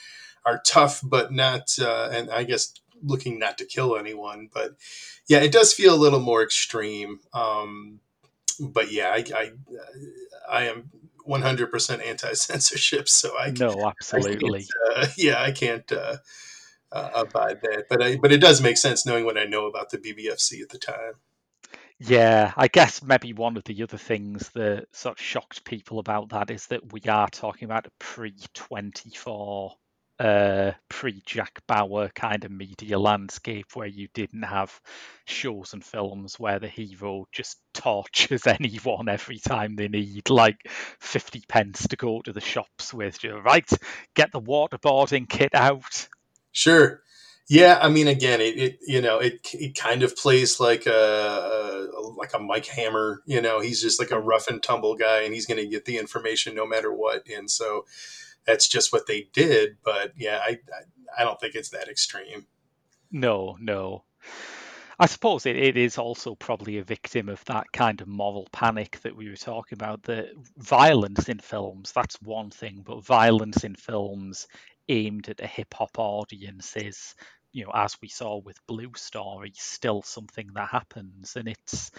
are 0.46 0.62
tough 0.66 1.02
but 1.04 1.32
not 1.32 1.70
uh, 1.80 2.10
and 2.12 2.30
I 2.30 2.44
guess 2.44 2.74
looking 3.02 3.38
not 3.40 3.58
to 3.58 3.66
kill 3.66 3.98
anyone 3.98 4.50
but 4.54 4.76
yeah 5.28 5.40
it 5.40 5.52
does 5.52 5.74
feel 5.74 5.94
a 5.94 5.98
little 5.98 6.20
more 6.20 6.44
extreme. 6.44 7.20
Um, 7.34 8.00
but 8.60 8.92
yeah 8.92 9.10
I 9.10 9.24
I, 9.36 9.52
I 10.50 10.64
am 10.66 10.92
100% 11.28 12.06
anti 12.06 12.34
censorship 12.34 13.08
so 13.08 13.38
I, 13.38 13.52
No, 13.52 13.70
I 13.70 13.74
can't 13.74 13.96
absolutely. 14.14 14.66
uh, 14.96 15.08
yeah 15.18 15.42
I 15.42 15.52
can't 15.52 15.90
uh, 15.92 16.18
uh, 16.92 17.10
abide 17.16 17.60
that. 17.64 17.86
But 17.90 18.02
I 18.02 18.18
but 18.18 18.32
it 18.32 18.40
does 18.42 18.62
make 18.62 18.78
sense 18.78 19.06
knowing 19.06 19.26
what 19.26 19.38
I 19.38 19.46
know 19.46 19.66
about 19.66 19.90
the 19.90 19.98
BBFC 19.98 20.62
at 20.62 20.70
the 20.70 20.78
time 20.78 21.14
Yeah, 22.06 22.52
I 22.58 22.68
guess 22.68 23.02
maybe 23.02 23.32
one 23.34 23.56
of 23.56 23.64
the 23.64 23.82
other 23.84 23.98
things 23.98 24.50
that 24.56 24.88
sort 24.92 25.20
of 25.20 25.24
shocked 25.26 25.64
people 25.64 26.00
about 26.00 26.30
that 26.30 26.52
is 26.52 26.68
that 26.68 26.92
we 26.92 27.02
are 27.08 27.30
talking 27.30 27.66
about 27.66 27.88
a 27.88 27.92
pre 27.98 28.34
24, 28.54 29.74
uh, 30.20 30.72
pre 30.90 31.22
Jack 31.26 31.62
Bauer 31.66 32.10
kind 32.14 32.44
of 32.44 32.52
media 32.52 33.00
landscape 33.00 33.68
where 33.76 33.88
you 33.88 34.10
didn't 34.14 34.44
have 34.44 34.78
shows 35.26 35.72
and 35.74 35.84
films 35.86 36.38
where 36.38 36.60
the 36.60 36.68
hero 36.68 37.26
just 37.32 37.60
tortures 37.74 38.48
anyone 38.48 39.08
every 39.08 39.40
time 39.40 39.76
they 39.78 39.88
need 39.88 40.30
like 40.30 40.58
50 41.00 41.44
pence 41.48 41.88
to 41.88 41.96
go 41.96 42.22
to 42.22 42.34
the 42.34 42.42
shops 42.42 42.94
with. 42.94 43.24
You 43.24 43.38
right, 43.38 43.70
get 44.16 44.32
the 44.34 44.42
waterboarding 44.42 45.30
kit 45.30 45.56
out. 45.56 46.08
Sure. 46.52 47.02
Yeah, 47.50 47.78
I 47.82 47.90
mean, 47.90 48.08
again, 48.08 48.40
it, 48.40 48.58
it 48.58 48.80
you 48.88 49.02
know 49.02 49.20
it 49.20 49.48
it 49.54 49.76
kind 49.76 50.02
of 50.04 50.16
plays 50.16 50.60
like 50.60 50.86
a, 50.86 51.88
like 52.18 52.34
a 52.34 52.40
Mike 52.40 52.66
Hammer. 52.68 53.22
You 53.26 53.42
know, 53.42 53.60
he's 53.60 53.82
just 53.82 54.00
like 54.00 54.12
a 54.12 54.16
mm-hmm. 54.16 54.28
rough 54.28 54.48
and 54.48 54.64
tumble 54.64 54.96
guy, 54.96 55.22
and 55.22 55.34
he's 55.34 55.46
going 55.46 55.60
to 55.60 55.68
get 55.68 55.86
the 55.86 55.98
information 55.98 56.56
no 56.56 56.66
matter 56.66 56.94
what. 56.94 57.28
And 57.28 57.52
so 57.52 57.86
that's 58.46 58.68
just 58.68 58.94
what 58.94 59.08
they 59.08 59.28
did. 59.34 59.78
But 59.84 60.14
yeah, 60.18 60.40
I 60.42 60.60
I, 61.18 61.22
I 61.22 61.24
don't 61.26 61.40
think 61.40 61.56
it's 61.56 61.70
that 61.70 61.90
extreme. 61.90 62.48
No, 63.12 63.58
no. 63.60 64.06
I 65.00 65.08
suppose 65.08 65.46
it, 65.46 65.56
it 65.56 65.76
is 65.76 65.98
also 65.98 66.36
probably 66.36 66.78
a 66.78 66.84
victim 66.84 67.28
of 67.28 67.44
that 67.46 67.72
kind 67.74 68.00
of 68.00 68.08
moral 68.08 68.48
panic 68.52 69.00
that 69.02 69.16
we 69.16 69.28
were 69.28 69.36
talking 69.36 69.76
about. 69.76 70.04
The 70.04 70.30
violence 70.58 71.28
in 71.28 71.40
films, 71.40 71.92
that's 71.92 72.22
one 72.22 72.52
thing, 72.52 72.84
but 72.86 73.04
violence 73.04 73.64
in 73.64 73.76
films 73.76 74.48
aimed 74.90 75.30
at 75.30 75.42
a 75.42 75.48
hip 75.48 75.74
hop 75.74 75.98
audience 75.98 76.76
is, 76.76 77.16
you 77.52 77.66
know, 77.66 77.72
as 77.74 77.96
we 78.02 78.08
saw 78.08 78.40
with 78.40 78.66
Blue 78.68 78.92
Story, 78.96 79.52
still 79.56 80.02
something 80.02 80.48
that 80.56 80.70
happens. 80.70 81.36
And 81.36 81.48
it's 81.48 81.92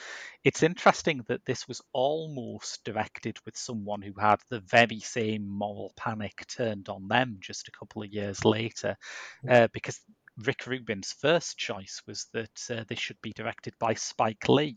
it's 0.43 0.63
interesting 0.63 1.23
that 1.29 1.45
this 1.45 1.69
was 1.69 1.81
almost 1.93 2.85
directed 2.85 3.39
with 3.45 3.57
someone 3.57 4.03
who 4.03 4.15
had 4.19 4.41
the 4.51 4.61
very 4.61 5.01
same 5.01 5.49
moral 5.49 5.93
panic 5.97 6.45
turned 6.49 6.89
on 6.89 7.09
them 7.09 7.39
just 7.41 7.69
a 7.69 7.73
couple 7.79 8.03
of 8.03 8.13
years 8.13 8.45
later, 8.45 8.97
uh, 9.49 9.69
because 9.73 10.01
Rick 10.45 10.67
Rubin's 10.67 11.13
first 11.13 11.57
choice 11.57 12.03
was 12.07 12.27
that 12.33 12.61
uh, 12.71 12.85
this 12.89 12.99
should 12.99 13.21
be 13.23 13.33
directed 13.33 13.75
by 13.79 13.95
Spike 13.95 14.49
Lee. 14.49 14.77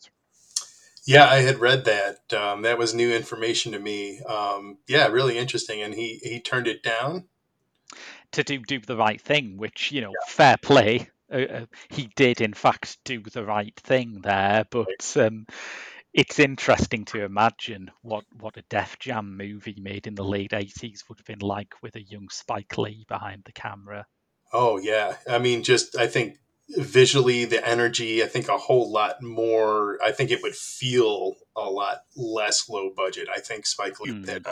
Yeah, 1.07 1.25
I 1.25 1.37
had 1.37 1.59
read 1.59 1.85
that. 1.85 2.33
Um, 2.33 2.63
that 2.63 2.77
was 2.77 2.93
new 2.93 3.15
information 3.15 3.71
to 3.71 3.79
me. 3.79 4.19
Um, 4.19 4.77
yeah, 4.87 5.07
really 5.07 5.37
interesting. 5.37 5.81
And 5.81 5.95
he 5.95 6.19
he 6.21 6.41
turned 6.41 6.67
it 6.67 6.83
down. 6.83 7.29
To 8.33 8.43
do 8.43 8.59
do 8.59 8.79
the 8.79 8.95
right 8.95 9.21
thing, 9.21 9.57
which 9.57 9.91
you 9.91 10.01
know, 10.01 10.13
fair 10.27 10.57
play. 10.57 11.09
Uh, 11.31 11.37
uh, 11.37 11.65
he 11.89 12.09
did, 12.15 12.39
in 12.39 12.53
fact, 12.53 12.97
do 13.03 13.21
the 13.21 13.43
right 13.43 13.77
thing 13.81 14.21
there, 14.21 14.65
but 14.71 15.17
um, 15.17 15.45
it's 16.13 16.39
interesting 16.39 17.03
to 17.05 17.23
imagine 17.23 17.91
what 18.01 18.23
what 18.39 18.57
a 18.57 18.63
Def 18.69 18.97
Jam 18.99 19.35
movie 19.37 19.77
made 19.79 20.07
in 20.07 20.15
the 20.15 20.23
late 20.23 20.53
eighties 20.53 21.03
would 21.07 21.19
have 21.19 21.25
been 21.25 21.39
like 21.39 21.75
with 21.81 21.95
a 21.95 22.01
young 22.01 22.29
Spike 22.29 22.77
Lee 22.77 23.05
behind 23.07 23.43
the 23.45 23.51
camera. 23.51 24.05
Oh 24.53 24.77
yeah, 24.77 25.17
I 25.29 25.37
mean, 25.37 25.63
just 25.63 25.97
I 25.97 26.07
think 26.07 26.37
visually 26.69 27.45
the 27.45 27.65
energy. 27.67 28.23
I 28.23 28.27
think 28.27 28.47
a 28.47 28.57
whole 28.57 28.91
lot 28.91 29.21
more. 29.21 29.97
I 30.03 30.11
think 30.11 30.31
it 30.31 30.41
would 30.41 30.55
feel 30.55 31.35
a 31.55 31.69
lot 31.69 32.03
less 32.15 32.69
low 32.69 32.89
budget. 32.95 33.27
I 33.33 33.39
think 33.39 33.65
Spike 33.65 33.99
Lee 33.99 34.11
Hmm. 34.11 34.23
did 34.23 34.45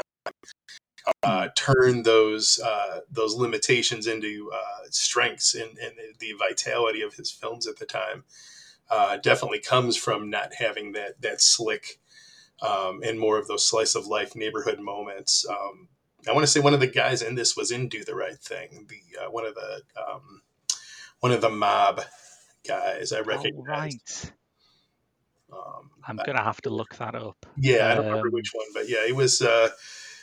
uh, 1.24 1.50
turn 1.56 2.04
those 2.04 2.60
uh, 2.64 3.02
those 3.12 3.36
limitations 3.36 4.08
into 4.08 4.52
uh, 4.54 4.86
strengths 4.90 5.54
and, 5.56 5.78
and 5.78 5.94
the 6.20 6.34
vitality 6.34 7.02
of 7.02 7.14
his 7.16 7.32
films 7.32 7.68
at 7.68 7.78
the 7.78 7.86
time. 7.86 8.24
Uh, 8.90 9.18
definitely 9.18 9.60
comes 9.60 9.98
from 9.98 10.30
not 10.30 10.54
having 10.56 10.92
that 10.94 11.22
that 11.22 11.42
slick 11.42 12.00
um, 12.62 13.02
and 13.04 13.20
more 13.20 13.38
of 13.40 13.48
those 13.48 13.66
slice 13.68 13.96
of 13.96 14.06
life 14.08 14.36
neighborhood 14.36 14.80
moments. 14.80 15.46
Um, 15.50 15.88
I 16.28 16.34
want 16.34 16.44
to 16.44 16.48
say 16.52 16.60
one 16.60 16.74
of 16.74 16.80
the 16.80 16.88
guys 16.88 17.22
in 17.22 17.36
this 17.36 17.56
was 17.58 17.72
in 17.72 17.88
Do 17.88 18.04
the 18.04 18.16
Right 18.16 18.38
Thing. 18.38 18.88
The 18.90 19.26
uh, 19.26 19.32
one 19.32 19.46
of 19.46 19.56
the 19.56 19.82
um, 20.00 20.42
one 21.20 21.32
of 21.32 21.42
the 21.42 21.50
mob 21.50 22.02
guys 22.68 23.12
I 23.12 23.20
Oh, 23.20 23.24
recognize. 23.24 23.64
right. 23.68 24.32
Um, 25.52 25.92
I'm 26.08 26.18
gonna 26.26 26.44
have 26.44 26.62
to 26.62 26.70
look 26.70 26.96
that 26.98 27.16
up. 27.16 27.46
yeah, 27.58 27.90
I 27.90 27.96
don't 27.96 28.06
remember 28.06 28.28
Um, 28.28 28.34
which 28.34 28.52
one, 28.54 28.66
but 28.74 28.90
yeah, 28.90 29.06
it 29.08 29.16
was. 29.16 29.42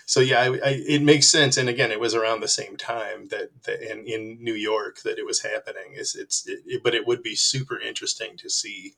So 0.07 0.21
yeah, 0.21 0.41
I, 0.41 0.47
I, 0.47 0.83
it 0.89 1.03
makes 1.03 1.27
sense. 1.27 1.57
And 1.57 1.69
again, 1.69 1.91
it 1.91 2.01
was 2.01 2.15
around 2.15 2.41
the 2.41 2.49
same 2.49 2.77
time 2.77 3.29
that, 3.29 3.51
that 3.65 3.81
in, 3.83 4.07
in 4.07 4.39
New 4.43 4.55
York 4.55 5.03
that 5.03 5.19
it 5.19 5.27
was 5.27 5.43
happening. 5.43 5.95
Is 5.95 6.15
it's, 6.15 6.47
it, 6.49 6.61
it, 6.67 6.83
but 6.83 6.95
it 6.95 7.07
would 7.07 7.23
be 7.23 7.35
super 7.35 7.79
interesting 7.79 8.37
to 8.39 8.51
see 8.51 8.95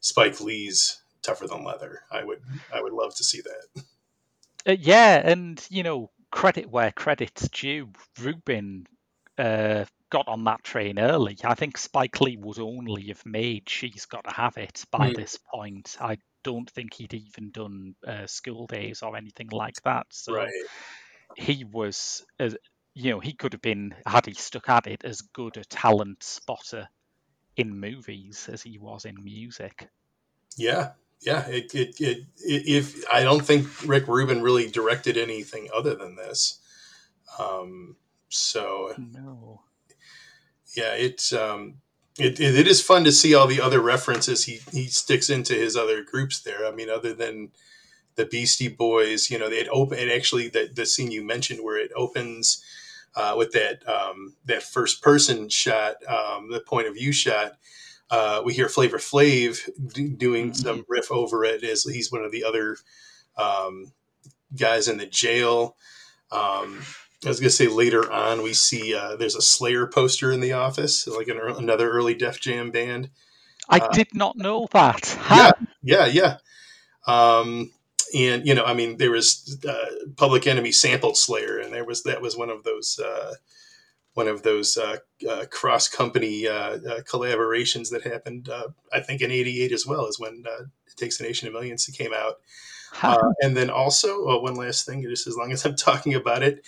Spike 0.00 0.40
Lee's 0.40 1.00
Tougher 1.22 1.46
Than 1.46 1.64
Leather. 1.64 2.02
I 2.10 2.24
would, 2.24 2.40
I 2.72 2.80
would 2.80 2.92
love 2.92 3.14
to 3.16 3.24
see 3.24 3.42
that. 3.42 3.82
Uh, 4.66 4.76
yeah, 4.80 5.22
and 5.24 5.64
you 5.70 5.82
know, 5.82 6.10
credit 6.30 6.70
where 6.70 6.92
credit's 6.92 7.48
due. 7.48 7.90
Rubin 8.20 8.86
uh, 9.38 9.84
got 10.10 10.28
on 10.28 10.44
that 10.44 10.64
train 10.64 10.98
early. 10.98 11.36
I 11.44 11.54
think 11.54 11.78
Spike 11.78 12.20
Lee 12.20 12.36
would 12.36 12.58
only 12.58 13.04
have 13.08 13.24
made 13.24 13.68
She's 13.68 14.06
Got 14.06 14.24
to 14.24 14.30
Have 14.32 14.56
It 14.56 14.84
by 14.90 15.10
mm. 15.10 15.16
this 15.16 15.38
point. 15.52 15.96
I 16.00 16.18
don't 16.46 16.70
think 16.70 16.94
he'd 16.94 17.12
even 17.12 17.50
done 17.50 17.96
uh, 18.06 18.26
School 18.26 18.68
Daze 18.68 19.02
or 19.02 19.16
anything 19.16 19.48
like 19.50 19.82
that. 19.84 20.06
So 20.10 20.34
right. 20.34 20.52
he 21.36 21.64
was, 21.64 22.24
as 22.38 22.56
you 22.94 23.10
know, 23.10 23.18
he 23.18 23.32
could 23.32 23.52
have 23.52 23.62
been, 23.62 23.94
had 24.06 24.26
he 24.26 24.34
stuck 24.34 24.68
at 24.68 24.86
it, 24.86 25.04
as 25.04 25.22
good 25.22 25.56
a 25.56 25.64
talent 25.64 26.22
spotter 26.22 26.88
in 27.56 27.80
movies 27.80 28.48
as 28.52 28.62
he 28.62 28.78
was 28.78 29.04
in 29.04 29.16
music. 29.24 29.88
Yeah, 30.56 30.92
yeah. 31.20 31.48
It, 31.48 31.74
it, 31.74 32.00
it, 32.00 32.26
if 32.38 33.04
I 33.12 33.24
don't 33.24 33.44
think 33.44 33.66
Rick 33.84 34.06
Rubin 34.06 34.40
really 34.40 34.70
directed 34.70 35.16
anything 35.16 35.68
other 35.74 35.96
than 35.96 36.14
this. 36.14 36.60
Um, 37.40 37.96
so 38.28 38.94
no. 38.96 39.62
Yeah, 40.76 40.94
it's 40.94 41.32
um, 41.32 41.80
it, 42.18 42.40
it, 42.40 42.54
it 42.54 42.66
is 42.66 42.82
fun 42.82 43.04
to 43.04 43.12
see 43.12 43.34
all 43.34 43.46
the 43.46 43.60
other 43.60 43.80
references 43.80 44.44
he 44.44 44.60
he 44.72 44.86
sticks 44.86 45.28
into 45.28 45.54
his 45.54 45.76
other 45.76 46.02
groups 46.02 46.40
there. 46.40 46.66
I 46.66 46.70
mean, 46.70 46.88
other 46.88 47.12
than 47.12 47.50
the 48.16 48.26
Beastie 48.26 48.68
Boys, 48.68 49.30
you 49.30 49.38
know, 49.38 49.50
they 49.50 49.68
open 49.68 49.98
and 49.98 50.10
actually 50.10 50.48
the 50.48 50.70
the 50.72 50.86
scene 50.86 51.10
you 51.10 51.22
mentioned 51.22 51.62
where 51.62 51.78
it 51.78 51.92
opens 51.94 52.62
uh, 53.14 53.34
with 53.36 53.52
that 53.52 53.86
um, 53.88 54.34
that 54.44 54.62
first 54.62 55.02
person 55.02 55.48
shot, 55.48 55.96
um, 56.06 56.50
the 56.50 56.60
point 56.60 56.86
of 56.86 56.94
view 56.94 57.12
shot. 57.12 57.58
Uh, 58.08 58.40
we 58.44 58.54
hear 58.54 58.68
Flavor 58.68 58.98
Flav 58.98 59.68
doing 60.16 60.50
mm-hmm. 60.50 60.52
some 60.52 60.84
riff 60.88 61.10
over 61.10 61.44
it 61.44 61.64
as 61.64 61.82
he's 61.82 62.12
one 62.12 62.22
of 62.22 62.30
the 62.30 62.44
other 62.44 62.76
um, 63.36 63.92
guys 64.56 64.88
in 64.88 64.98
the 64.98 65.06
jail. 65.06 65.76
Um, 66.30 66.82
I 67.26 67.30
was 67.30 67.40
gonna 67.40 67.50
say 67.50 67.66
later 67.66 68.10
on 68.10 68.42
we 68.42 68.54
see 68.54 68.94
uh, 68.94 69.16
there's 69.16 69.34
a 69.34 69.42
Slayer 69.42 69.86
poster 69.86 70.30
in 70.32 70.40
the 70.40 70.52
office, 70.52 71.06
like 71.06 71.28
an, 71.28 71.38
another 71.38 71.90
early 71.90 72.14
Def 72.14 72.40
Jam 72.40 72.70
band. 72.70 73.10
I 73.68 73.78
uh, 73.78 73.88
did 73.88 74.14
not 74.14 74.36
know 74.36 74.68
that. 74.72 75.18
Yeah, 75.30 75.50
yeah, 75.82 76.06
yeah. 76.06 76.36
Um, 77.06 77.72
and 78.14 78.46
you 78.46 78.54
know, 78.54 78.64
I 78.64 78.74
mean, 78.74 78.98
there 78.98 79.10
was 79.10 79.58
uh, 79.68 80.06
Public 80.16 80.46
Enemy 80.46 80.72
sampled 80.72 81.16
Slayer, 81.16 81.58
and 81.58 81.72
there 81.72 81.84
was 81.84 82.04
that 82.04 82.22
was 82.22 82.36
one 82.36 82.50
of 82.50 82.62
those 82.62 83.00
uh, 83.04 83.34
one 84.14 84.28
of 84.28 84.42
those 84.42 84.76
uh, 84.76 84.98
uh, 85.28 85.46
cross 85.50 85.88
company 85.88 86.44
collaborations 86.44 87.90
that 87.90 88.04
happened. 88.04 88.48
I 88.92 89.00
think 89.00 89.20
in 89.20 89.32
'88 89.32 89.72
as 89.72 89.84
well 89.84 90.06
as 90.06 90.18
when 90.18 90.44
"It 90.46 90.96
Takes 90.96 91.18
a 91.18 91.24
Nation 91.24 91.48
of 91.48 91.54
Millions" 91.54 91.86
came 91.86 92.14
out. 92.14 92.36
and 93.42 93.56
then 93.56 93.68
also, 93.68 94.26
oh, 94.26 94.40
one 94.40 94.54
last 94.54 94.86
thing, 94.86 95.02
just 95.02 95.26
as 95.26 95.36
long 95.36 95.52
as 95.52 95.66
I'm 95.66 95.76
talking 95.76 96.14
about 96.14 96.42
it, 96.42 96.64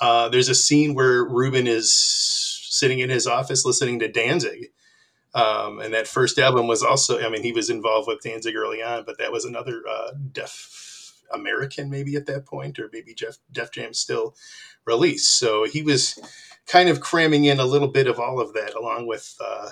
uh, 0.00 0.28
there's 0.28 0.48
a 0.48 0.54
scene 0.54 0.94
where 0.94 1.24
Rubin 1.24 1.66
is 1.66 1.92
sitting 1.94 3.00
in 3.00 3.10
his 3.10 3.26
office 3.26 3.64
listening 3.64 3.98
to 3.98 4.08
Danzig. 4.08 4.68
Um, 5.34 5.78
and 5.78 5.94
that 5.94 6.08
first 6.08 6.38
album 6.38 6.66
was 6.66 6.82
also, 6.82 7.20
I 7.20 7.28
mean, 7.28 7.42
he 7.42 7.52
was 7.52 7.70
involved 7.70 8.08
with 8.08 8.22
Danzig 8.22 8.56
early 8.56 8.82
on, 8.82 9.04
but 9.04 9.18
that 9.18 9.30
was 9.30 9.44
another 9.44 9.82
uh, 9.88 10.10
Def 10.32 11.22
American 11.32 11.88
maybe 11.88 12.16
at 12.16 12.26
that 12.26 12.46
point, 12.46 12.78
or 12.78 12.90
maybe 12.92 13.14
Jeff 13.14 13.38
Def 13.52 13.70
Jam 13.70 13.94
still 13.94 14.34
released. 14.84 15.38
So 15.38 15.64
he 15.64 15.82
was 15.82 16.18
kind 16.66 16.88
of 16.88 17.00
cramming 17.00 17.44
in 17.44 17.60
a 17.60 17.64
little 17.64 17.88
bit 17.88 18.08
of 18.08 18.18
all 18.18 18.40
of 18.40 18.54
that, 18.54 18.74
along 18.74 19.06
with 19.06 19.36
uh, 19.40 19.70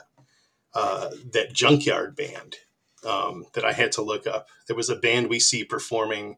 uh, 0.74 1.10
that 1.32 1.52
Junkyard 1.52 2.14
band 2.14 2.56
um, 3.04 3.46
that 3.54 3.64
I 3.64 3.72
had 3.72 3.92
to 3.92 4.02
look 4.02 4.26
up. 4.26 4.48
There 4.66 4.76
was 4.76 4.90
a 4.90 4.96
band 4.96 5.28
we 5.28 5.40
see 5.40 5.64
performing 5.64 6.36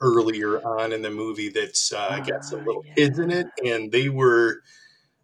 earlier 0.00 0.64
on 0.64 0.92
in 0.92 1.02
the 1.02 1.10
movie 1.10 1.48
that's 1.48 1.92
uh, 1.92 2.18
got 2.26 2.44
some 2.44 2.64
little 2.64 2.84
yeah. 2.86 2.94
kids 2.94 3.18
in 3.18 3.30
it, 3.30 3.46
and 3.64 3.92
they 3.92 4.08
were 4.08 4.62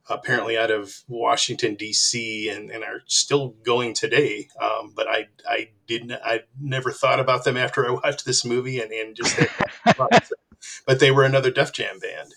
apparently 0.09 0.59
out 0.59 0.71
of 0.71 0.95
Washington 1.09 1.75
D.C. 1.77 2.49
and, 2.49 2.71
and 2.71 2.85
are 2.85 3.03
still 3.07 3.51
going 3.65 3.95
today. 3.95 4.49
Um, 4.61 4.93
but 4.95 5.09
I 5.09 5.29
I 5.49 5.71
didn't 5.87 6.13
I 6.13 6.41
never 6.61 6.91
thought 6.91 7.21
about 7.21 7.45
them 7.45 7.57
after 7.57 7.87
I 7.87 7.91
watched 8.05 8.25
this 8.25 8.45
movie, 8.45 8.81
and 8.81 8.93
and 8.93 9.17
just 9.17 9.39
but 10.87 11.01
they 11.01 11.11
were 11.11 11.25
another 11.25 11.51
Def 11.51 11.73
Jam 11.73 11.99
band 11.99 12.33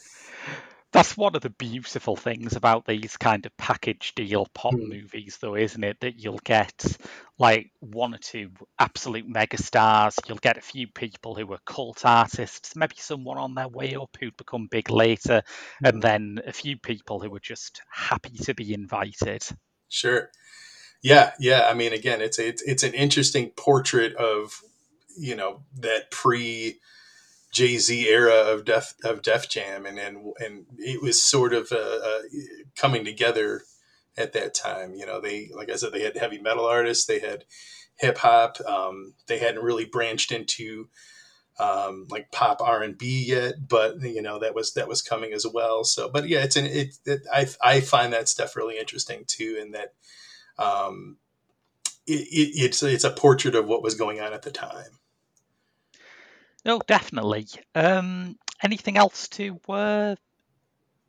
that's 0.94 1.18
one 1.18 1.36
of 1.36 1.42
the 1.42 1.50
beautiful 1.50 2.16
things 2.16 2.56
about 2.56 2.86
these 2.86 3.18
kind 3.18 3.46
of 3.46 3.56
package 3.58 4.14
deal 4.16 4.48
pop 4.54 4.74
mm. 4.74 4.88
movies, 4.88 5.38
though, 5.42 5.56
isn't 5.56 5.84
it? 5.84 6.00
That 6.00 6.18
you'll 6.18 6.40
get 6.44 6.98
like 7.38 7.72
one 7.80 8.16
or 8.16 8.20
two 8.20 8.52
absolute 8.80 9.28
megastars. 9.32 10.18
You'll 10.28 10.38
get 10.38 10.58
a 10.58 10.62
few 10.62 10.88
people 10.88 11.36
who 11.36 11.52
are 11.52 11.60
cult 11.66 12.06
artists, 12.06 12.76
maybe 12.76 12.96
someone 12.98 13.38
on 13.38 13.54
their 13.54 13.68
way 13.68 13.96
up 13.96 14.16
who'd 14.20 14.38
become 14.38 14.68
big 14.72 14.90
later, 14.90 15.44
mm. 15.84 15.90
and 15.90 15.96
hmm. 15.96 16.02
then 16.02 16.40
a 16.48 16.54
few 16.54 16.78
people 16.78 17.20
who 17.20 17.36
are 17.36 17.40
just 17.40 17.82
happy 17.92 18.38
to 18.44 18.54
be 18.54 18.74
invited. 18.74 19.44
Sure. 19.90 20.30
Yeah, 21.02 21.32
yeah. 21.40 21.68
I 21.70 21.74
mean, 21.74 21.94
again, 21.94 22.22
it's 22.22 22.40
a, 22.40 22.48
it's, 22.48 22.62
it's 22.64 22.84
an 22.84 22.94
interesting 22.94 23.52
portrait 23.52 24.16
of 24.16 24.62
you 25.18 25.36
know 25.36 25.64
that 25.80 26.12
pre 26.12 26.80
Jay 27.52 27.78
Z 27.78 28.08
era 28.08 28.34
of 28.34 28.66
Def 28.66 28.94
of 29.04 29.22
Def 29.22 29.50
Jam, 29.50 29.86
and 29.86 29.98
and 29.98 30.34
and 30.40 30.66
it 30.78 31.02
was 31.02 31.22
sort 31.22 31.54
of 31.54 31.72
uh, 31.72 31.78
uh, 31.78 32.22
coming 32.76 33.06
together 33.06 33.64
at 34.18 34.34
that 34.34 34.54
time. 34.54 34.94
You 34.94 35.06
know, 35.06 35.22
they 35.22 35.50
like 35.56 35.70
I 35.70 35.76
said, 35.76 35.94
they 35.94 36.04
had 36.04 36.18
heavy 36.18 36.40
metal 36.40 36.66
artists, 36.66 37.06
they 37.06 37.20
had 37.20 37.46
hip 37.96 38.18
hop, 38.20 38.58
um, 38.68 39.14
they 39.28 39.40
hadn't 39.40 39.64
really 39.64 39.86
branched 39.86 40.32
into 40.32 40.90
um, 41.60 42.06
like 42.10 42.32
pop 42.32 42.62
R 42.62 42.84
and 42.84 42.98
B 42.98 43.26
yet, 43.28 43.68
but 43.68 44.02
you 44.02 44.22
know 44.22 44.40
that 44.40 44.54
was 44.54 44.74
that 44.74 44.88
was 44.88 45.02
coming 45.02 45.34
as 45.34 45.46
well. 45.52 45.84
So, 45.84 46.10
but 46.10 46.28
yeah, 46.28 46.44
it's 46.44 46.56
an 46.56 46.66
it, 46.66 46.96
it 47.06 47.22
I 47.34 47.48
I 47.64 47.82
find 47.82 48.14
that 48.14 48.30
stuff 48.30 48.56
really 48.56 48.78
interesting 48.78 49.24
too, 49.26 49.58
and 49.60 49.74
that 49.74 49.94
um, 50.60 51.18
it, 52.06 52.28
it, 52.32 52.64
it's 52.64 52.84
it's 52.84 53.04
a 53.04 53.12
portrait 53.12 53.56
of 53.56 53.68
what 53.68 53.84
was 53.84 53.96
going 53.96 54.20
on 54.20 54.34
at 54.34 54.44
the 54.44 54.52
time. 54.52 55.00
No, 56.68 56.80
definitely. 56.86 57.48
Um, 57.76 58.38
anything 58.62 58.98
else 58.98 59.30
to 59.30 59.58
uh, 59.70 60.16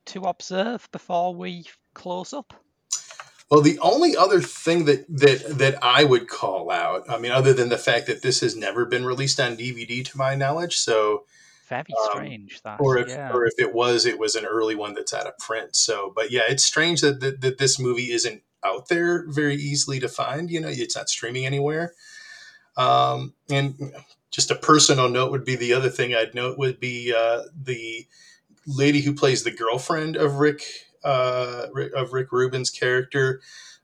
to 0.07 0.23
observe 0.23 0.89
before 0.93 1.35
we 1.35 1.67
close 1.95 2.33
up? 2.33 2.55
Well, 3.51 3.61
the 3.61 3.81
only 3.81 4.17
other 4.17 4.41
thing 4.41 4.85
that 4.85 5.05
that 5.09 5.59
that 5.59 5.83
I 5.83 6.05
would 6.05 6.29
call 6.29 6.71
out, 6.71 7.11
I 7.11 7.19
mean, 7.19 7.33
other 7.33 7.53
than 7.53 7.71
the 7.71 7.77
fact 7.77 8.07
that 8.07 8.23
this 8.23 8.41
has 8.41 8.55
never 8.55 8.85
been 8.85 9.05
released 9.05 9.41
on 9.41 9.57
DVD, 9.57 10.05
to 10.05 10.17
my 10.17 10.37
knowledge, 10.37 10.77
so 10.77 11.25
very 11.69 11.81
um, 11.81 12.11
strange 12.13 12.63
that, 12.63 12.81
or 12.81 12.97
if 12.97 13.09
yeah. 13.09 13.33
or 13.33 13.45
if 13.45 13.55
it 13.59 13.75
was, 13.75 14.07
it 14.07 14.21
was 14.21 14.37
an 14.37 14.45
early 14.45 14.77
one 14.77 14.95
that's 14.95 15.13
out 15.13 15.27
of 15.27 15.37
print. 15.39 15.75
So, 15.75 16.13
but 16.15 16.31
yeah, 16.31 16.43
it's 16.49 16.63
strange 16.63 17.01
that 17.01 17.19
that, 17.19 17.41
that 17.41 17.59
this 17.59 17.81
movie 17.81 18.13
isn't 18.13 18.43
out 18.63 18.89
there 18.89 19.25
very 19.29 19.57
easily 19.57 19.99
to 19.99 20.09
find. 20.09 20.53
You 20.53 20.61
know, 20.61 20.69
it's 20.69 20.97
not 20.97 21.09
streaming 21.09 21.47
anywhere. 21.47 21.95
Um, 22.77 23.35
and 23.51 23.93
just 24.31 24.51
a 24.51 24.55
personal 24.55 25.09
note 25.09 25.31
would 25.31 25.45
be 25.45 25.57
the 25.57 25.73
other 25.73 25.89
thing 25.89 26.15
I'd 26.15 26.35
note 26.35 26.59
would 26.59 26.81
be 26.81 27.15
uh, 27.17 27.43
the 27.63 28.07
lady 28.67 29.01
who 29.01 29.15
plays 29.15 29.43
the 29.43 29.51
girlfriend 29.51 30.17
of 30.17 30.37
Rick 30.37 30.63
uh, 31.05 31.67
of 31.95 32.13
Rick 32.13 32.33
Rubin's 32.33 32.71
character, 32.71 33.41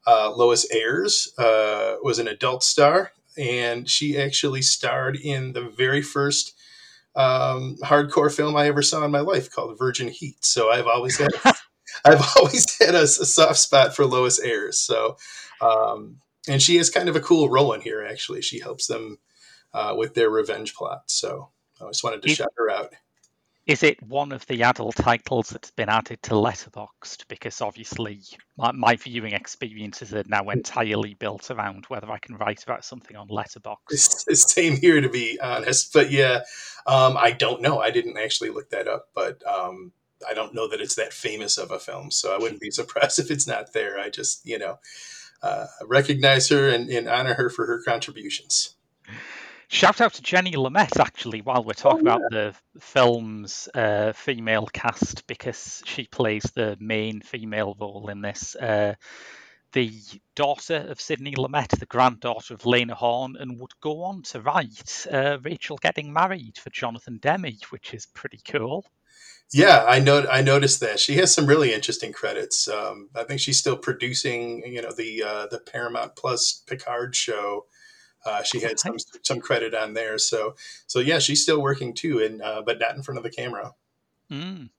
uh, 0.07 0.33
Lois 0.35 0.71
Ayres, 0.73 1.33
uh, 1.39 1.97
was 2.03 2.19
an 2.19 2.29
adult 2.29 2.63
star, 2.65 3.13
and 3.39 3.89
she 3.89 4.19
actually 4.19 4.63
starred 4.63 5.17
in 5.17 5.53
the 5.53 5.73
very 5.77 6.03
first 6.03 6.55
um, 7.17 7.77
hardcore 7.85 8.35
film 8.35 8.57
I 8.57 8.67
ever 8.67 8.83
saw 8.83 9.05
in 9.05 9.13
my 9.13 9.21
life 9.21 9.51
called 9.51 9.79
Virgin 9.79 10.09
Heat. 10.09 10.45
So 10.45 10.71
I've 10.71 10.87
always 10.87 11.19
had 11.19 11.31
I've 12.05 12.23
always 12.37 12.67
had 12.79 12.95
a, 12.95 13.03
a, 13.03 13.07
soft 13.07 13.59
spot 13.59 13.95
for 13.95 14.05
Lois 14.05 14.41
Ayres. 14.41 14.79
So 14.79 15.17
um, 15.61 16.19
and 16.49 16.61
she 16.61 16.77
has 16.77 16.91
kind 16.91 17.09
of 17.09 17.17
a 17.17 17.21
cool 17.21 17.49
role 17.49 17.73
in 17.73 17.81
here. 17.81 18.05
Actually, 18.05 18.43
she 18.43 18.61
helps 18.61 18.87
them 18.87 19.19
uh, 19.75 19.95
with 19.97 20.15
their 20.15 20.31
revenge 20.31 20.75
plot. 20.75 21.03
So 21.07 21.51
I 21.83 21.89
just 21.89 22.05
wanted 22.05 22.23
to 22.23 22.29
shout 22.29 22.53
her 22.57 22.71
out. 22.71 22.95
Is 23.67 23.83
it 23.83 24.03
one 24.03 24.31
of 24.33 24.47
the 24.47 24.63
adult 24.63 24.97
titles 24.97 25.49
that's 25.49 25.71
been 25.71 25.89
added 25.89 26.23
to 26.25 26.33
Letterboxd? 26.33 27.27
Because 27.29 27.63
obviously, 27.63 28.21
my, 28.59 28.73
my 28.73 28.95
viewing 28.95 29.33
experiences 29.33 30.13
are 30.13 30.23
now 30.27 30.51
entirely 30.51 31.15
built 31.15 31.51
around 31.51 31.87
whether 31.89 32.11
I 32.11 32.19
can 32.19 32.37
write 32.37 32.63
about 32.63 32.85
something 32.85 33.17
on 33.17 33.29
Letterboxd. 33.29 34.37
Same 34.37 34.77
here, 34.77 35.01
to 35.01 35.09
be 35.09 35.41
honest. 35.41 35.95
But 35.95 36.11
yeah, 36.11 36.43
um, 36.87 37.17
I 37.17 37.31
don't 37.31 37.63
know. 37.63 37.81
I 37.81 37.91
didn't 37.91 38.19
actually 38.19 38.51
look 38.51 38.69
that 38.69 38.87
up, 38.87 39.09
but 39.15 39.43
um, 39.47 39.93
I 40.29 40.35
don't 40.35 40.55
know 40.55 40.69
that 40.69 40.83
it's 40.83 40.97
that 40.97 41.15
famous 41.15 41.57
of 41.57 41.71
a 41.71 41.79
film, 41.79 42.11
so 42.11 42.35
I 42.35 42.39
wouldn't 42.39 42.61
be 42.61 42.71
surprised 42.71 43.19
if 43.19 43.31
it's 43.31 43.47
not 43.47 43.73
there. 43.73 43.99
I 43.99 44.11
just, 44.11 44.45
you 44.47 44.59
know, 44.59 44.79
uh, 45.43 45.67
recognize 45.87 46.51
her 46.51 46.69
and, 46.69 46.91
and 46.91 47.09
honor 47.09 47.33
her 47.33 47.49
for 47.49 47.65
her 47.65 47.81
contributions 47.83 48.75
Shout 49.75 50.01
out 50.01 50.15
to 50.15 50.23
Jenny 50.23 50.53
Lumet, 50.53 51.01
actually, 51.01 51.41
while 51.43 51.65
we're 51.65 51.73
talking 51.73 52.07
oh, 52.07 52.11
yeah. 52.11 52.17
about 52.17 52.31
the 52.31 52.55
film's 52.79 53.69
uh, 53.75 54.13
female 54.13 54.69
cast, 54.73 55.27
because 55.27 55.83
she 55.85 56.07
plays 56.07 56.45
the 56.55 56.77
main 56.79 57.21
female 57.21 57.75
role 57.81 58.09
in 58.09 58.23
this. 58.23 58.55
Uh, 58.55 58.95
the 59.73 59.93
daughter 60.37 60.87
of 60.89 61.01
Sidney 61.01 61.35
Lumet, 61.35 61.77
the 61.77 61.87
granddaughter 61.87 62.55
of 62.55 62.65
Lena 62.65 62.95
Horne, 62.95 63.35
and 63.37 63.59
would 63.59 63.73
go 63.81 64.05
on 64.05 64.23
to 64.23 64.41
write 64.43 65.09
uh, 65.11 65.39
Rachel 65.43 65.77
Getting 65.83 66.13
Married 66.13 66.57
for 66.57 66.71
Jonathan 66.71 67.19
Demme, 67.21 67.59
which 67.71 67.95
is 67.95 68.07
pretty 68.07 68.41
cool. 68.49 68.87
Yeah, 69.53 69.85
I 69.89 69.99
know. 69.99 70.25
I 70.31 70.41
noticed 70.43 70.79
that 70.81 71.01
she 71.01 71.17
has 71.17 71.35
some 71.35 71.47
really 71.47 71.75
interesting 71.75 72.13
credits. 72.13 72.69
Um, 72.69 73.09
I 73.17 73.25
think 73.25 73.41
she's 73.41 73.59
still 73.59 73.77
producing, 73.77 74.63
you 74.73 74.83
know, 74.83 74.93
the 74.93 75.25
uh, 75.25 75.47
the 75.51 75.59
Paramount 75.59 76.15
Plus 76.15 76.63
Picard 76.65 77.17
show. 77.17 77.67
Uh, 78.25 78.43
she 78.43 78.61
had 78.61 78.79
some 78.79 78.97
some 79.23 79.41
credit 79.41 79.75
on 79.75 79.95
there, 79.95 80.19
so 80.19 80.55
so 80.87 81.01
yeah, 81.01 81.19
she's 81.19 81.43
still 81.43 81.61
working 81.61 81.95
too, 81.95 82.23
and 82.23 82.43
uh, 82.43 82.63
but 82.65 82.79
not 82.79 82.97
in 82.97 83.03
front 83.03 83.19
of 83.19 83.25
the 83.25 83.31
camera. 83.31 83.73
Mm. 84.31 84.71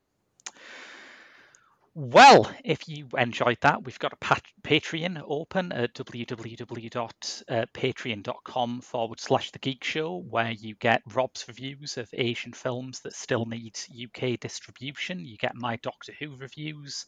Well, 1.98 2.52
if 2.66 2.90
you 2.90 3.08
enjoyed 3.18 3.60
that, 3.62 3.86
we've 3.86 4.00
got 4.00 4.12
a 4.12 4.18
pat- 4.18 4.44
Patreon 4.64 5.24
open 5.26 5.72
at 5.72 5.94
www.patreon.com 5.94 8.82
forward 8.82 9.20
slash 9.22 9.52
The 9.52 9.60
Geek 9.60 9.82
Show, 9.82 10.18
where 10.18 10.52
you 10.52 10.76
get 10.76 11.04
Rob's 11.14 11.48
reviews 11.48 11.98
of 11.98 12.10
Asian 12.12 12.52
films 12.52 13.00
that 13.00 13.14
still 13.14 13.46
need 13.46 13.80
UK 13.90 14.38
distribution. 14.42 15.24
You 15.24 15.38
get 15.38 15.56
my 15.56 15.78
Doctor 15.78 16.12
Who 16.20 16.36
reviews, 16.36 17.06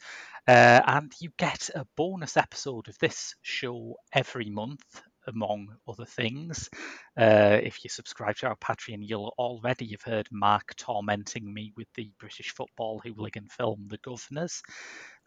uh, 0.48 0.80
and 0.88 1.12
you 1.20 1.32
get 1.38 1.70
a 1.76 1.86
bonus 1.98 2.38
episode 2.38 2.88
of 2.88 2.98
this 3.00 3.36
show 3.42 3.98
every 4.14 4.50
month 4.50 5.02
among 5.28 5.76
other 5.88 6.06
things. 6.06 6.70
Uh, 7.18 7.60
if 7.62 7.84
you 7.84 7.90
subscribe 7.90 8.36
to 8.38 8.48
our 8.48 8.56
Patreon, 8.56 9.00
you'll 9.02 9.34
already 9.38 9.92
have 9.92 10.02
heard 10.02 10.28
Mark 10.32 10.76
tormenting 10.76 11.54
me 11.54 11.74
with 11.76 11.88
the 11.96 12.12
British 12.20 12.54
football 12.54 13.02
hooligan 13.04 13.48
film 13.48 13.88
The 13.90 13.98
Guvnors. 14.00 14.62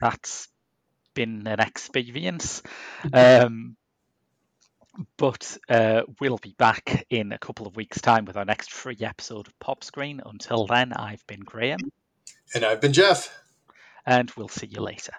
That's 0.00 0.48
been 1.14 1.46
an 1.46 1.60
experience. 1.60 2.62
Um, 3.12 3.76
but 5.16 5.56
uh, 5.68 6.02
we'll 6.20 6.38
be 6.38 6.54
back 6.58 7.06
in 7.10 7.32
a 7.32 7.38
couple 7.38 7.66
of 7.66 7.76
weeks' 7.76 8.00
time 8.00 8.24
with 8.24 8.36
our 8.36 8.44
next 8.44 8.72
free 8.72 8.98
episode 9.00 9.46
of 9.46 9.58
Pop 9.60 9.84
Screen. 9.84 10.20
Until 10.24 10.66
then, 10.66 10.92
I've 10.92 11.26
been 11.26 11.40
Graham. 11.40 11.78
And 12.54 12.64
I've 12.64 12.80
been 12.80 12.92
Jeff. 12.92 13.32
And 14.06 14.30
we'll 14.36 14.48
see 14.48 14.66
you 14.66 14.80
later. 14.80 15.12